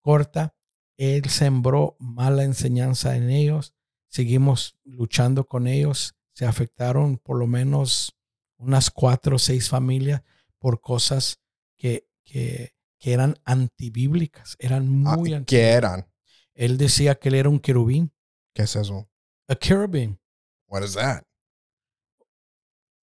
corta, 0.00 0.56
él 0.96 1.30
sembró 1.30 1.96
mala 2.00 2.42
enseñanza 2.42 3.14
en 3.14 3.30
ellos, 3.30 3.72
seguimos 4.08 4.76
luchando 4.82 5.46
con 5.46 5.68
ellos. 5.68 6.16
Se 6.32 6.44
afectaron 6.44 7.18
por 7.18 7.38
lo 7.38 7.46
menos 7.46 8.18
unas 8.56 8.90
cuatro 8.90 9.36
o 9.36 9.38
seis 9.38 9.68
familias 9.68 10.22
por 10.58 10.80
cosas 10.80 11.38
que, 11.76 12.08
que, 12.24 12.74
que 12.98 13.12
eran 13.12 13.36
antibíblicas, 13.44 14.56
eran 14.58 15.06
ah, 15.06 15.16
muy 15.16 15.32
antibíblicas. 15.32 15.46
¿Qué 15.46 15.68
eran? 15.70 16.10
Él 16.52 16.78
decía 16.78 17.14
que 17.14 17.28
él 17.28 17.36
era 17.36 17.48
un 17.48 17.60
querubín. 17.60 18.12
¿Qué 18.54 18.62
es 18.62 18.74
eso? 18.74 19.08
A 19.46 19.54
cherubim. 19.54 20.18
What 20.66 20.82
is 20.82 20.94
that? 20.94 21.22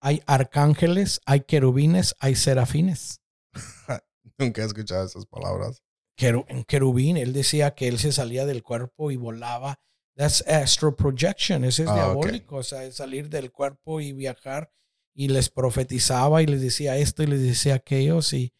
Hay 0.02 0.22
arcángeles, 0.26 1.22
hay 1.26 1.42
querubines, 1.42 2.14
hay 2.20 2.36
serafines. 2.36 3.22
Nunca 4.38 4.62
he 4.62 4.66
escuchado 4.66 5.06
esas 5.06 5.26
palabras. 5.26 5.82
un 6.50 6.64
querubín, 6.64 7.18
él 7.18 7.34
decía 7.34 7.74
que 7.76 7.88
él 7.88 8.00
se 8.00 8.12
salía 8.12 8.46
del 8.46 8.64
cuerpo 8.64 9.12
y 9.12 9.18
volaba 9.18 9.80
That's 10.16 10.44
astral 10.48 10.96
projection. 10.96 11.64
Ese 11.64 11.84
es 11.84 11.90
ah, 11.90 11.96
diabólico. 11.96 12.58
O 12.58 12.64
sea, 12.64 12.90
salir 12.92 13.30
del 13.30 13.52
cuerpo 13.52 14.02
y 14.02 14.14
viajar. 14.14 14.72
Y 15.14 15.28
les 15.28 15.50
profetizaba 15.50 16.42
y 16.42 16.46
les 16.46 16.62
decía 16.62 16.98
esto 16.98 17.24
y 17.24 17.28
les 17.28 17.42
decía 17.42 17.76
aquello. 17.76 18.20
Y 18.32 18.54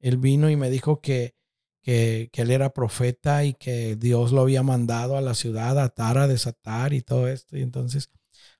él 0.00 0.18
vino 0.18 0.50
y 0.50 0.56
me 0.56 0.70
dijo 0.70 1.00
que, 1.00 1.34
que, 1.82 2.28
que, 2.32 2.42
él 2.42 2.50
era 2.50 2.72
profeta 2.72 3.44
y 3.44 3.54
que 3.54 3.96
Dios 3.96 4.32
lo 4.32 4.42
había 4.42 4.62
mandado 4.62 5.16
a 5.16 5.20
la 5.20 5.34
ciudad 5.34 5.78
a 5.78 5.84
atar, 5.84 6.18
a 6.18 6.28
desatar 6.28 6.92
y 6.92 7.02
todo 7.02 7.28
esto. 7.28 7.56
Y 7.56 7.62
entonces 7.62 8.10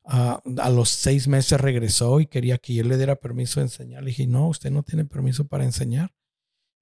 ah, 0.05 0.41
a 0.59 0.71
los 0.71 0.89
seis 0.89 1.29
meses 1.29 1.61
regresó 1.61 2.21
y 2.21 2.27
quería 2.27 2.59
que 2.59 2.75
yo 2.75 2.85
le 2.85 2.97
diera 2.97 3.17
permiso 3.17 3.61
de 3.61 3.67
enseñar. 3.67 4.03
Le 4.03 4.11
dije, 4.11 4.27
no, 4.27 4.49
usted 4.49 4.71
no 4.71 4.83
tiene 4.83 5.05
permiso 5.05 5.47
para 5.47 5.65
enseñar. 5.65 6.16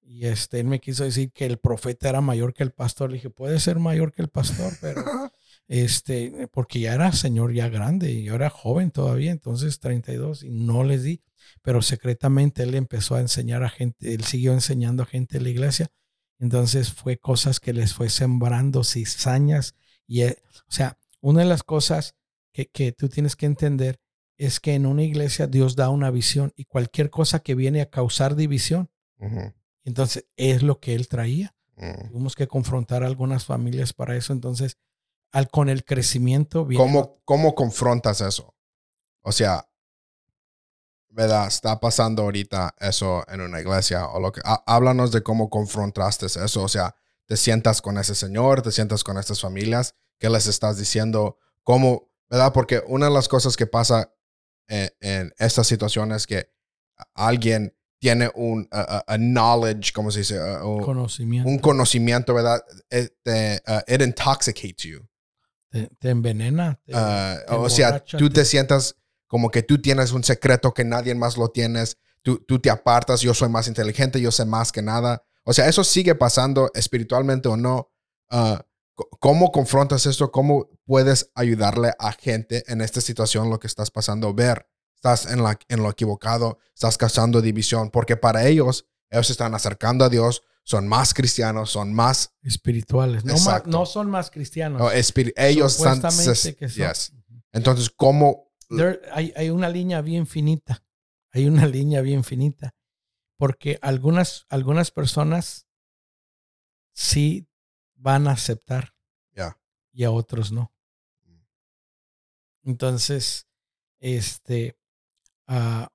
Y 0.07 0.27
este, 0.27 0.59
él 0.59 0.67
me 0.67 0.79
quiso 0.79 1.03
decir 1.03 1.31
que 1.31 1.45
el 1.45 1.57
profeta 1.57 2.09
era 2.09 2.21
mayor 2.21 2.53
que 2.53 2.63
el 2.63 2.71
pastor. 2.71 3.09
Le 3.09 3.15
dije, 3.15 3.31
puede 3.31 3.59
ser 3.59 3.79
mayor 3.79 4.13
que 4.13 4.21
el 4.21 4.29
pastor, 4.29 4.73
pero 4.79 5.03
este, 5.67 6.47
porque 6.51 6.79
ya 6.79 6.93
era 6.93 7.11
señor 7.11 7.53
ya 7.53 7.69
grande 7.69 8.11
y 8.11 8.23
yo 8.23 8.35
era 8.35 8.49
joven 8.49 8.91
todavía, 8.91 9.31
entonces 9.31 9.79
32 9.79 10.43
y 10.43 10.51
no 10.51 10.83
les 10.83 11.03
di, 11.03 11.23
pero 11.63 11.81
secretamente 11.81 12.63
él 12.63 12.75
empezó 12.75 13.15
a 13.15 13.21
enseñar 13.21 13.63
a 13.63 13.69
gente, 13.69 14.13
él 14.13 14.23
siguió 14.23 14.53
enseñando 14.53 15.03
a 15.03 15.07
gente 15.07 15.37
en 15.37 15.43
la 15.43 15.49
iglesia. 15.49 15.91
Entonces 16.39 16.91
fue 16.93 17.17
cosas 17.17 17.59
que 17.59 17.73
les 17.73 17.93
fue 17.93 18.09
sembrando 18.09 18.83
cizañas 18.83 19.75
y, 20.05 20.21
eh, 20.21 20.37
o 20.67 20.71
sea, 20.71 20.99
una 21.21 21.41
de 21.41 21.47
las 21.47 21.63
cosas 21.63 22.15
que, 22.53 22.67
que 22.67 22.91
tú 22.91 23.09
tienes 23.09 23.35
que 23.35 23.47
entender 23.47 23.99
es 24.37 24.59
que 24.59 24.75
en 24.75 24.85
una 24.85 25.03
iglesia 25.03 25.47
Dios 25.47 25.75
da 25.75 25.89
una 25.89 26.11
visión 26.11 26.53
y 26.55 26.65
cualquier 26.65 27.09
cosa 27.09 27.39
que 27.39 27.55
viene 27.55 27.81
a 27.81 27.89
causar 27.89 28.35
división, 28.35 28.89
entonces 29.85 30.25
es 30.35 30.63
lo 30.63 30.79
que 30.79 30.95
él 30.95 31.07
traía. 31.07 31.55
Mm. 31.77 32.09
Tuvimos 32.09 32.35
que 32.35 32.47
confrontar 32.47 33.03
a 33.03 33.07
algunas 33.07 33.45
familias 33.45 33.93
para 33.93 34.15
eso. 34.15 34.33
Entonces, 34.33 34.77
al, 35.31 35.49
con 35.49 35.69
el 35.69 35.85
crecimiento. 35.85 36.65
Viene 36.65 36.83
¿Cómo, 36.83 37.21
¿Cómo 37.23 37.55
confrontas 37.55 38.21
eso? 38.21 38.55
O 39.21 39.31
sea, 39.31 39.69
¿verdad? 41.09 41.47
Está 41.47 41.79
pasando 41.79 42.23
ahorita 42.23 42.75
eso 42.79 43.23
en 43.29 43.41
una 43.41 43.61
iglesia 43.61 44.07
o 44.07 44.19
lo 44.19 44.31
que. 44.31 44.41
háblanos 44.43 45.11
de 45.11 45.21
cómo 45.21 45.49
confrontaste 45.49 46.25
eso. 46.25 46.63
O 46.63 46.67
sea, 46.67 46.95
te 47.27 47.37
sientas 47.37 47.81
con 47.81 47.97
ese 47.97 48.15
señor, 48.15 48.61
te 48.63 48.71
sientas 48.71 49.03
con 49.03 49.17
estas 49.17 49.39
familias, 49.39 49.93
¿qué 50.17 50.29
les 50.29 50.47
estás 50.47 50.77
diciendo? 50.77 51.37
¿Cómo? 51.63 52.11
¿Verdad? 52.29 52.53
Porque 52.53 52.83
una 52.87 53.05
de 53.07 53.13
las 53.13 53.27
cosas 53.27 53.55
que 53.55 53.67
pasa 53.67 54.11
en, 54.67 54.89
en 54.99 55.33
estas 55.37 55.67
situaciones 55.67 56.25
que 56.25 56.51
alguien 57.13 57.75
tiene 57.99 58.29
un 58.35 58.67
knowledge, 59.17 59.91
¿cómo 59.93 60.11
se 60.11 60.19
dice? 60.19 60.39
un, 60.63 60.81
conocimiento. 60.81 61.49
Un 61.49 61.59
conocimiento, 61.59 62.33
¿verdad? 62.33 62.63
It, 62.91 63.11
te, 63.23 63.61
it 63.87 64.01
intoxicates 64.01 64.83
you. 64.83 65.07
Te, 65.99 66.09
envenena. 66.09 66.79
o 67.49 67.69
sea, 67.69 68.03
tú 68.03 68.29
te 68.29 68.45
sientas 68.45 68.95
como 69.27 69.49
que 69.49 69.63
tú 69.63 69.81
tienes 69.81 70.11
un 70.11 70.23
secreto 70.23 70.73
que 70.73 70.85
nadie 70.85 71.15
más 71.15 71.37
lo 71.37 71.49
tienes. 71.49 71.97
Tú, 72.21 72.43
tú 72.47 72.59
te 72.59 72.69
apartas, 72.69 73.21
yo 73.21 73.33
soy 73.33 73.49
más 73.49 73.67
inteligente, 73.67 74.21
yo 74.21 74.31
sé 74.31 74.45
más 74.45 74.71
que 74.71 74.81
nada. 74.81 75.23
O 75.43 75.53
sea, 75.53 75.67
eso 75.67 75.83
sigue 75.83 76.15
pasando 76.15 76.71
espiritualmente 76.73 77.47
o 77.49 77.57
no. 77.57 77.91
¿Cómo 79.19 79.51
confrontas 79.51 80.05
esto? 80.05 80.31
¿Cómo 80.31 80.69
puedes 80.85 81.31
ayudarle 81.35 81.91
a 81.99 82.13
gente 82.13 82.63
en 82.67 82.81
esta 82.81 83.01
situación, 83.01 83.49
lo 83.49 83.59
que 83.59 83.67
estás 83.67 83.91
pasando, 83.91 84.33
ver? 84.33 84.67
Estás 85.05 85.31
en, 85.31 85.43
la, 85.43 85.59
en 85.67 85.83
lo 85.83 85.91
equivocado, 85.91 86.57
estás 86.73 86.97
causando 86.97 87.39
división, 87.39 87.91
porque 87.91 88.17
para 88.17 88.47
ellos, 88.47 88.87
ellos 89.11 89.27
se 89.27 89.33
están 89.33 89.53
acercando 89.53 90.03
a 90.03 90.09
Dios, 90.09 90.41
son 90.63 90.87
más 90.87 91.13
cristianos, 91.13 91.69
son 91.69 91.93
más 91.93 92.33
espirituales, 92.41 93.23
no, 93.23 93.35
no 93.67 93.85
son 93.85 94.09
más 94.09 94.31
cristianos. 94.31 94.81
ellos 95.35 95.75
están... 95.75 96.01
Entonces, 97.51 97.91
¿cómo? 97.91 98.51
hay, 99.11 99.31
hay 99.35 99.51
una 99.51 99.69
línea 99.69 100.01
bien 100.01 100.25
finita, 100.25 100.83
hay 101.29 101.45
una 101.45 101.67
línea 101.67 102.01
bien 102.01 102.23
finita, 102.23 102.73
porque 103.37 103.77
algunas, 103.83 104.47
algunas 104.49 104.89
personas 104.89 105.67
sí 106.95 107.47
van 107.93 108.27
a 108.27 108.31
aceptar 108.31 108.95
y 109.91 110.03
a 110.03 110.09
otros 110.09 110.51
no. 110.51 110.73
Mm. 111.25 111.39
Entonces, 112.63 113.47
este, 113.99 114.75
uh, 115.47 115.85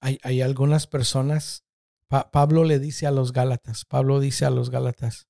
hay, 0.00 0.18
hay, 0.22 0.40
algunas 0.40 0.86
personas, 0.86 1.64
Pablo 2.08 2.64
le 2.64 2.78
dice 2.78 3.06
a 3.06 3.10
los 3.10 3.32
Gálatas, 3.32 3.84
Pablo 3.84 4.20
dice 4.20 4.44
a 4.44 4.50
los 4.50 4.70
Gálatas, 4.70 5.28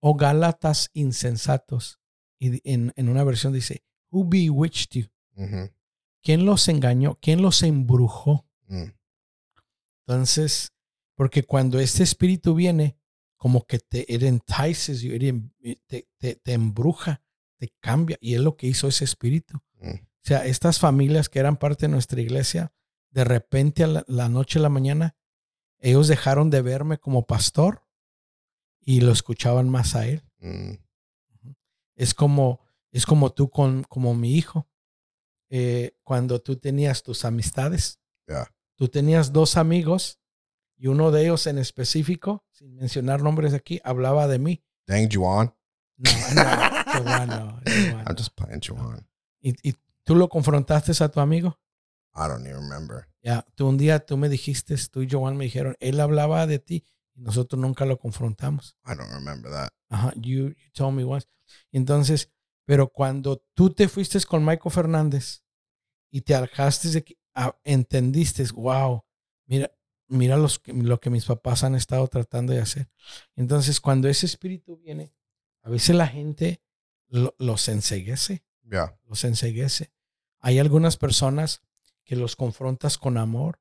oh 0.00 0.14
Gálatas 0.14 0.90
insensatos, 0.92 2.00
y 2.38 2.60
en, 2.70 2.92
en 2.96 3.08
una 3.08 3.24
versión 3.24 3.52
dice, 3.52 3.84
who 4.10 4.24
bewitched 4.24 4.90
you? 4.92 5.06
¿Quién 6.22 6.46
los 6.46 6.68
engañó? 6.68 7.18
¿Quién 7.20 7.42
los 7.42 7.62
embrujó? 7.62 8.46
Mm. 8.68 8.92
Entonces, 10.06 10.72
porque 11.14 11.42
cuando 11.42 11.78
este 11.80 12.02
espíritu 12.02 12.54
viene, 12.54 12.96
como 13.36 13.66
que 13.66 13.78
te 13.78 14.06
it 14.08 14.22
entices 14.22 15.02
you, 15.02 15.12
te, 15.86 16.08
te, 16.18 16.36
te, 16.36 16.52
embruja, 16.52 17.22
te 17.58 17.74
cambia. 17.80 18.16
Y 18.20 18.34
es 18.34 18.40
lo 18.40 18.56
que 18.56 18.66
hizo 18.66 18.88
ese 18.88 19.04
espíritu. 19.04 19.60
Mm. 19.80 20.06
O 20.24 20.26
sea, 20.26 20.46
estas 20.46 20.78
familias 20.78 21.28
que 21.28 21.38
eran 21.38 21.58
parte 21.58 21.84
de 21.84 21.92
nuestra 21.92 22.18
iglesia, 22.18 22.72
de 23.10 23.24
repente 23.24 23.84
a 23.84 24.04
la, 24.06 24.28
noche 24.30 24.58
a 24.58 24.62
la 24.62 24.70
mañana, 24.70 25.18
ellos 25.80 26.08
dejaron 26.08 26.48
de 26.48 26.62
verme 26.62 26.96
como 26.96 27.26
pastor 27.26 27.86
y 28.80 29.02
lo 29.02 29.12
escuchaban 29.12 29.68
más 29.68 29.94
a 29.94 30.06
él. 30.06 30.22
Mm. 30.38 30.76
Es 31.96 32.14
como, 32.14 32.60
es 32.90 33.04
como 33.04 33.34
tú 33.34 33.50
con 33.50 33.84
como 33.84 34.14
mi 34.14 34.34
hijo. 34.34 34.66
Eh, 35.50 35.94
cuando 36.02 36.40
tú 36.40 36.56
tenías 36.56 37.02
tus 37.02 37.26
amistades, 37.26 38.00
tú 38.76 38.88
tenías 38.88 39.30
dos 39.30 39.58
amigos 39.58 40.20
y 40.74 40.86
uno 40.86 41.10
de 41.10 41.24
ellos 41.24 41.46
en 41.46 41.58
específico, 41.58 42.46
sin 42.50 42.74
mencionar 42.76 43.22
nombres 43.22 43.52
aquí, 43.52 43.78
hablaba 43.84 44.26
de 44.26 44.38
mí. 44.38 44.64
Dang, 44.86 45.06
Juan. 45.12 45.54
No, 45.98 46.10
no, 46.34 47.04
no, 47.26 47.60
I'm 48.06 48.16
just 48.16 48.34
playing 48.34 48.62
Juan. 48.66 49.06
Y, 49.42 49.50
y, 49.68 49.74
tú 50.04 50.14
lo 50.14 50.28
confrontaste 50.28 50.92
a 51.02 51.08
tu 51.08 51.20
amigo? 51.20 51.58
I 52.14 52.28
don't 52.28 52.46
even 52.46 52.60
remember. 52.60 53.08
Ya, 53.22 53.44
tú 53.54 53.66
un 53.66 53.76
día 53.76 54.04
tú 54.04 54.16
me 54.16 54.28
dijiste, 54.28 54.76
tú 54.90 55.02
y 55.02 55.08
Joan 55.10 55.36
me 55.36 55.44
dijeron, 55.44 55.76
él 55.80 56.00
hablaba 56.00 56.46
de 56.46 56.58
ti 56.58 56.84
y 57.14 57.20
nosotros 57.22 57.60
nunca 57.60 57.84
lo 57.84 57.98
confrontamos. 57.98 58.76
I 58.84 58.94
don't 58.94 59.12
remember 59.12 59.50
that. 59.50 59.70
Ajá, 59.88 60.12
you, 60.16 60.48
you 60.48 60.70
told 60.72 60.94
me 60.94 61.04
once. 61.04 61.26
Entonces, 61.72 62.30
pero 62.64 62.88
cuando 62.88 63.44
tú 63.54 63.70
te 63.70 63.88
fuiste 63.88 64.20
con 64.24 64.44
Michael 64.44 64.72
Fernández 64.72 65.42
y 66.10 66.20
te 66.20 66.34
alejaste 66.34 66.88
de 66.90 67.04
que 67.04 67.18
ah, 67.34 67.58
entendiste, 67.64 68.44
wow, 68.54 69.04
mira, 69.46 69.70
mira 70.08 70.36
los, 70.36 70.60
lo 70.66 71.00
que 71.00 71.10
mis 71.10 71.24
papás 71.24 71.64
han 71.64 71.74
estado 71.74 72.06
tratando 72.08 72.52
de 72.52 72.60
hacer. 72.60 72.90
Entonces, 73.36 73.80
cuando 73.80 74.08
ese 74.08 74.26
espíritu 74.26 74.76
viene, 74.76 75.14
a 75.62 75.70
veces 75.70 75.96
la 75.96 76.06
gente 76.06 76.62
los 77.08 77.68
enseguece. 77.68 78.44
Ya. 78.62 78.98
Los 79.06 79.24
enseguece. 79.24 79.93
Hay 80.44 80.58
algunas 80.58 80.98
personas 80.98 81.62
que 82.04 82.16
los 82.16 82.36
confrontas 82.36 82.98
con 82.98 83.16
amor. 83.16 83.60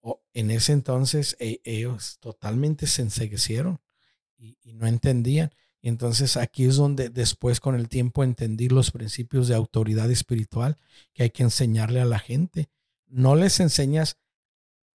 O 0.00 0.22
en 0.34 0.50
ese 0.50 0.72
entonces 0.72 1.36
e, 1.40 1.62
ellos 1.64 2.18
totalmente 2.20 2.86
se 2.86 3.00
enseguecieron 3.00 3.80
y, 4.36 4.58
y 4.62 4.74
no 4.74 4.86
entendían. 4.86 5.54
Y 5.80 5.88
entonces 5.88 6.36
aquí 6.36 6.66
es 6.66 6.76
donde 6.76 7.08
después 7.08 7.60
con 7.60 7.74
el 7.74 7.88
tiempo 7.88 8.24
entendí 8.24 8.68
los 8.68 8.90
principios 8.90 9.48
de 9.48 9.54
autoridad 9.54 10.10
espiritual 10.10 10.76
que 11.14 11.22
hay 11.22 11.30
que 11.30 11.44
enseñarle 11.44 12.02
a 12.02 12.04
la 12.04 12.18
gente. 12.18 12.68
No 13.06 13.34
les 13.34 13.58
enseñas 13.58 14.18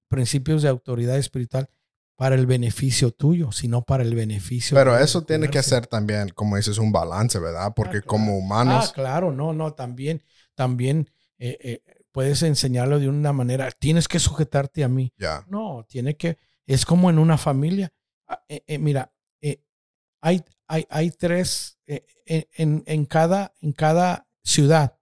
principios 0.08 0.60
de 0.60 0.68
autoridad 0.68 1.16
espiritual 1.16 1.70
para 2.14 2.34
el 2.34 2.44
beneficio 2.44 3.10
tuyo, 3.10 3.52
sino 3.52 3.82
para 3.82 4.02
el 4.02 4.14
beneficio. 4.14 4.76
Pero 4.76 4.98
eso 4.98 5.24
tiene 5.24 5.48
que 5.48 5.62
ser 5.62 5.86
también, 5.86 6.28
como 6.28 6.56
dices, 6.56 6.76
un 6.76 6.92
balance, 6.92 7.38
¿verdad? 7.38 7.72
Porque 7.74 7.98
ah, 7.98 8.02
como 8.06 8.36
humanos. 8.36 8.90
Ah, 8.90 8.92
claro, 8.92 9.32
no, 9.32 9.54
no, 9.54 9.72
también, 9.72 10.22
también 10.54 11.08
eh, 11.44 11.58
eh, 11.60 12.04
puedes 12.12 12.42
enseñarlo 12.44 13.00
de 13.00 13.08
una 13.08 13.32
manera. 13.32 13.68
Tienes 13.72 14.06
que 14.06 14.20
sujetarte 14.20 14.84
a 14.84 14.88
mí. 14.88 15.12
No, 15.48 15.84
tiene 15.88 16.16
que. 16.16 16.38
Es 16.66 16.86
como 16.86 17.10
en 17.10 17.18
una 17.18 17.36
familia. 17.36 17.92
Ah, 18.28 18.44
eh, 18.48 18.78
mira, 18.78 19.12
hay, 20.20 20.40
hay, 20.68 20.86
hay 20.88 21.10
tres 21.10 21.80
en, 21.84 22.84
en, 22.86 23.04
cada, 23.06 23.52
en 23.60 23.72
cada 23.72 24.28
ciudad 24.44 25.00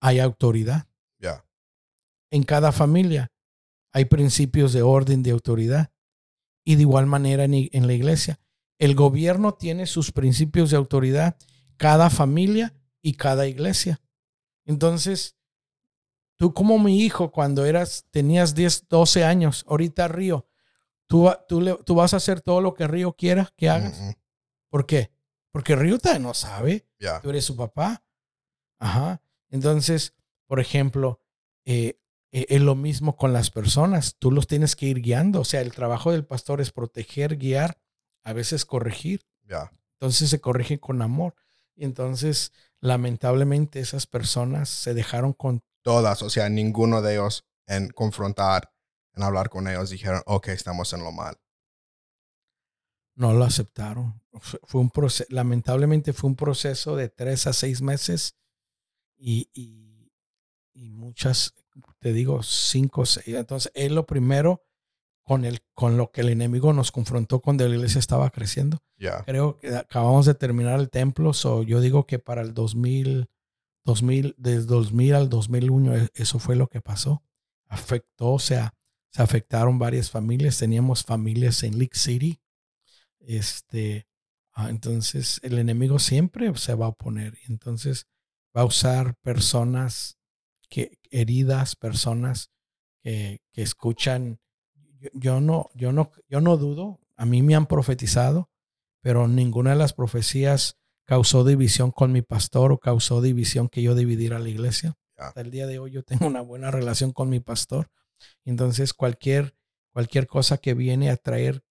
hay 0.00 0.20
autoridad. 0.20 0.86
Ya. 1.18 1.46
En 2.30 2.42
cada 2.42 2.72
familia 2.72 3.32
hay 3.90 4.04
principios 4.04 4.74
de 4.74 4.82
orden, 4.82 5.22
de 5.22 5.30
autoridad. 5.30 5.94
Y 6.62 6.74
de 6.74 6.82
igual 6.82 7.06
manera 7.06 7.44
en, 7.44 7.86
la 7.86 7.92
iglesia. 7.94 8.38
El 8.78 8.94
gobierno 8.94 9.54
tiene 9.54 9.86
sus 9.86 10.12
principios 10.12 10.70
de 10.70 10.76
autoridad, 10.76 11.38
cada 11.78 12.10
familia 12.10 12.74
y 13.00 13.14
cada 13.14 13.46
iglesia. 13.46 14.02
Entonces, 14.66 15.38
tú 16.36 16.52
como 16.52 16.78
mi 16.78 17.00
hijo, 17.02 17.30
cuando 17.30 17.64
eras, 17.64 18.06
tenías 18.10 18.54
10, 18.54 18.88
12 18.88 19.24
años, 19.24 19.64
ahorita 19.68 20.08
Río, 20.08 20.46
tú, 21.06 21.30
tú, 21.48 21.78
tú 21.84 21.94
vas 21.94 22.14
a 22.14 22.18
hacer 22.18 22.40
todo 22.40 22.60
lo 22.60 22.74
que 22.74 22.86
Río 22.86 23.12
quiera 23.12 23.52
que 23.56 23.68
hagas. 23.68 24.16
¿Por 24.68 24.86
qué? 24.86 25.10
Porque 25.52 25.76
Río 25.76 25.98
no 26.20 26.34
sabe. 26.34 26.86
Tú 27.22 27.30
eres 27.30 27.44
su 27.44 27.56
papá. 27.56 28.02
Ajá. 28.78 29.22
Entonces, 29.50 30.14
por 30.46 30.58
ejemplo, 30.58 31.20
eh, 31.64 32.00
eh, 32.32 32.46
es 32.48 32.60
lo 32.60 32.74
mismo 32.74 33.16
con 33.16 33.32
las 33.32 33.50
personas. 33.50 34.16
Tú 34.18 34.32
los 34.32 34.48
tienes 34.48 34.74
que 34.74 34.86
ir 34.86 35.00
guiando. 35.00 35.40
O 35.40 35.44
sea, 35.44 35.60
el 35.60 35.72
trabajo 35.72 36.10
del 36.10 36.26
pastor 36.26 36.60
es 36.60 36.72
proteger, 36.72 37.36
guiar, 37.36 37.78
a 38.24 38.32
veces 38.32 38.64
corregir. 38.64 39.24
Ya. 39.44 39.70
Entonces 39.92 40.28
se 40.30 40.40
corrige 40.40 40.80
con 40.80 41.00
amor. 41.02 41.36
Y 41.76 41.84
entonces, 41.84 42.52
lamentablemente, 42.80 43.78
esas 43.78 44.06
personas 44.06 44.68
se 44.68 44.92
dejaron 44.94 45.32
con... 45.32 45.62
Todas, 45.84 46.22
o 46.22 46.30
sea, 46.30 46.48
ninguno 46.48 47.00
de 47.00 47.12
ellos 47.12 47.46
en 47.68 47.90
confrontar, 47.90 48.72
en 49.12 49.22
hablar 49.22 49.50
con 49.50 49.68
ellos, 49.68 49.90
dijeron, 49.90 50.22
ok, 50.26 50.48
estamos 50.48 50.92
en 50.92 51.04
lo 51.04 51.12
mal. 51.12 51.36
no 53.16 53.32
lo 53.32 53.44
aceptaron. 53.44 54.20
Fue, 54.32 54.80
un 54.80 54.90
proceso, 54.90 55.28
lamentablemente 55.32 56.12
fue 56.12 56.30
un 56.30 56.36
proceso 56.36 56.96
de 56.96 57.08
tres 57.08 57.46
a 57.46 57.52
seis 57.52 57.80
meses 57.80 58.36
y, 59.16 59.48
y, 59.54 60.10
y 60.72 60.90
muchas, 60.90 61.54
te 62.00 62.12
digo, 62.12 62.42
cinco 62.42 63.02
o 63.02 63.06
seis. 63.06 63.28
Entonces, 63.28 63.70
es 63.74 63.92
lo 63.92 64.06
primero 64.06 64.64
con, 65.22 65.44
el, 65.44 65.60
con 65.74 65.96
lo 65.96 66.10
que 66.10 66.22
el 66.22 66.30
enemigo 66.30 66.72
nos 66.72 66.90
confrontó 66.90 67.40
cuando 67.40 67.66
la 67.68 67.74
iglesia 67.74 68.00
estaba 68.00 68.30
creciendo. 68.30 68.82
Creo 69.24 69.56
que 69.56 69.74
acabamos 69.74 70.26
de 70.26 70.34
terminar 70.34 70.80
el 70.80 70.90
templo, 70.90 71.32
so 71.32 71.62
yo 71.62 71.80
digo 71.80 72.06
que 72.06 72.18
para 72.18 72.42
el 72.42 72.54
2000, 72.54 73.28
2000, 73.84 74.34
desde 74.38 74.66
2000 74.66 75.14
al 75.14 75.28
2001, 75.28 75.96
e, 75.96 76.10
eso 76.14 76.38
fue 76.38 76.56
lo 76.56 76.68
que 76.68 76.80
pasó. 76.80 77.22
Afectó, 77.68 78.32
o 78.32 78.38
sea, 78.38 78.74
se 79.10 79.22
afectaron 79.22 79.78
varias 79.78 80.10
familias. 80.10 80.58
Teníamos 80.58 81.04
familias 81.04 81.62
en 81.62 81.78
Lake 81.78 81.96
City. 81.96 82.40
Este, 83.20 84.06
ah, 84.52 84.70
entonces 84.70 85.40
el 85.42 85.58
enemigo 85.58 85.98
siempre 85.98 86.54
se 86.56 86.74
va 86.74 86.86
a 86.86 86.90
oponer. 86.90 87.38
Entonces 87.48 88.06
va 88.56 88.62
a 88.62 88.66
usar 88.66 89.16
personas 89.22 90.18
que, 90.68 90.98
heridas, 91.10 91.76
personas 91.76 92.50
que, 93.02 93.40
que 93.52 93.62
escuchan 93.62 94.40
yo, 95.12 95.40
no, 95.40 95.70
yo, 95.74 95.92
no, 95.92 96.10
yo 96.28 96.40
no 96.40 96.56
dudo, 96.56 97.00
a 97.16 97.26
mí 97.26 97.42
me 97.42 97.54
han 97.54 97.66
profetizado, 97.66 98.50
pero 99.00 99.28
ninguna 99.28 99.70
de 99.70 99.76
las 99.76 99.92
profecías 99.92 100.78
causó 101.04 101.44
división 101.44 101.90
con 101.90 102.12
mi 102.12 102.22
pastor 102.22 102.72
o 102.72 102.78
causó 102.78 103.20
división 103.20 103.68
que 103.68 103.82
yo 103.82 103.94
dividiera 103.94 104.38
la 104.38 104.48
iglesia. 104.48 104.96
Hasta 105.16 105.40
el 105.40 105.50
día 105.50 105.66
de 105.66 105.78
hoy 105.78 105.92
yo 105.92 106.02
tengo 106.02 106.26
una 106.26 106.40
buena 106.40 106.70
relación 106.70 107.12
con 107.12 107.28
mi 107.28 107.40
pastor. 107.40 107.90
Entonces 108.44 108.92
cualquier, 108.92 109.56
cualquier 109.92 110.26
cosa 110.26 110.58
que 110.58 110.74
viene 110.74 111.10
a 111.10 111.16
traer 111.16 111.62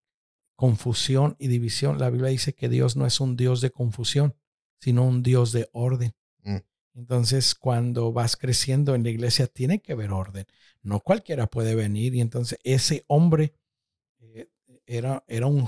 confusión 0.56 1.36
y 1.40 1.48
división, 1.48 2.00
la 2.00 2.10
Biblia 2.10 2.30
dice 2.30 2.54
que 2.54 2.70
Dios 2.70 2.96
no 2.96 3.06
es 3.06 3.20
un 3.20 3.36
Dios 3.36 3.60
de 3.62 3.72
confusión, 3.72 4.36
sino 4.80 5.04
un 5.04 5.24
Dios 5.24 5.52
de 5.52 5.70
orden. 5.74 6.14
Mm. 6.44 6.58
Entonces, 6.96 7.56
cuando 7.56 8.14
vas 8.14 8.38
creciendo 8.38 8.94
en 8.94 9.04
la 9.04 9.10
iglesia, 9.10 9.48
tiene 9.48 9.82
que 9.82 9.94
haber 9.94 10.12
orden. 10.12 10.46
No 10.82 11.00
cualquiera 11.00 11.48
puede 11.48 11.74
venir. 11.74 12.14
Y 12.14 12.22
entonces, 12.22 12.60
ese 12.64 13.04
hombre 13.08 13.54
era, 14.86 15.24
era 15.28 15.48
un... 15.48 15.68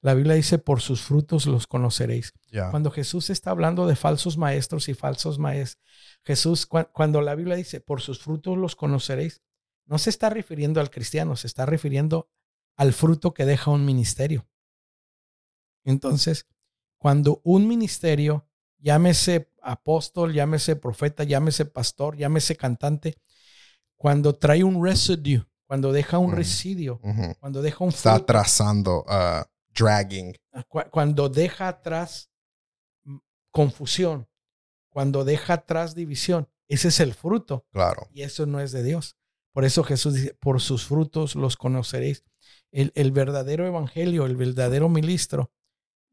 la 0.00 0.14
Biblia 0.14 0.34
dice, 0.34 0.58
por 0.58 0.80
sus 0.80 1.02
frutos 1.02 1.46
los 1.46 1.66
conoceréis. 1.66 2.32
Cuando 2.70 2.90
Jesús 2.90 3.30
está 3.30 3.50
hablando 3.50 3.86
de 3.86 3.96
falsos 3.96 4.36
maestros 4.36 4.88
y 4.88 4.94
falsos 4.94 5.38
maestros, 5.38 5.82
Jesús, 6.24 6.66
cuando 6.66 7.20
la 7.20 7.34
Biblia 7.34 7.56
dice, 7.56 7.80
por 7.80 8.00
sus 8.00 8.20
frutos 8.20 8.56
los 8.56 8.76
conoceréis, 8.76 9.42
no 9.86 9.98
se 9.98 10.10
está 10.10 10.30
refiriendo 10.30 10.80
al 10.80 10.90
cristiano, 10.90 11.36
se 11.36 11.46
está 11.46 11.66
refiriendo 11.66 12.28
al 12.76 12.92
fruto 12.92 13.34
que 13.34 13.44
deja 13.44 13.70
un 13.70 13.84
ministerio. 13.84 14.46
Entonces, 15.84 16.46
cuando 16.98 17.40
un 17.44 17.66
ministerio 17.66 18.48
llámese 18.78 19.50
apóstol, 19.62 20.32
llámese 20.32 20.76
profeta, 20.76 21.24
llámese 21.24 21.64
pastor, 21.64 22.16
llámese 22.16 22.56
cantante, 22.56 23.18
cuando 23.96 24.36
trae 24.36 24.62
un 24.62 24.84
residue, 24.84 25.44
cuando 25.68 25.92
deja 25.92 26.16
un 26.16 26.32
residio, 26.32 26.98
cuando 27.40 27.60
deja 27.60 27.84
un 27.84 27.90
Está 27.90 28.24
trazando, 28.24 29.04
uh, 29.06 29.44
dragging. 29.74 30.34
Ah, 30.52 30.64
cuando 30.90 31.28
deja 31.28 31.68
atrás 31.68 32.30
confusión, 33.50 34.26
cuando 34.88 35.24
deja 35.24 35.54
atrás 35.54 35.94
división, 35.94 36.48
ese 36.68 36.88
es 36.88 37.00
el 37.00 37.12
fruto. 37.12 37.66
Claro. 37.70 38.08
Y 38.12 38.22
eso 38.22 38.46
no 38.46 38.60
es 38.60 38.72
de 38.72 38.82
Dios. 38.82 39.18
Por 39.52 39.66
eso 39.66 39.84
Jesús 39.84 40.14
dice, 40.14 40.34
por 40.40 40.62
sus 40.62 40.86
frutos 40.86 41.34
los 41.34 41.58
conoceréis. 41.58 42.24
El, 42.70 42.90
el 42.94 43.12
verdadero 43.12 43.66
evangelio, 43.66 44.24
el 44.24 44.36
verdadero 44.36 44.88
ministro, 44.88 45.52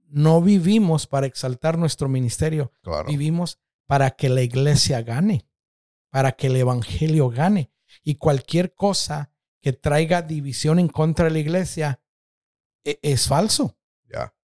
no 0.09 0.41
vivimos 0.41 1.07
para 1.07 1.27
exaltar 1.27 1.77
nuestro 1.77 2.09
ministerio, 2.09 2.73
vivimos 3.07 3.59
para 3.85 4.11
que 4.11 4.27
la 4.27 4.41
iglesia 4.41 5.01
gane, 5.01 5.47
para 6.09 6.33
que 6.33 6.47
el 6.47 6.57
evangelio 6.57 7.29
gane. 7.29 7.71
Y 8.03 8.15
cualquier 8.15 8.73
cosa 8.73 9.31
que 9.65 9.73
traiga 9.73 10.21
división 10.21 10.77
en 10.77 10.87
contra 10.87 11.25
de 11.25 11.31
la 11.31 11.39
iglesia 11.39 11.99
e, 12.83 12.99
es, 13.01 13.27
falso. 13.27 13.75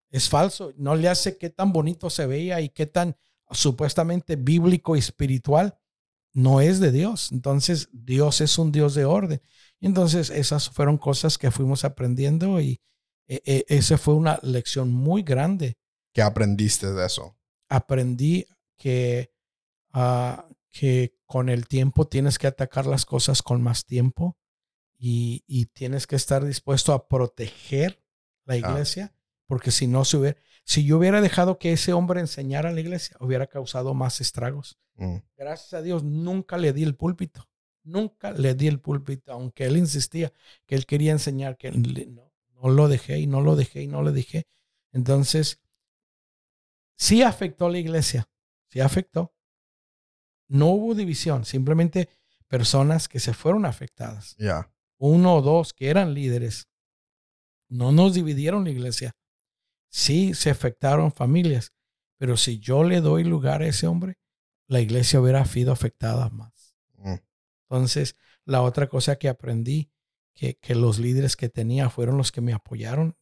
Es 0.10 0.30
falso. 0.30 0.74
No 0.78 0.96
le 0.96 1.10
hace 1.10 1.38
qué 1.38 1.52
tan 1.52 1.72
bonito 1.72 2.10
se 2.10 2.26
veía 2.26 2.60
y 2.60 2.70
qué 2.70 2.88
tan 2.88 3.16
supuestamente 3.52 4.36
bíblico 4.36 4.96
y 4.96 5.00
espiritual. 5.00 5.78
No 6.34 6.60
es 6.60 6.80
de 6.80 6.92
Dios. 6.92 7.32
Entonces, 7.32 7.88
Dios 7.92 8.42
es 8.42 8.58
un 8.58 8.72
Dios 8.72 8.96
de 8.96 9.06
orden. 9.06 9.44
Entonces, 9.80 10.32
esas 10.32 10.72
fueron 10.72 10.98
cosas 10.98 11.38
que 11.38 11.52
fuimos 11.52 11.86
aprendiendo 11.86 12.60
y, 12.60 12.82
e, 13.28 13.44
e, 13.46 13.66
esa 13.68 14.00
fue 14.00 14.16
una 14.16 14.40
lección 14.42 14.92
muy 14.92 15.22
grande. 15.22 15.78
¿Qué 16.16 16.24
aprendiste 16.24 16.92
de 16.94 17.06
eso? 17.06 17.38
Aprendí 17.70 18.48
que, 18.76 19.32
ah, 19.94 20.48
que 20.72 21.16
con 21.28 21.48
el 21.48 21.68
tiempo 21.68 22.08
tienes 22.08 22.40
que 22.40 22.48
atacar 22.48 22.88
las 22.88 23.06
cosas 23.06 23.44
con 23.44 23.62
más 23.62 23.86
tiempo 23.86 24.36
y, 25.04 25.66
tienes 25.74 26.06
que 26.06 26.16
estar 26.16 26.46
dispuesto 26.46 26.94
a 26.94 27.08
proteger 27.08 28.04
la 28.46 28.56
iglesia, 28.56 29.16
porque 29.48 29.72
si 29.72 29.88
no 29.88 30.06
se 30.06 30.18
hubiera, 30.18 30.38
si 30.64 30.86
yo 30.86 31.00
hubiera 31.00 31.22
dejado 31.22 31.58
que 31.58 31.74
ese 31.74 31.92
hombre 31.92 32.20
enseñara 32.20 32.70
a 32.70 32.72
la 32.72 32.82
iglesia, 32.82 33.18
hubiera 33.20 33.48
causado 33.48 33.96
más 33.96 34.22
estragos. 34.22 34.78
Mm. 34.96 35.18
Gracias 35.36 35.74
a 35.74 35.82
Dios 35.82 36.04
nunca 36.04 36.60
le 36.60 36.72
di 36.72 36.84
el 36.84 36.96
púlpito, 36.96 37.50
nunca 37.84 38.32
le 38.32 38.54
di 38.54 38.68
el 38.68 38.80
púlpito, 38.80 39.34
aunque 39.34 39.66
él 39.66 39.78
insistía 39.78 40.32
que 40.68 40.76
él 40.76 40.86
quería 40.86 41.14
enseñar, 41.14 41.58
que 41.58 41.72
no, 41.72 42.32
no 42.62 42.70
lo 42.70 42.88
dejé 42.88 43.18
y 43.18 43.26
no 43.26 43.42
lo 43.42 43.56
dejé 43.56 43.82
y 43.82 43.88
no 43.88 44.04
lo 44.04 44.12
dejé. 44.12 44.46
Entonces, 44.92 45.64
sí 46.96 47.24
afectó 47.24 47.66
a 47.66 47.72
la 47.72 47.80
iglesia, 47.80 48.30
sí 48.68 48.82
afectó. 48.82 49.34
No 50.48 50.68
hubo 50.68 50.94
división, 50.94 51.44
simplemente 51.44 52.08
personas 52.48 53.08
que 53.08 53.20
se 53.20 53.34
fueron 53.34 53.66
afectadas. 53.66 54.36
Ya. 54.38 54.72
Uno 55.04 55.38
o 55.38 55.42
dos 55.42 55.74
que 55.74 55.90
eran 55.90 56.14
líderes. 56.14 56.68
No 57.70 57.92
nos 57.92 58.14
dividieron 58.14 58.64
la 58.64 58.70
iglesia. 58.70 59.16
Sí 59.90 60.36
se 60.36 60.52
afectaron 60.52 61.12
familias, 61.12 61.74
pero 62.18 62.38
si 62.38 62.60
yo 62.60 62.84
le 62.84 63.02
doy 63.02 63.24
lugar 63.24 63.64
a 63.64 63.68
ese 63.68 63.88
hombre, 63.88 64.20
la 64.68 64.80
iglesia 64.80 65.20
hubiera 65.20 65.44
sido 65.44 65.72
afectada 65.72 66.30
más. 66.30 66.76
Mm. 66.98 67.16
Entonces, 67.64 68.16
la 68.46 68.62
otra 68.62 68.88
cosa 68.90 69.16
que 69.16 69.28
aprendí 69.28 69.92
que, 70.36 70.76
los 70.76 71.00
líderes 71.00 71.36
que 71.36 71.50
tenía 71.50 71.90
fueron 71.90 72.18
los 72.18 72.32
que 72.32 72.42
me 72.42 72.54
apoyaron. 72.54 73.18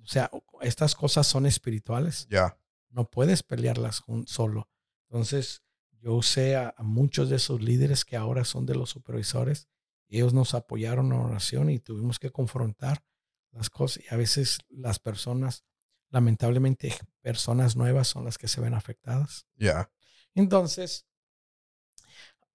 o 0.00 0.06
sea, 0.06 0.30
estas 0.60 0.94
cosas 0.94 1.26
son 1.26 1.44
espirituales. 1.44 2.28
Ya. 2.30 2.56
No 2.90 3.10
puedes 3.10 3.42
pelearlas 3.42 4.04
solo. 4.26 4.68
Entonces, 5.08 5.64
yo 6.00 6.14
usé 6.14 6.54
a, 6.54 6.72
muchos 6.78 7.30
de 7.30 7.36
esos 7.36 7.60
líderes 7.60 8.04
que 8.04 8.16
ahora 8.16 8.44
son 8.44 8.64
de 8.64 8.76
los 8.76 8.90
supervisores. 8.90 9.68
Ellos 10.08 10.32
nos 10.32 10.54
apoyaron 10.54 11.06
en 11.06 11.20
oración 11.20 11.70
y 11.70 11.78
tuvimos 11.78 12.18
que 12.18 12.30
confrontar 12.30 13.04
las 13.52 13.70
cosas. 13.70 14.02
Y 14.04 14.14
a 14.14 14.16
veces 14.16 14.58
las 14.68 14.98
personas, 14.98 15.64
lamentablemente, 16.10 16.94
personas 17.20 17.76
nuevas 17.76 18.08
son 18.08 18.24
las 18.24 18.38
que 18.38 18.48
se 18.48 18.60
ven 18.60 18.74
afectadas. 18.74 19.46
Ya. 19.56 19.90
Entonces, 20.34 21.06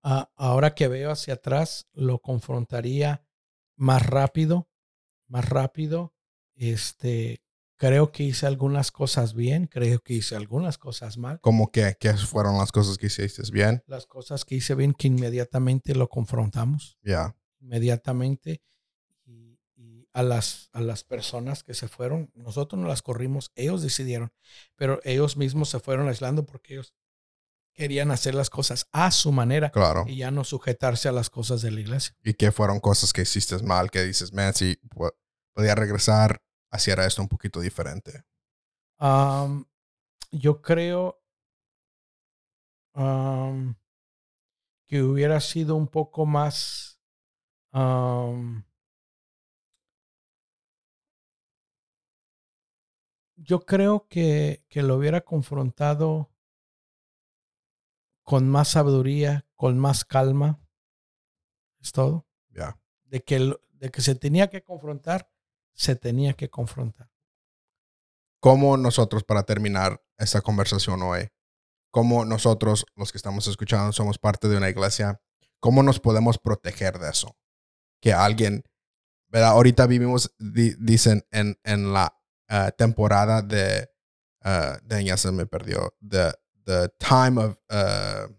ahora 0.02 0.74
que 0.74 0.88
veo 0.88 1.12
hacia 1.12 1.36
atrás, 1.36 1.88
lo 1.94 2.20
confrontaría 2.20 3.26
más 3.76 4.06
rápido, 4.06 4.70
más 5.28 5.48
rápido. 5.48 6.14
Este, 6.56 7.44
creo 7.78 8.12
que 8.12 8.24
hice 8.24 8.46
algunas 8.48 8.92
cosas 8.92 9.34
bien, 9.34 9.68
creo 9.68 10.00
que 10.00 10.14
hice 10.14 10.36
algunas 10.36 10.78
cosas 10.78 11.18
mal. 11.18 11.40
¿Cómo 11.42 11.72
que? 11.72 11.96
¿Qué 12.00 12.14
fueron 12.14 12.58
las 12.58 12.72
cosas 12.72 12.98
que 12.98 13.08
hiciste 13.08 13.42
bien? 13.52 13.84
Las 13.88 14.06
cosas 14.06 14.46
que 14.46 14.56
hice 14.56 14.76
bien 14.76 14.94
que 14.94 15.08
inmediatamente 15.08 15.96
lo 15.96 16.08
confrontamos. 16.08 16.98
Ya. 17.02 17.36
Inmediatamente. 17.64 18.62
Y, 19.26 20.08
a, 20.14 20.22
las, 20.22 20.70
a 20.74 20.82
las 20.82 21.04
personas 21.04 21.64
que 21.64 21.74
se 21.74 21.88
fueron, 21.88 22.30
nosotros 22.36 22.80
no 22.80 22.88
las 22.88 23.02
corrimos, 23.02 23.52
ellos 23.56 23.82
decidieron, 23.82 24.32
pero 24.76 25.00
ellos 25.04 25.38
mismos 25.38 25.70
se 25.70 25.80
fueron 25.80 26.08
aislando 26.08 26.46
porque 26.46 26.76
ellos 26.76 26.94
querían 27.74 28.12
hacer 28.12 28.36
las 28.36 28.50
cosas 28.50 28.88
a 28.92 29.12
su 29.12 29.32
manera 29.32 29.72
claro. 29.72 30.06
y 30.08 30.18
ya 30.18 30.32
no 30.32 30.44
sujetarse 30.44 31.10
a 31.10 31.12
las 31.12 31.30
cosas 31.30 31.62
de 31.62 31.72
la 31.72 31.80
iglesia. 31.80 32.16
¿Y 32.24 32.36
qué 32.36 32.52
fueron 32.52 32.80
cosas 32.80 33.12
que 33.12 33.24
hiciste 33.24 33.58
mal 33.64 33.90
que 33.90 34.04
dices, 34.04 34.32
man, 34.32 34.54
si 34.54 34.78
podía 35.54 35.76
regresar, 35.76 36.42
hacer 36.70 37.00
esto 37.00 37.22
un 37.22 37.28
poquito 37.28 37.60
diferente? 37.60 38.24
yo 40.32 40.62
creo 40.62 41.22
que 44.88 45.02
hubiera 45.02 45.42
sido 45.42 45.76
un 45.76 45.88
poco 45.88 46.26
más... 46.26 46.93
yo 53.36 53.66
creo 53.66 54.08
que, 54.08 54.64
que 54.70 54.84
lo 54.84 54.96
hubiera 54.96 55.22
confrontado 55.22 56.32
con 58.24 58.48
más 58.50 58.70
sabiduría, 58.70 59.46
con 59.56 59.78
más 59.78 60.06
calma. 60.06 60.62
Es 61.82 61.92
todo. 61.92 62.26
Ya. 62.50 62.80
De, 63.06 63.22
que, 63.22 63.54
de 63.72 63.90
que 63.92 64.02
se 64.02 64.16
tenía 64.16 64.50
que 64.50 64.64
confrontar, 64.64 65.30
se 65.74 65.96
tenía 65.96 66.34
que 66.34 66.50
confrontar. 66.50 67.10
cómo 68.40 68.78
nosotros, 68.78 69.24
para 69.24 69.44
terminar 69.44 70.04
esta 70.18 70.42
conversación 70.42 71.02
hoy, 71.02 71.30
cómo 71.92 72.26
nosotros, 72.26 72.86
los 72.96 73.12
que 73.12 73.18
estamos 73.18 73.48
escuchando, 73.48 73.92
somos 73.92 74.20
parte 74.20 74.48
de 74.48 74.58
una 74.58 74.70
iglesia, 74.70 75.22
cómo 75.60 75.82
nos 75.82 76.00
podemos 76.00 76.38
proteger 76.38 77.00
de 77.00 77.10
eso. 77.10 77.36
Que 78.04 78.12
alguien, 78.12 78.66
¿verdad? 79.30 79.52
Ahorita 79.52 79.88
vivimos, 79.88 80.36
dicen, 80.38 81.26
en, 81.32 81.58
en 81.64 81.94
la 81.94 82.14
uh, 82.52 82.70
temporada 82.78 83.42
de, 83.42 83.90
uh, 84.44 84.76
de, 84.84 85.06
ya 85.06 85.16
se 85.16 85.32
me 85.32 85.46
perdió, 85.46 85.96
the, 86.06 86.34
the 86.66 86.90
time 87.00 87.42
of, 87.42 87.58
uh, 87.72 88.30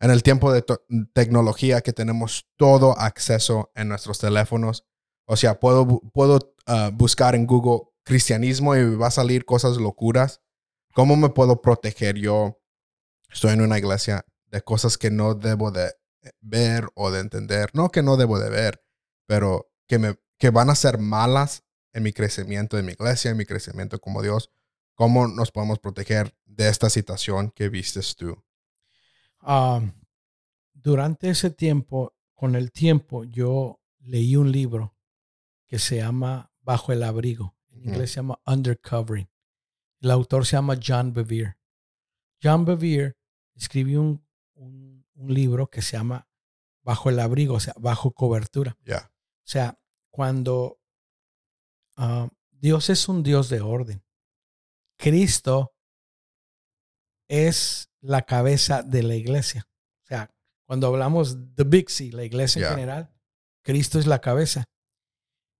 en 0.00 0.10
el 0.10 0.22
tiempo 0.22 0.54
de 0.54 0.64
tecnología 1.12 1.82
que 1.82 1.92
tenemos 1.92 2.48
todo 2.56 2.98
acceso 2.98 3.70
en 3.74 3.88
nuestros 3.88 4.18
teléfonos. 4.18 4.86
O 5.26 5.36
sea, 5.36 5.60
puedo, 5.60 6.00
puedo 6.14 6.54
buscar 6.94 7.34
en 7.34 7.46
Google 7.46 7.90
cristianismo 8.04 8.74
y 8.74 8.94
va 8.94 9.08
a 9.08 9.10
salir 9.10 9.44
cosas 9.44 9.76
locuras. 9.76 10.40
¿Cómo 10.94 11.16
me 11.16 11.28
puedo 11.28 11.60
proteger 11.60 12.16
yo? 12.16 12.58
Estoy 13.30 13.52
en 13.52 13.60
una 13.60 13.76
iglesia 13.76 14.24
de 14.46 14.62
cosas 14.62 14.96
que 14.96 15.10
no 15.10 15.34
debo 15.34 15.70
de 15.70 15.92
ver 16.40 16.88
o 16.94 17.10
de 17.10 17.20
entender. 17.20 17.70
No 17.74 17.90
que 17.90 18.02
no 18.02 18.16
debo 18.16 18.38
de 18.38 18.50
ver, 18.50 18.82
pero 19.26 19.70
que, 19.86 19.98
me, 19.98 20.18
que 20.38 20.50
van 20.50 20.70
a 20.70 20.74
ser 20.74 20.98
malas 20.98 21.64
en 21.92 22.02
mi 22.02 22.12
crecimiento 22.12 22.76
de 22.76 22.82
mi 22.82 22.92
iglesia, 22.92 23.30
en 23.30 23.36
mi 23.36 23.46
crecimiento 23.46 24.00
como 24.00 24.22
Dios. 24.22 24.50
¿Cómo 24.94 25.28
nos 25.28 25.50
podemos 25.50 25.78
proteger 25.78 26.34
de 26.44 26.68
esta 26.68 26.90
situación 26.90 27.50
que 27.50 27.68
vistes 27.68 28.16
tú? 28.16 28.42
durante 30.72 31.30
ese 31.30 31.50
tiempo, 31.50 32.16
con 32.34 32.56
el 32.56 32.72
tiempo, 32.72 33.22
yo 33.22 33.80
leí 34.00 34.34
un 34.34 34.50
libro 34.50 34.96
que 35.66 35.78
se 35.78 35.98
llama 35.98 36.50
Bajo 36.60 36.92
el 36.92 37.04
Abrigo. 37.04 37.56
En 37.70 37.84
inglés 37.84 38.10
se 38.10 38.16
llama 38.16 38.40
Undercovering. 38.44 39.30
El 40.00 40.10
autor 40.10 40.46
se 40.46 40.56
llama 40.56 40.78
John 40.84 41.12
Bevere. 41.12 41.58
John 42.42 42.64
Bevere 42.64 43.16
escribió 43.54 44.00
un, 44.02 44.25
libro 45.16 45.68
que 45.68 45.82
se 45.82 45.96
llama 45.96 46.28
Bajo 46.82 47.10
el 47.10 47.18
Abrigo, 47.18 47.54
o 47.54 47.60
sea, 47.60 47.74
bajo 47.78 48.12
cobertura. 48.12 48.76
O 48.86 49.48
sea, 49.48 49.78
cuando 50.10 50.80
ah, 51.96 52.28
Dios 52.50 52.90
es 52.90 53.08
un 53.08 53.22
Dios 53.22 53.48
de 53.48 53.60
orden, 53.60 54.04
Cristo 54.96 55.74
es 57.28 57.90
la 58.00 58.22
cabeza 58.22 58.82
de 58.82 59.02
la 59.02 59.14
iglesia. 59.14 59.68
O 60.04 60.06
sea, 60.06 60.34
cuando 60.64 60.86
hablamos 60.86 61.54
de 61.54 61.64
Big 61.64 61.90
C, 61.90 62.10
la 62.12 62.24
iglesia 62.24 62.62
en 62.62 62.74
general, 62.74 63.14
Cristo 63.62 63.98
es 63.98 64.06
la 64.06 64.20
cabeza. 64.20 64.64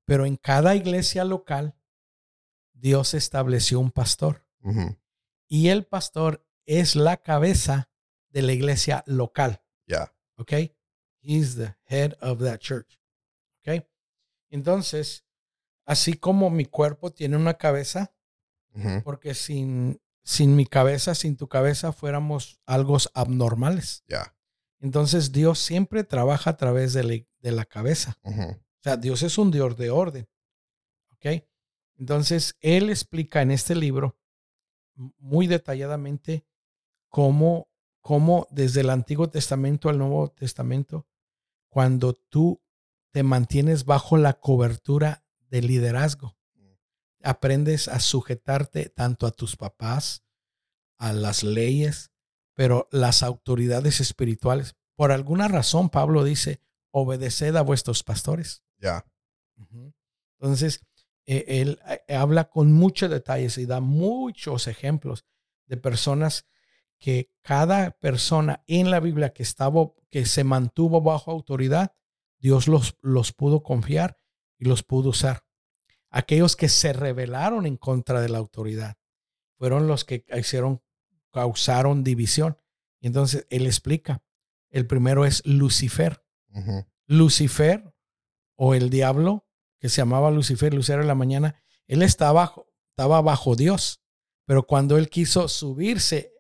Pero 0.05 0.27
en 0.27 0.37
cada 0.37 0.77
iglesia 0.77 1.25
local, 1.25 1.77
Dios 2.73 3.15
estableció 3.15 3.81
un 3.81 3.91
pastor. 3.91 4.47
Y 5.49 5.69
el 5.69 5.87
pastor 5.87 6.45
es 6.67 6.97
la 6.97 7.17
cabeza 7.17 7.89
de 8.37 8.43
la 8.43 8.53
iglesia 8.53 9.03
local. 9.07 9.62
Yeah. 9.87 10.12
¿Ok? 10.37 10.53
He's 11.22 11.57
the 11.57 11.74
head 11.87 12.12
of 12.20 12.41
that 12.41 12.59
church. 12.59 13.01
¿Ok? 13.61 13.82
Entonces, 14.51 15.24
así 15.87 16.12
como 16.12 16.51
mi 16.51 16.66
cuerpo 16.66 17.11
tiene 17.11 17.39
una 17.39 17.55
cabeza, 17.55 18.12
porque 19.05 19.34
sin 19.34 19.99
sin 20.22 20.55
mi 20.55 20.66
cabeza, 20.66 21.14
sin 21.14 21.37
tu 21.37 21.49
cabeza, 21.49 21.93
fuéramos 21.93 22.61
algo 22.66 22.99
abnormales. 23.14 24.05
Ya. 24.07 24.37
Entonces 24.80 25.32
Dios 25.32 25.61
siempre 25.61 26.05
trabaja 26.05 26.51
a 26.51 26.57
través 26.57 26.93
de 26.93 27.26
la, 27.41 27.64
cabeza. 27.64 28.18
O 28.22 28.82
sea, 28.82 28.99
Dios 28.99 29.22
es 29.22 29.39
un 29.39 29.51
Dios 29.51 29.78
de 29.78 29.91
orden. 29.91 30.28
¿Ok? 31.12 31.43
Entonces, 31.97 32.57
Él 32.61 32.91
explica 32.91 33.41
en 33.41 33.53
este 33.53 33.74
libro 33.74 34.18
muy 34.95 35.47
detalladamente 35.47 36.45
cómo, 37.09 37.68
cómo 38.07 38.47
desde 38.53 38.83
el 38.83 38.91
Antiguo 38.91 39.29
Testamento 39.31 39.89
al 39.89 39.99
Nuevo 39.99 40.31
Testamento, 40.31 41.09
cuando 41.69 42.13
tú 42.13 42.63
te 43.11 43.25
mantienes 43.25 43.85
bajo 43.85 44.17
la 44.17 44.35
cobertura 44.35 45.25
del 45.51 45.67
liderazgo, 45.67 46.39
aprendes 47.25 47.89
a 47.89 47.99
sujetarte 47.99 48.91
tanto 48.91 49.27
a 49.27 49.33
tus 49.33 49.57
papás, 49.57 50.23
a 50.99 51.13
las 51.13 51.43
leyes, 51.43 52.13
pero 52.55 52.87
las 52.93 53.25
autoridades 53.25 53.99
espirituales. 54.01 54.77
Por 54.95 55.11
alguna 55.11 55.49
razón, 55.49 55.91
Pablo 55.91 56.23
dice, 56.23 56.61
obedeced 56.93 57.57
a 57.57 57.63
vuestros 57.63 58.05
pastores. 58.05 58.63
Ya. 58.79 59.05
Entonces, 60.39 60.81
e, 61.25 61.45
él 61.61 61.81
eh, 61.89 62.15
habla 62.15 62.51
con 62.51 62.71
muchos 62.71 63.11
detalles 63.11 63.59
y 63.59 63.67
da 63.67 63.81
muchos 63.81 64.69
ejemplos 64.69 65.25
de 65.67 65.77
personas 65.77 66.47
que 66.99 67.30
cada 67.42 67.92
persona 67.92 68.64
en 68.66 68.90
la 68.90 69.01
Biblia 69.01 69.32
que 69.32 69.42
estaba, 69.42 69.92
que 70.11 70.26
se 70.26 70.44
mantuvo 70.44 71.01
bajo 71.01 71.30
autoridad, 71.30 71.94
Dios 72.38 72.68
los, 72.68 72.97
los 73.01 73.32
pudo 73.32 73.62
confiar 73.62 74.18
y 74.59 74.66
los 74.66 74.82
pudo 74.82 75.11
usar 75.11 75.47
aquellos 76.16 76.57
que 76.57 76.70
se 76.70 76.94
rebelaron 76.94 77.66
en 77.66 77.76
contra 77.76 78.22
de 78.22 78.30
la 78.30 78.38
autoridad 78.38 78.97
fueron 79.59 79.86
los 79.86 80.05
que 80.05 80.24
hicieron, 80.34 80.82
causaron 81.30 82.05
división. 82.05 82.59
Y 83.01 83.07
entonces 83.07 83.47
él 83.51 83.66
explica. 83.66 84.22
El 84.70 84.86
primero 84.86 85.24
es 85.24 85.44
Lucifer. 85.47 86.22
Lucifer 87.07 87.94
o 88.57 88.74
el 88.74 88.88
diablo, 88.88 89.47
que 89.78 89.88
se 89.88 89.99
llamaba 89.99 90.30
Lucifer, 90.30 90.72
Lucero 90.72 91.03
en 91.03 91.09
la 91.09 91.14
mañana, 91.14 91.62
él 91.86 92.03
estaba 92.03 92.32
bajo, 92.32 92.72
estaba 92.90 93.20
bajo 93.20 93.57
Dios. 93.57 94.03
Pero 94.47 94.66
cuando 94.66 94.97
él 94.97 95.11
quiso 95.11 95.49
subirse, 95.49 96.32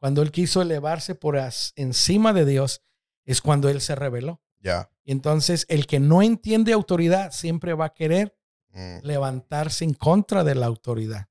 cuando 0.00 0.22
él 0.22 0.32
quiso 0.32 0.62
elevarse 0.62 1.14
por 1.14 1.38
encima 1.76 2.32
de 2.32 2.44
Dios, 2.44 2.82
es 3.24 3.40
cuando 3.40 3.68
él 3.68 3.80
se 3.80 3.94
rebeló. 3.94 4.42
Ya. 4.58 4.90
Y 5.04 5.12
entonces 5.12 5.66
el 5.68 5.86
que 5.86 6.00
no 6.00 6.22
entiende 6.22 6.72
autoridad 6.72 7.30
siempre 7.30 7.74
va 7.74 7.84
a 7.86 7.94
querer 7.94 8.36
Mm. 8.72 8.98
levantarse 9.02 9.84
en 9.84 9.94
contra 9.94 10.44
de 10.44 10.54
la 10.54 10.66
autoridad. 10.66 11.26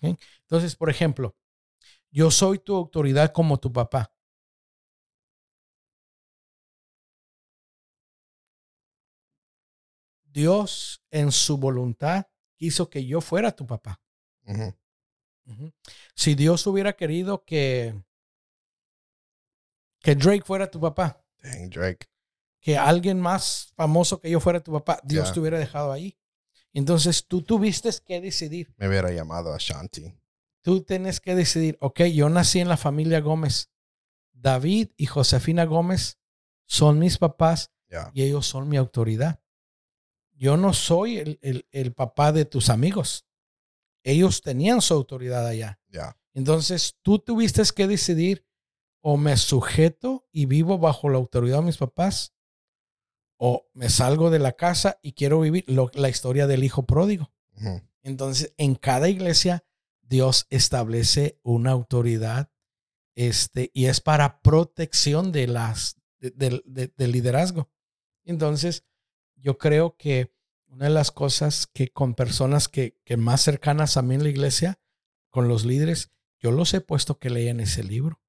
Entonces, 0.00 0.76
por 0.76 0.90
ejemplo, 0.90 1.36
yo 2.10 2.30
soy 2.30 2.60
tu 2.60 2.76
autoridad 2.76 3.32
como 3.32 3.58
tu 3.58 3.72
papá. 3.72 4.12
Dios 10.24 11.02
en 11.10 11.32
su 11.32 11.58
voluntad 11.58 12.26
quiso 12.56 12.88
que 12.88 13.04
yo 13.04 13.20
fuera 13.20 13.52
tu 13.52 13.66
papá. 13.66 14.00
Si 16.14 16.34
Dios 16.34 16.66
hubiera 16.66 16.94
querido 16.94 17.44
que, 17.44 17.94
que 20.00 20.14
Drake 20.14 20.42
fuera 20.44 20.70
tu 20.70 20.80
papá, 20.80 21.24
Drake. 21.70 22.06
que 22.60 22.76
alguien 22.76 23.20
más 23.20 23.72
famoso 23.76 24.20
que 24.20 24.30
yo 24.30 24.40
fuera 24.40 24.60
tu 24.60 24.72
papá, 24.72 25.00
Dios 25.04 25.32
te 25.32 25.40
hubiera 25.40 25.58
dejado 25.58 25.92
ahí. 25.92 26.18
Entonces 26.72 27.26
tú 27.26 27.42
tuviste 27.42 27.90
que 28.04 28.20
decidir. 28.20 28.74
Me 28.76 28.88
hubiera 28.88 29.10
llamado 29.10 29.52
a 29.52 29.58
Shanti. 29.58 30.14
Tú 30.62 30.82
tienes 30.82 31.20
que 31.20 31.34
decidir, 31.34 31.78
ok, 31.80 32.02
yo 32.04 32.28
nací 32.28 32.60
en 32.60 32.68
la 32.68 32.76
familia 32.76 33.20
Gómez. 33.20 33.70
David 34.32 34.90
y 34.96 35.06
Josefina 35.06 35.64
Gómez 35.64 36.18
son 36.66 36.98
mis 36.98 37.18
papás 37.18 37.72
y 38.12 38.22
ellos 38.22 38.46
son 38.46 38.68
mi 38.68 38.76
autoridad. 38.76 39.40
Yo 40.32 40.56
no 40.56 40.72
soy 40.72 41.18
el, 41.18 41.66
el, 41.72 41.92
papá 41.94 42.32
de 42.32 42.44
tus 42.44 42.70
amigos. 42.70 43.26
Ellos 44.08 44.40
tenían 44.40 44.80
su 44.80 44.94
autoridad 44.94 45.46
allá. 45.46 45.78
Entonces 46.32 46.96
tú 47.02 47.18
tuviste 47.18 47.62
que 47.76 47.86
decidir 47.86 48.46
o 49.02 49.18
me 49.18 49.36
sujeto 49.36 50.26
y 50.32 50.46
vivo 50.46 50.78
bajo 50.78 51.10
la 51.10 51.18
autoridad 51.18 51.58
de 51.58 51.66
mis 51.66 51.76
papás 51.76 52.32
o 53.36 53.68
me 53.74 53.90
salgo 53.90 54.30
de 54.30 54.38
la 54.38 54.52
casa 54.52 54.98
y 55.02 55.12
quiero 55.12 55.40
vivir 55.40 55.66
la 55.68 56.08
historia 56.08 56.46
del 56.46 56.64
hijo 56.64 56.86
pródigo. 56.86 57.30
Entonces, 58.02 58.54
en 58.56 58.76
cada 58.76 59.10
iglesia, 59.10 59.66
Dios 60.00 60.46
establece 60.48 61.38
una 61.42 61.72
autoridad 61.72 62.50
este, 63.14 63.70
y 63.74 63.86
es 63.86 64.00
para 64.00 64.40
protección 64.40 65.32
de 65.32 65.48
las, 65.48 65.96
del 66.18 67.12
liderazgo. 67.12 67.68
Entonces, 68.24 68.84
yo 69.36 69.58
creo 69.58 69.96
que 69.96 70.32
una 70.68 70.86
de 70.86 70.90
las 70.90 71.10
cosas 71.10 71.66
que 71.66 71.88
con 71.88 72.14
personas 72.14 72.68
que, 72.68 72.96
que 73.04 73.16
más 73.16 73.40
cercanas 73.42 73.96
a 73.96 74.02
mí 74.02 74.14
en 74.14 74.22
la 74.22 74.28
iglesia, 74.28 74.78
con 75.30 75.48
los 75.48 75.64
líderes, 75.64 76.10
yo 76.38 76.50
los 76.52 76.72
he 76.74 76.80
puesto 76.80 77.18
que 77.18 77.30
lean 77.30 77.60
ese 77.60 77.82
libro 77.82 78.20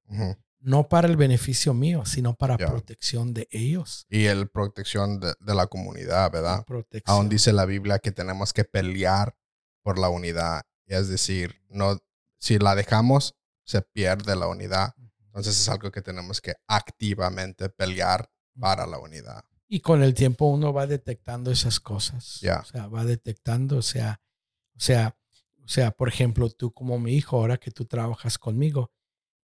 no 0.62 0.90
para 0.90 1.08
el 1.08 1.18
beneficio 1.18 1.74
mío, 1.74 2.06
sino 2.06 2.36
para 2.36 2.58
protección 2.58 3.34
de 3.34 3.48
ellos. 3.52 4.06
Y 4.10 4.26
el 4.26 4.50
protección 4.50 5.20
de, 5.20 5.36
la 5.40 5.68
comunidad, 5.68 6.32
¿verdad? 6.32 6.66
Aún 7.06 7.30
dice 7.30 7.54
la 7.54 7.66
Biblia 7.66 8.00
que 8.00 8.12
tenemos 8.12 8.54
que 8.54 8.66
pelear 8.66 9.36
por 9.82 9.98
la 9.98 10.10
unidad. 10.10 10.64
Es 10.86 11.08
decir, 11.08 11.62
no, 11.70 11.98
si 12.40 12.60
la 12.60 12.76
dejamos, 12.76 13.36
se 13.64 13.82
pierde 13.82 14.36
la 14.36 14.48
unidad. 14.48 14.94
Entonces 15.26 15.60
es 15.60 15.70
algo 15.70 15.92
que 15.92 16.02
tenemos 16.02 16.42
que 16.42 16.56
activamente 16.68 17.70
pelear 17.70 18.30
para 18.60 18.86
la 18.86 19.00
unidad. 19.00 19.44
Y 19.70 19.80
con 19.82 20.03
el 20.03 20.13
tiempo 20.15 20.47
uno 20.47 20.74
va 20.74 20.88
detectando 20.88 21.51
esas 21.51 21.80
cosas. 21.80 22.41
O 22.59 22.65
sea, 22.65 22.88
va 22.88 23.05
detectando, 23.05 23.78
o 23.78 23.82
sea, 23.82 24.20
o 24.76 24.80
sea, 24.80 25.15
sea, 25.70 25.91
por 25.91 26.09
ejemplo, 26.09 26.49
tú 26.49 26.74
como 26.74 26.97
mi 26.97 27.13
hijo, 27.13 27.38
ahora 27.38 27.57
que 27.57 27.70
tú 27.70 27.86
trabajas 27.86 28.39
conmigo, 28.39 28.91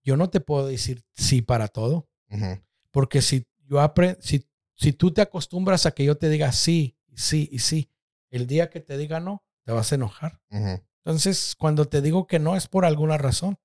yo 0.04 0.18
no 0.18 0.32
te 0.32 0.40
puedo 0.40 0.66
decir 0.66 1.04
sí 1.14 1.44
para 1.44 1.68
todo. 1.68 2.10
Porque 2.90 3.22
si 3.22 3.46
yo 3.70 3.80
aprendo, 3.80 4.20
si, 4.22 4.50
si 4.74 4.92
tú 4.92 5.14
te 5.14 5.22
acostumbras 5.22 5.86
a 5.86 5.92
que 5.92 6.04
yo 6.04 6.18
te 6.18 6.30
diga 6.30 6.52
sí, 6.52 6.98
sí 7.14 7.48
y 7.52 7.60
sí, 7.60 7.92
el 8.32 8.48
día 8.48 8.72
que 8.72 8.80
te 8.80 8.98
diga 8.98 9.20
no, 9.20 9.46
te 9.64 9.72
vas 9.72 9.92
a 9.92 9.96
enojar. 9.96 10.42
Entonces, 10.50 11.56
cuando 11.60 11.86
te 11.86 12.02
digo 12.02 12.26
que 12.26 12.40
no 12.40 12.56
es 12.56 12.68
por 12.68 12.86
alguna 12.86 13.20
razón. 13.20 13.60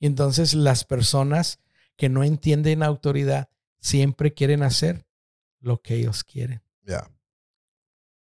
Y 0.00 0.06
entonces 0.06 0.54
las 0.54 0.84
personas 0.84 1.60
que 1.96 2.08
no 2.08 2.24
entienden 2.24 2.82
autoridad 2.82 3.48
siempre 3.78 4.34
quieren 4.34 4.64
hacer 4.64 5.06
lo 5.62 5.80
que 5.80 5.94
ellos 5.94 6.24
quieren. 6.24 6.62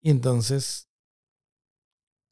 Y 0.00 0.10
entonces 0.10 0.88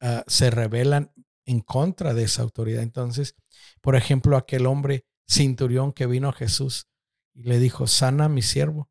ah, 0.01 0.23
se 0.27 0.51
rebelan 0.51 1.11
en 1.45 1.61
contra 1.61 2.13
de 2.13 2.23
esa 2.23 2.43
autoridad. 2.43 2.83
Entonces, 2.83 3.35
por 3.81 3.95
ejemplo, 3.95 4.37
aquel 4.37 4.65
hombre 4.65 5.05
cinturión 5.27 5.93
que 5.93 6.05
vino 6.05 6.29
a 6.29 6.33
Jesús 6.33 6.87
y 7.33 7.43
le 7.43 7.59
dijo, 7.59 7.87
sana 7.87 8.29
mi 8.29 8.41
siervo. 8.41 8.89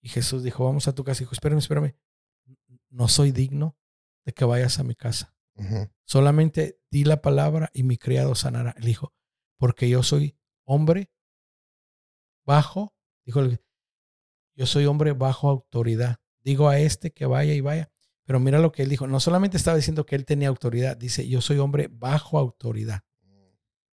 Y 0.00 0.08
Jesús 0.08 0.42
dijo, 0.42 0.64
vamos 0.64 0.88
a 0.88 0.94
tu 0.94 1.04
casa. 1.04 1.20
Dijo, 1.20 1.32
espérame, 1.32 1.58
espérame. 1.58 1.94
No 2.90 3.08
soy 3.08 3.32
digno 3.32 3.76
de 4.24 4.32
que 4.32 4.44
vayas 4.44 4.78
a 4.78 4.84
mi 4.84 4.94
casa. 4.94 5.34
Solamente 6.04 6.80
di 6.90 7.04
la 7.04 7.20
palabra 7.20 7.70
y 7.74 7.82
mi 7.82 7.98
criado 7.98 8.34
sanará. 8.34 8.74
Él 8.78 8.84
dijo, 8.84 9.12
porque 9.58 9.88
yo 9.88 10.02
soy 10.02 10.38
hombre 10.64 11.10
bajo, 12.46 12.94
dijo, 13.26 13.42
yo 14.58 14.66
soy 14.66 14.86
hombre 14.86 15.12
bajo 15.12 15.48
autoridad. 15.48 16.16
Digo 16.40 16.68
a 16.68 16.80
este 16.80 17.12
que 17.12 17.26
vaya 17.26 17.54
y 17.54 17.60
vaya. 17.60 17.92
Pero 18.24 18.40
mira 18.40 18.58
lo 18.58 18.72
que 18.72 18.82
él 18.82 18.88
dijo. 18.88 19.06
No 19.06 19.20
solamente 19.20 19.56
estaba 19.56 19.76
diciendo 19.76 20.04
que 20.04 20.16
él 20.16 20.24
tenía 20.24 20.48
autoridad, 20.48 20.96
dice, 20.96 21.28
yo 21.28 21.40
soy 21.40 21.58
hombre 21.58 21.88
bajo 21.88 22.38
autoridad. 22.40 23.04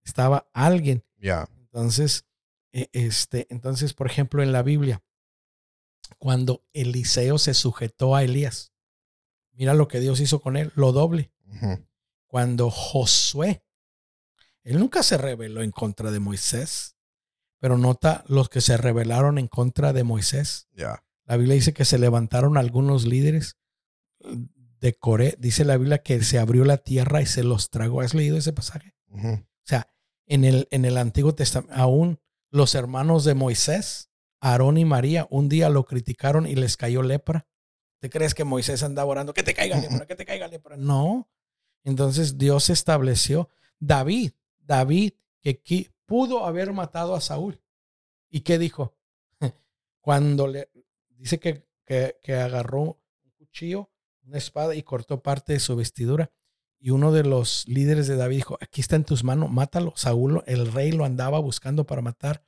Estaba 0.04 0.50
alguien. 0.54 1.06
Ya. 1.18 1.48
Entonces, 1.60 2.26
e, 2.74 2.90
este, 2.94 3.46
entonces, 3.52 3.94
por 3.94 4.08
ejemplo, 4.08 4.42
en 4.42 4.52
la 4.52 4.64
Biblia, 4.64 5.04
cuando 6.18 6.66
Eliseo 6.74 7.38
se 7.38 7.54
sujetó 7.54 8.16
a 8.16 8.24
Elías, 8.24 8.74
mira 9.52 9.76
lo 9.76 9.88
que 9.88 10.00
Dios 10.00 10.20
hizo 10.20 10.42
con 10.42 10.58
él, 10.58 10.72
lo 10.76 10.94
doble. 10.94 11.32
Cuando 12.26 12.72
Josué, 12.72 13.64
él 14.64 14.80
nunca 14.80 15.04
se 15.04 15.20
rebeló 15.20 15.62
en 15.62 15.70
contra 15.70 16.10
de 16.10 16.20
Moisés, 16.20 16.95
pero 17.60 17.78
nota 17.78 18.24
los 18.28 18.50
que 18.50 18.62
se 18.62 18.78
rebelaron 18.78 19.38
en 19.38 19.48
contra 19.48 19.94
de 19.94 20.04
Moisés. 20.04 20.68
La 21.26 21.38
Biblia 21.38 21.56
dice 21.56 21.74
que 21.74 21.86
se 21.86 21.98
levantaron 21.98 22.58
algunos 22.58 23.06
líderes 23.06 23.58
de 24.80 24.94
Coré. 24.94 25.36
Dice 25.40 25.66
la 25.66 25.78
Biblia 25.78 26.00
que 26.00 26.24
se 26.24 26.40
abrió 26.40 26.66
la 26.66 26.78
tierra 26.78 27.22
y 27.22 27.26
se 27.26 27.44
los 27.44 27.70
tragó. 27.70 28.02
¿Has 28.02 28.14
leído 28.14 28.38
ese 28.38 28.54
pasaje? 28.54 28.96
O 29.12 29.40
sea, 29.64 29.88
en 30.28 30.44
el, 30.44 30.68
en 30.72 30.86
el 30.86 30.98
Antiguo 30.98 31.34
Testamento, 31.34 31.74
aún 31.76 32.20
los 32.52 32.76
hermanos 32.76 33.26
de 33.26 33.34
Moisés, 33.34 34.10
Aarón 34.40 34.78
y 34.78 34.86
María, 34.86 35.28
un 35.30 35.50
día 35.50 35.70
lo 35.70 35.86
criticaron 35.86 36.46
y 36.48 36.56
les 36.56 36.78
cayó 36.78 37.02
lepra. 37.02 37.48
¿Te 38.00 38.10
crees 38.10 38.36
que 38.36 38.44
Moisés 38.44 38.84
andaba 38.84 39.10
orando 39.10 39.34
que 39.34 39.44
te 39.44 39.54
caiga 39.54 39.80
lepra, 39.80 40.06
que 40.06 40.16
te 40.16 40.26
caiga 40.26 40.48
lepra? 40.48 40.78
No. 40.78 41.30
Entonces 41.84 42.38
Dios 42.38 42.70
estableció 42.70 43.50
David, 43.80 44.34
David 44.60 45.14
que 45.42 45.62
pudo 46.06 46.46
haber 46.46 46.74
matado 46.74 47.16
a 47.16 47.22
Saúl. 47.22 47.62
¿Y 48.30 48.42
qué 48.42 48.58
dijo? 48.58 48.96
Cuando 50.02 50.48
le 50.48 50.70
dice 51.10 51.40
que, 51.40 51.66
que, 51.86 52.34
agarró 52.34 52.82
un 52.82 53.32
cuchillo, 53.38 53.90
una 54.24 54.38
espada 54.38 54.76
y 54.76 54.84
cortó 54.84 55.22
parte 55.22 55.54
de 55.54 55.60
su 55.60 55.76
vestidura. 55.76 56.32
Y 56.80 56.92
uno 56.92 57.12
de 57.12 57.24
los 57.24 57.68
líderes 57.68 58.08
de 58.08 58.16
David 58.16 58.36
dijo, 58.38 58.58
aquí 58.62 58.82
está 58.82 58.96
en 58.96 59.06
tus 59.06 59.24
manos, 59.24 59.52
mátalo. 59.52 59.94
Saúl, 59.96 60.44
el 60.46 60.72
rey 60.72 60.92
lo 60.92 61.06
andaba 61.06 61.40
buscando 61.40 61.86
para 61.86 62.02
matar. 62.02 62.46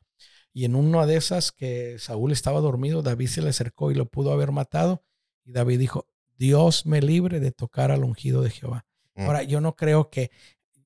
Y 0.53 0.66
en 0.66 0.76
una 0.76 1.05
de 1.05 1.16
esas 1.16 1.51
que 1.51 1.97
Saúl 1.99 2.32
estaba 2.32 2.60
dormido, 2.60 3.01
David 3.01 3.28
se 3.28 3.41
le 3.41 3.49
acercó 3.49 3.91
y 3.91 3.95
lo 3.95 4.08
pudo 4.08 4.32
haber 4.32 4.51
matado. 4.51 5.03
Y 5.45 5.51
David 5.51 5.80
dijo, 5.80 6.08
Dios 6.38 6.86
me 6.86 7.01
libre 7.01 7.39
de 7.39 7.51
tocar 7.51 7.91
al 7.91 8.03
ungido 8.03 8.41
de 8.41 8.49
Jehová. 8.49 8.86
Mm. 9.16 9.22
Ahora, 9.22 9.43
yo 9.43 9.62
no 9.62 9.76
creo 9.76 10.10
que, 10.10 10.32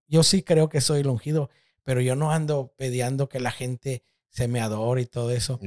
yo 0.07 0.24
sí 0.24 0.43
creo 0.43 0.69
que 0.69 0.82
soy 0.82 1.01
el 1.01 1.07
ungido, 1.07 1.49
pero 1.84 2.01
yo 2.01 2.15
no 2.15 2.32
ando 2.32 2.73
pediando 2.77 3.29
que 3.29 3.39
la 3.39 3.51
gente 3.51 4.03
se 4.29 4.47
me 4.47 4.61
adore 4.61 5.01
y 5.01 5.05
todo 5.05 5.32
eso. 5.32 5.59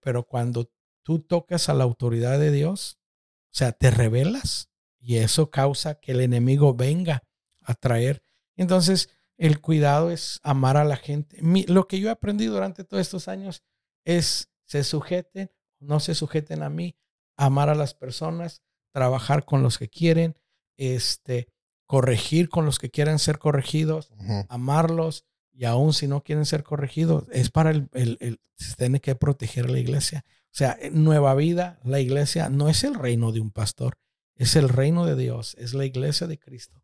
Pero 0.00 0.24
cuando 0.24 0.70
tú 1.02 1.20
tocas 1.20 1.68
a 1.68 1.74
la 1.74 1.84
autoridad 1.84 2.38
de 2.38 2.50
Dios, 2.50 2.98
o 3.46 3.58
sea, 3.58 3.72
te 3.72 3.90
revelas 3.90 4.70
y 4.98 5.16
eso 5.16 5.50
causa 5.50 6.00
que 6.00 6.12
el 6.12 6.20
enemigo 6.20 6.74
venga 6.74 7.24
a 7.60 7.74
traer. 7.74 8.22
Entonces, 8.56 9.10
el 9.36 9.60
cuidado 9.60 10.10
es 10.10 10.40
amar 10.42 10.76
a 10.76 10.84
la 10.84 10.96
gente. 10.96 11.38
lo 11.68 11.88
que 11.88 12.00
yo 12.00 12.08
he 12.08 12.12
aprendido 12.12 12.54
durante 12.54 12.84
todos 12.84 13.00
estos 13.00 13.28
años 13.28 13.62
es 14.04 14.50
se 14.64 14.82
sujeten, 14.82 15.50
no 15.78 16.00
se 16.00 16.14
sujeten 16.14 16.62
a 16.62 16.70
mí, 16.70 16.96
amar 17.36 17.68
a 17.68 17.74
las 17.74 17.94
personas, 17.94 18.62
trabajar 18.92 19.44
con 19.44 19.62
los 19.62 19.78
que 19.78 19.88
quieren, 19.88 20.38
este, 20.76 21.48
corregir 21.86 22.48
con 22.48 22.64
los 22.64 22.78
que 22.78 22.90
quieren 22.90 23.18
ser 23.18 23.38
corregidos, 23.38 24.10
amarlos 24.48 25.24
y 25.56 25.64
aún 25.64 25.94
si 25.94 26.06
no 26.06 26.22
quieren 26.22 26.44
ser 26.44 26.62
corregidos, 26.62 27.24
es 27.32 27.50
para 27.50 27.70
el, 27.70 27.88
el, 27.92 28.40
se 28.56 28.76
tiene 28.76 29.00
que 29.00 29.14
proteger 29.14 29.70
la 29.70 29.78
iglesia. 29.78 30.24
O 30.28 30.58
sea, 30.58 30.78
nueva 30.92 31.34
vida, 31.34 31.80
la 31.82 31.98
iglesia 31.98 32.50
no 32.50 32.68
es 32.68 32.84
el 32.84 32.94
reino 32.94 33.32
de 33.32 33.40
un 33.40 33.50
pastor, 33.50 33.98
es 34.34 34.54
el 34.54 34.68
reino 34.68 35.06
de 35.06 35.16
Dios, 35.16 35.54
es 35.58 35.72
la 35.72 35.86
iglesia 35.86 36.26
de 36.26 36.38
Cristo. 36.38 36.82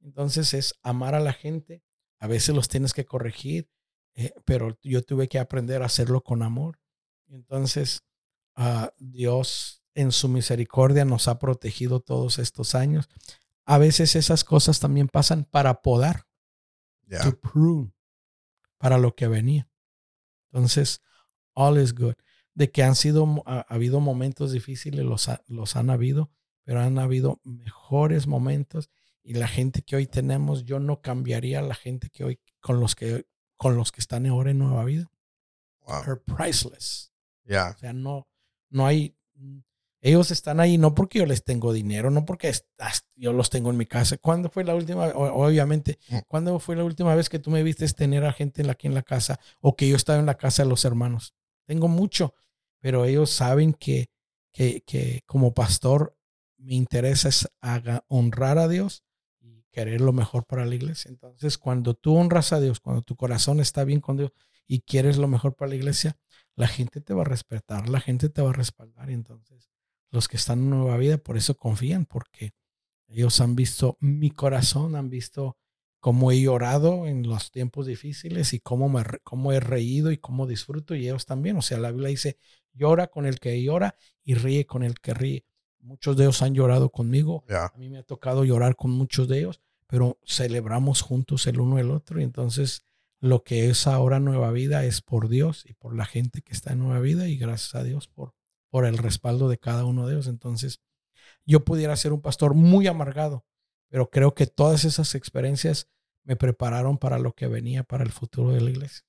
Entonces 0.00 0.54
es 0.54 0.74
amar 0.82 1.16
a 1.16 1.20
la 1.20 1.32
gente, 1.32 1.82
a 2.18 2.28
veces 2.28 2.54
los 2.54 2.68
tienes 2.68 2.92
que 2.92 3.04
corregir, 3.04 3.68
eh, 4.14 4.32
pero 4.44 4.78
yo 4.82 5.02
tuve 5.02 5.26
que 5.26 5.40
aprender 5.40 5.82
a 5.82 5.86
hacerlo 5.86 6.22
con 6.22 6.44
amor. 6.44 6.78
Entonces, 7.28 8.02
uh, 8.56 8.86
Dios 8.98 9.82
en 9.94 10.12
su 10.12 10.28
misericordia 10.28 11.04
nos 11.04 11.26
ha 11.26 11.40
protegido 11.40 11.98
todos 11.98 12.38
estos 12.38 12.76
años. 12.76 13.08
A 13.64 13.78
veces 13.78 14.14
esas 14.14 14.44
cosas 14.44 14.78
también 14.78 15.08
pasan 15.08 15.44
para 15.44 15.82
podar, 15.82 16.26
para 18.82 18.98
lo 18.98 19.14
que 19.14 19.28
venía. 19.28 19.68
Entonces, 20.50 21.02
all 21.54 21.80
is 21.80 21.94
good. 21.94 22.14
De 22.52 22.72
que 22.72 22.82
han 22.82 22.96
sido, 22.96 23.44
ha, 23.46 23.60
habido 23.60 24.00
momentos 24.00 24.50
difíciles, 24.50 25.04
los, 25.04 25.30
los 25.46 25.76
han 25.76 25.88
habido, 25.88 26.32
pero 26.64 26.80
han 26.80 26.98
habido 26.98 27.40
mejores 27.44 28.26
momentos 28.26 28.90
y 29.22 29.34
la 29.34 29.46
gente 29.46 29.82
que 29.82 29.94
hoy 29.94 30.06
tenemos, 30.06 30.64
yo 30.64 30.80
no 30.80 31.00
cambiaría 31.00 31.62
la 31.62 31.76
gente 31.76 32.10
que 32.10 32.24
hoy, 32.24 32.40
con 32.58 32.80
los 32.80 32.96
que, 32.96 33.28
con 33.56 33.76
los 33.76 33.92
que 33.92 34.00
están 34.00 34.26
ahora 34.26 34.50
en 34.50 34.58
Nueva 34.58 34.84
Vida. 34.84 35.12
Wow. 35.86 36.20
priceless. 36.36 37.12
Yeah. 37.44 37.74
O 37.76 37.78
sea, 37.78 37.92
no, 37.92 38.26
no 38.68 38.84
hay, 38.84 39.16
ellos 40.04 40.32
están 40.32 40.58
ahí 40.58 40.78
no 40.78 40.94
porque 40.94 41.20
yo 41.20 41.26
les 41.26 41.44
tengo 41.44 41.72
dinero, 41.72 42.10
no 42.10 42.24
porque 42.24 42.52
yo 43.14 43.32
los 43.32 43.50
tengo 43.50 43.70
en 43.70 43.76
mi 43.76 43.86
casa. 43.86 44.18
¿Cuándo 44.18 44.50
fue 44.50 44.64
la 44.64 44.74
última, 44.74 45.06
obviamente, 45.06 45.98
mm. 46.08 46.18
cuándo 46.26 46.58
fue 46.58 46.74
la 46.74 46.82
última 46.82 47.14
vez 47.14 47.28
que 47.28 47.38
tú 47.38 47.50
me 47.50 47.62
viste 47.62 47.86
tener 47.88 48.24
a 48.24 48.32
gente 48.32 48.68
aquí 48.68 48.88
en 48.88 48.94
la 48.94 49.02
casa 49.02 49.38
o 49.60 49.76
que 49.76 49.88
yo 49.88 49.94
estaba 49.94 50.18
en 50.18 50.26
la 50.26 50.36
casa 50.36 50.64
de 50.64 50.68
los 50.68 50.84
hermanos? 50.84 51.34
Tengo 51.66 51.86
mucho, 51.86 52.34
pero 52.80 53.04
ellos 53.04 53.30
saben 53.30 53.72
que, 53.74 54.10
que, 54.52 54.82
que 54.84 55.22
como 55.24 55.54
pastor 55.54 56.16
mi 56.58 56.76
interés 56.76 57.24
es 57.24 57.48
honrar 58.08 58.58
a 58.58 58.66
Dios 58.68 59.04
y 59.40 59.64
querer 59.70 60.00
lo 60.00 60.12
mejor 60.12 60.46
para 60.46 60.66
la 60.66 60.74
iglesia. 60.74 61.10
Entonces, 61.10 61.58
cuando 61.58 61.94
tú 61.94 62.16
honras 62.16 62.52
a 62.52 62.60
Dios, 62.60 62.80
cuando 62.80 63.02
tu 63.02 63.14
corazón 63.14 63.60
está 63.60 63.84
bien 63.84 64.00
con 64.00 64.16
Dios 64.16 64.32
y 64.66 64.80
quieres 64.80 65.16
lo 65.16 65.28
mejor 65.28 65.54
para 65.54 65.70
la 65.70 65.76
iglesia, 65.76 66.16
la 66.54 66.68
gente 66.68 67.00
te 67.00 67.14
va 67.14 67.22
a 67.22 67.26
respetar, 67.26 67.88
la 67.88 68.00
gente 68.00 68.28
te 68.28 68.42
va 68.42 68.50
a 68.50 68.54
respaldar. 68.54 69.10
Y 69.10 69.14
entonces, 69.14 69.71
los 70.12 70.28
que 70.28 70.36
están 70.36 70.60
en 70.60 70.70
Nueva 70.70 70.96
Vida, 70.98 71.18
por 71.18 71.36
eso 71.36 71.56
confían, 71.56 72.06
porque 72.06 72.52
ellos 73.08 73.40
han 73.40 73.56
visto 73.56 73.96
mi 73.98 74.30
corazón, 74.30 74.94
han 74.94 75.10
visto 75.10 75.56
cómo 76.00 76.30
he 76.30 76.40
llorado 76.40 77.06
en 77.06 77.22
los 77.22 77.50
tiempos 77.50 77.86
difíciles 77.86 78.52
y 78.52 78.60
cómo, 78.60 78.88
me, 78.88 79.02
cómo 79.24 79.52
he 79.52 79.60
reído 79.60 80.12
y 80.12 80.18
cómo 80.18 80.46
disfruto 80.46 80.94
y 80.94 81.06
ellos 81.06 81.26
también. 81.26 81.56
O 81.56 81.62
sea, 81.62 81.78
la 81.78 81.90
Biblia 81.90 82.10
dice, 82.10 82.38
llora 82.72 83.06
con 83.06 83.24
el 83.24 83.40
que 83.40 83.62
llora 83.62 83.96
y 84.22 84.34
ríe 84.34 84.66
con 84.66 84.82
el 84.82 85.00
que 85.00 85.14
ríe. 85.14 85.46
Muchos 85.80 86.16
de 86.16 86.24
ellos 86.24 86.42
han 86.42 86.54
llorado 86.54 86.90
conmigo. 86.90 87.44
A 87.48 87.72
mí 87.78 87.88
me 87.88 87.98
ha 87.98 88.02
tocado 88.02 88.44
llorar 88.44 88.76
con 88.76 88.90
muchos 88.90 89.28
de 89.28 89.38
ellos, 89.38 89.60
pero 89.86 90.18
celebramos 90.24 91.00
juntos 91.00 91.46
el 91.46 91.58
uno 91.58 91.78
el 91.78 91.90
otro 91.90 92.20
y 92.20 92.24
entonces 92.24 92.84
lo 93.20 93.44
que 93.44 93.70
es 93.70 93.86
ahora 93.86 94.20
Nueva 94.20 94.50
Vida 94.50 94.84
es 94.84 95.00
por 95.00 95.28
Dios 95.28 95.64
y 95.66 95.74
por 95.74 95.94
la 95.94 96.04
gente 96.04 96.42
que 96.42 96.52
está 96.52 96.72
en 96.72 96.80
Nueva 96.80 97.00
Vida 97.00 97.28
y 97.28 97.36
gracias 97.36 97.76
a 97.76 97.84
Dios 97.84 98.08
por, 98.08 98.34
por 98.72 98.86
el 98.86 98.96
respaldo 98.96 99.50
de 99.50 99.58
cada 99.58 99.84
uno 99.84 100.06
de 100.06 100.14
ellos. 100.14 100.26
Entonces, 100.28 100.80
yo 101.44 101.62
pudiera 101.62 101.94
ser 101.94 102.14
un 102.14 102.22
pastor 102.22 102.54
muy 102.54 102.86
amargado, 102.86 103.44
pero 103.90 104.08
creo 104.08 104.34
que 104.34 104.46
todas 104.46 104.84
esas 104.84 105.14
experiencias 105.14 105.90
me 106.24 106.36
prepararon 106.36 106.96
para 106.96 107.18
lo 107.18 107.34
que 107.34 107.48
venía 107.48 107.82
para 107.84 108.02
el 108.02 108.12
futuro 108.12 108.52
de 108.52 108.62
la 108.62 108.70
iglesia. 108.70 109.04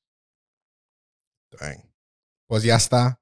Pues 2.46 2.64
ya 2.64 2.76
está. 2.76 3.22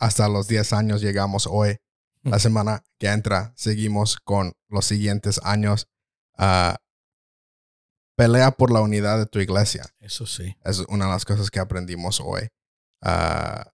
Hasta 0.00 0.28
los 0.28 0.48
10 0.48 0.72
años 0.72 1.00
llegamos 1.00 1.46
hoy. 1.46 1.76
La 2.24 2.40
semana 2.40 2.82
que 2.98 3.06
entra 3.08 3.52
seguimos 3.54 4.16
con 4.16 4.54
los 4.68 4.84
siguientes 4.84 5.40
años. 5.44 5.86
Ah, 6.36 6.78
pelea 8.16 8.50
por 8.50 8.72
la 8.72 8.80
unidad 8.80 9.18
de 9.18 9.26
tu 9.26 9.38
iglesia. 9.38 9.86
Eso 10.00 10.26
sí. 10.26 10.56
Es 10.64 10.80
una 10.88 11.04
de 11.04 11.12
las 11.12 11.24
cosas 11.24 11.52
que 11.52 11.60
aprendimos 11.60 12.20
hoy. 12.20 12.48
Ah, 13.00 13.70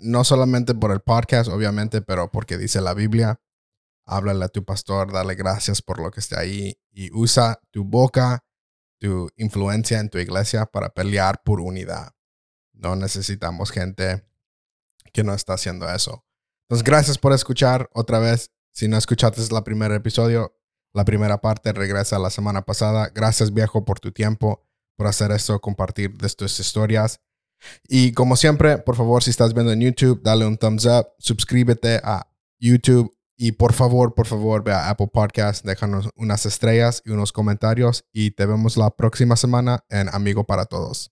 no 0.00 0.24
solamente 0.24 0.74
por 0.74 0.92
el 0.92 1.00
podcast, 1.00 1.50
obviamente, 1.50 2.02
pero 2.02 2.30
porque 2.30 2.58
dice 2.58 2.80
la 2.80 2.94
Biblia. 2.94 3.40
Háblale 4.04 4.44
a 4.44 4.48
tu 4.48 4.64
pastor, 4.64 5.12
dale 5.12 5.34
gracias 5.34 5.80
por 5.80 6.00
lo 6.00 6.10
que 6.10 6.20
esté 6.20 6.38
ahí 6.38 6.76
y 6.90 7.12
usa 7.12 7.60
tu 7.70 7.84
boca, 7.84 8.44
tu 8.98 9.30
influencia 9.36 10.00
en 10.00 10.08
tu 10.08 10.18
iglesia 10.18 10.66
para 10.66 10.90
pelear 10.90 11.42
por 11.44 11.60
unidad. 11.60 12.12
No 12.72 12.96
necesitamos 12.96 13.70
gente 13.70 14.26
que 15.12 15.22
no 15.22 15.34
está 15.34 15.54
haciendo 15.54 15.88
eso. 15.88 16.24
Entonces, 16.62 16.84
gracias 16.84 17.18
por 17.18 17.32
escuchar 17.32 17.88
otra 17.92 18.18
vez. 18.18 18.50
Si 18.72 18.88
no 18.88 18.96
escuchaste 18.96 19.42
el 19.42 19.62
primer 19.62 19.92
episodio, 19.92 20.56
la 20.92 21.04
primera 21.04 21.40
parte 21.40 21.72
regresa 21.72 22.18
la 22.18 22.30
semana 22.30 22.62
pasada. 22.62 23.10
Gracias, 23.14 23.52
viejo, 23.52 23.84
por 23.84 24.00
tu 24.00 24.12
tiempo, 24.12 24.66
por 24.96 25.06
hacer 25.06 25.30
esto, 25.30 25.60
compartir 25.60 26.16
de 26.16 26.28
tus 26.30 26.58
historias. 26.58 27.20
Y 27.88 28.12
como 28.12 28.36
siempre, 28.36 28.78
por 28.78 28.96
favor, 28.96 29.22
si 29.22 29.30
estás 29.30 29.54
viendo 29.54 29.72
en 29.72 29.80
YouTube, 29.80 30.22
dale 30.22 30.46
un 30.46 30.56
thumbs 30.56 30.86
up, 30.86 31.08
suscríbete 31.18 32.00
a 32.02 32.26
YouTube 32.58 33.14
y 33.36 33.52
por 33.52 33.72
favor, 33.72 34.14
por 34.14 34.26
favor, 34.26 34.62
ve 34.62 34.72
a 34.72 34.88
Apple 34.90 35.08
Podcast, 35.12 35.64
déjanos 35.64 36.08
unas 36.14 36.46
estrellas 36.46 37.02
y 37.04 37.10
unos 37.10 37.32
comentarios 37.32 38.04
y 38.12 38.32
te 38.32 38.46
vemos 38.46 38.76
la 38.76 38.90
próxima 38.90 39.36
semana 39.36 39.84
en 39.88 40.08
Amigo 40.14 40.44
para 40.44 40.66
Todos. 40.66 41.10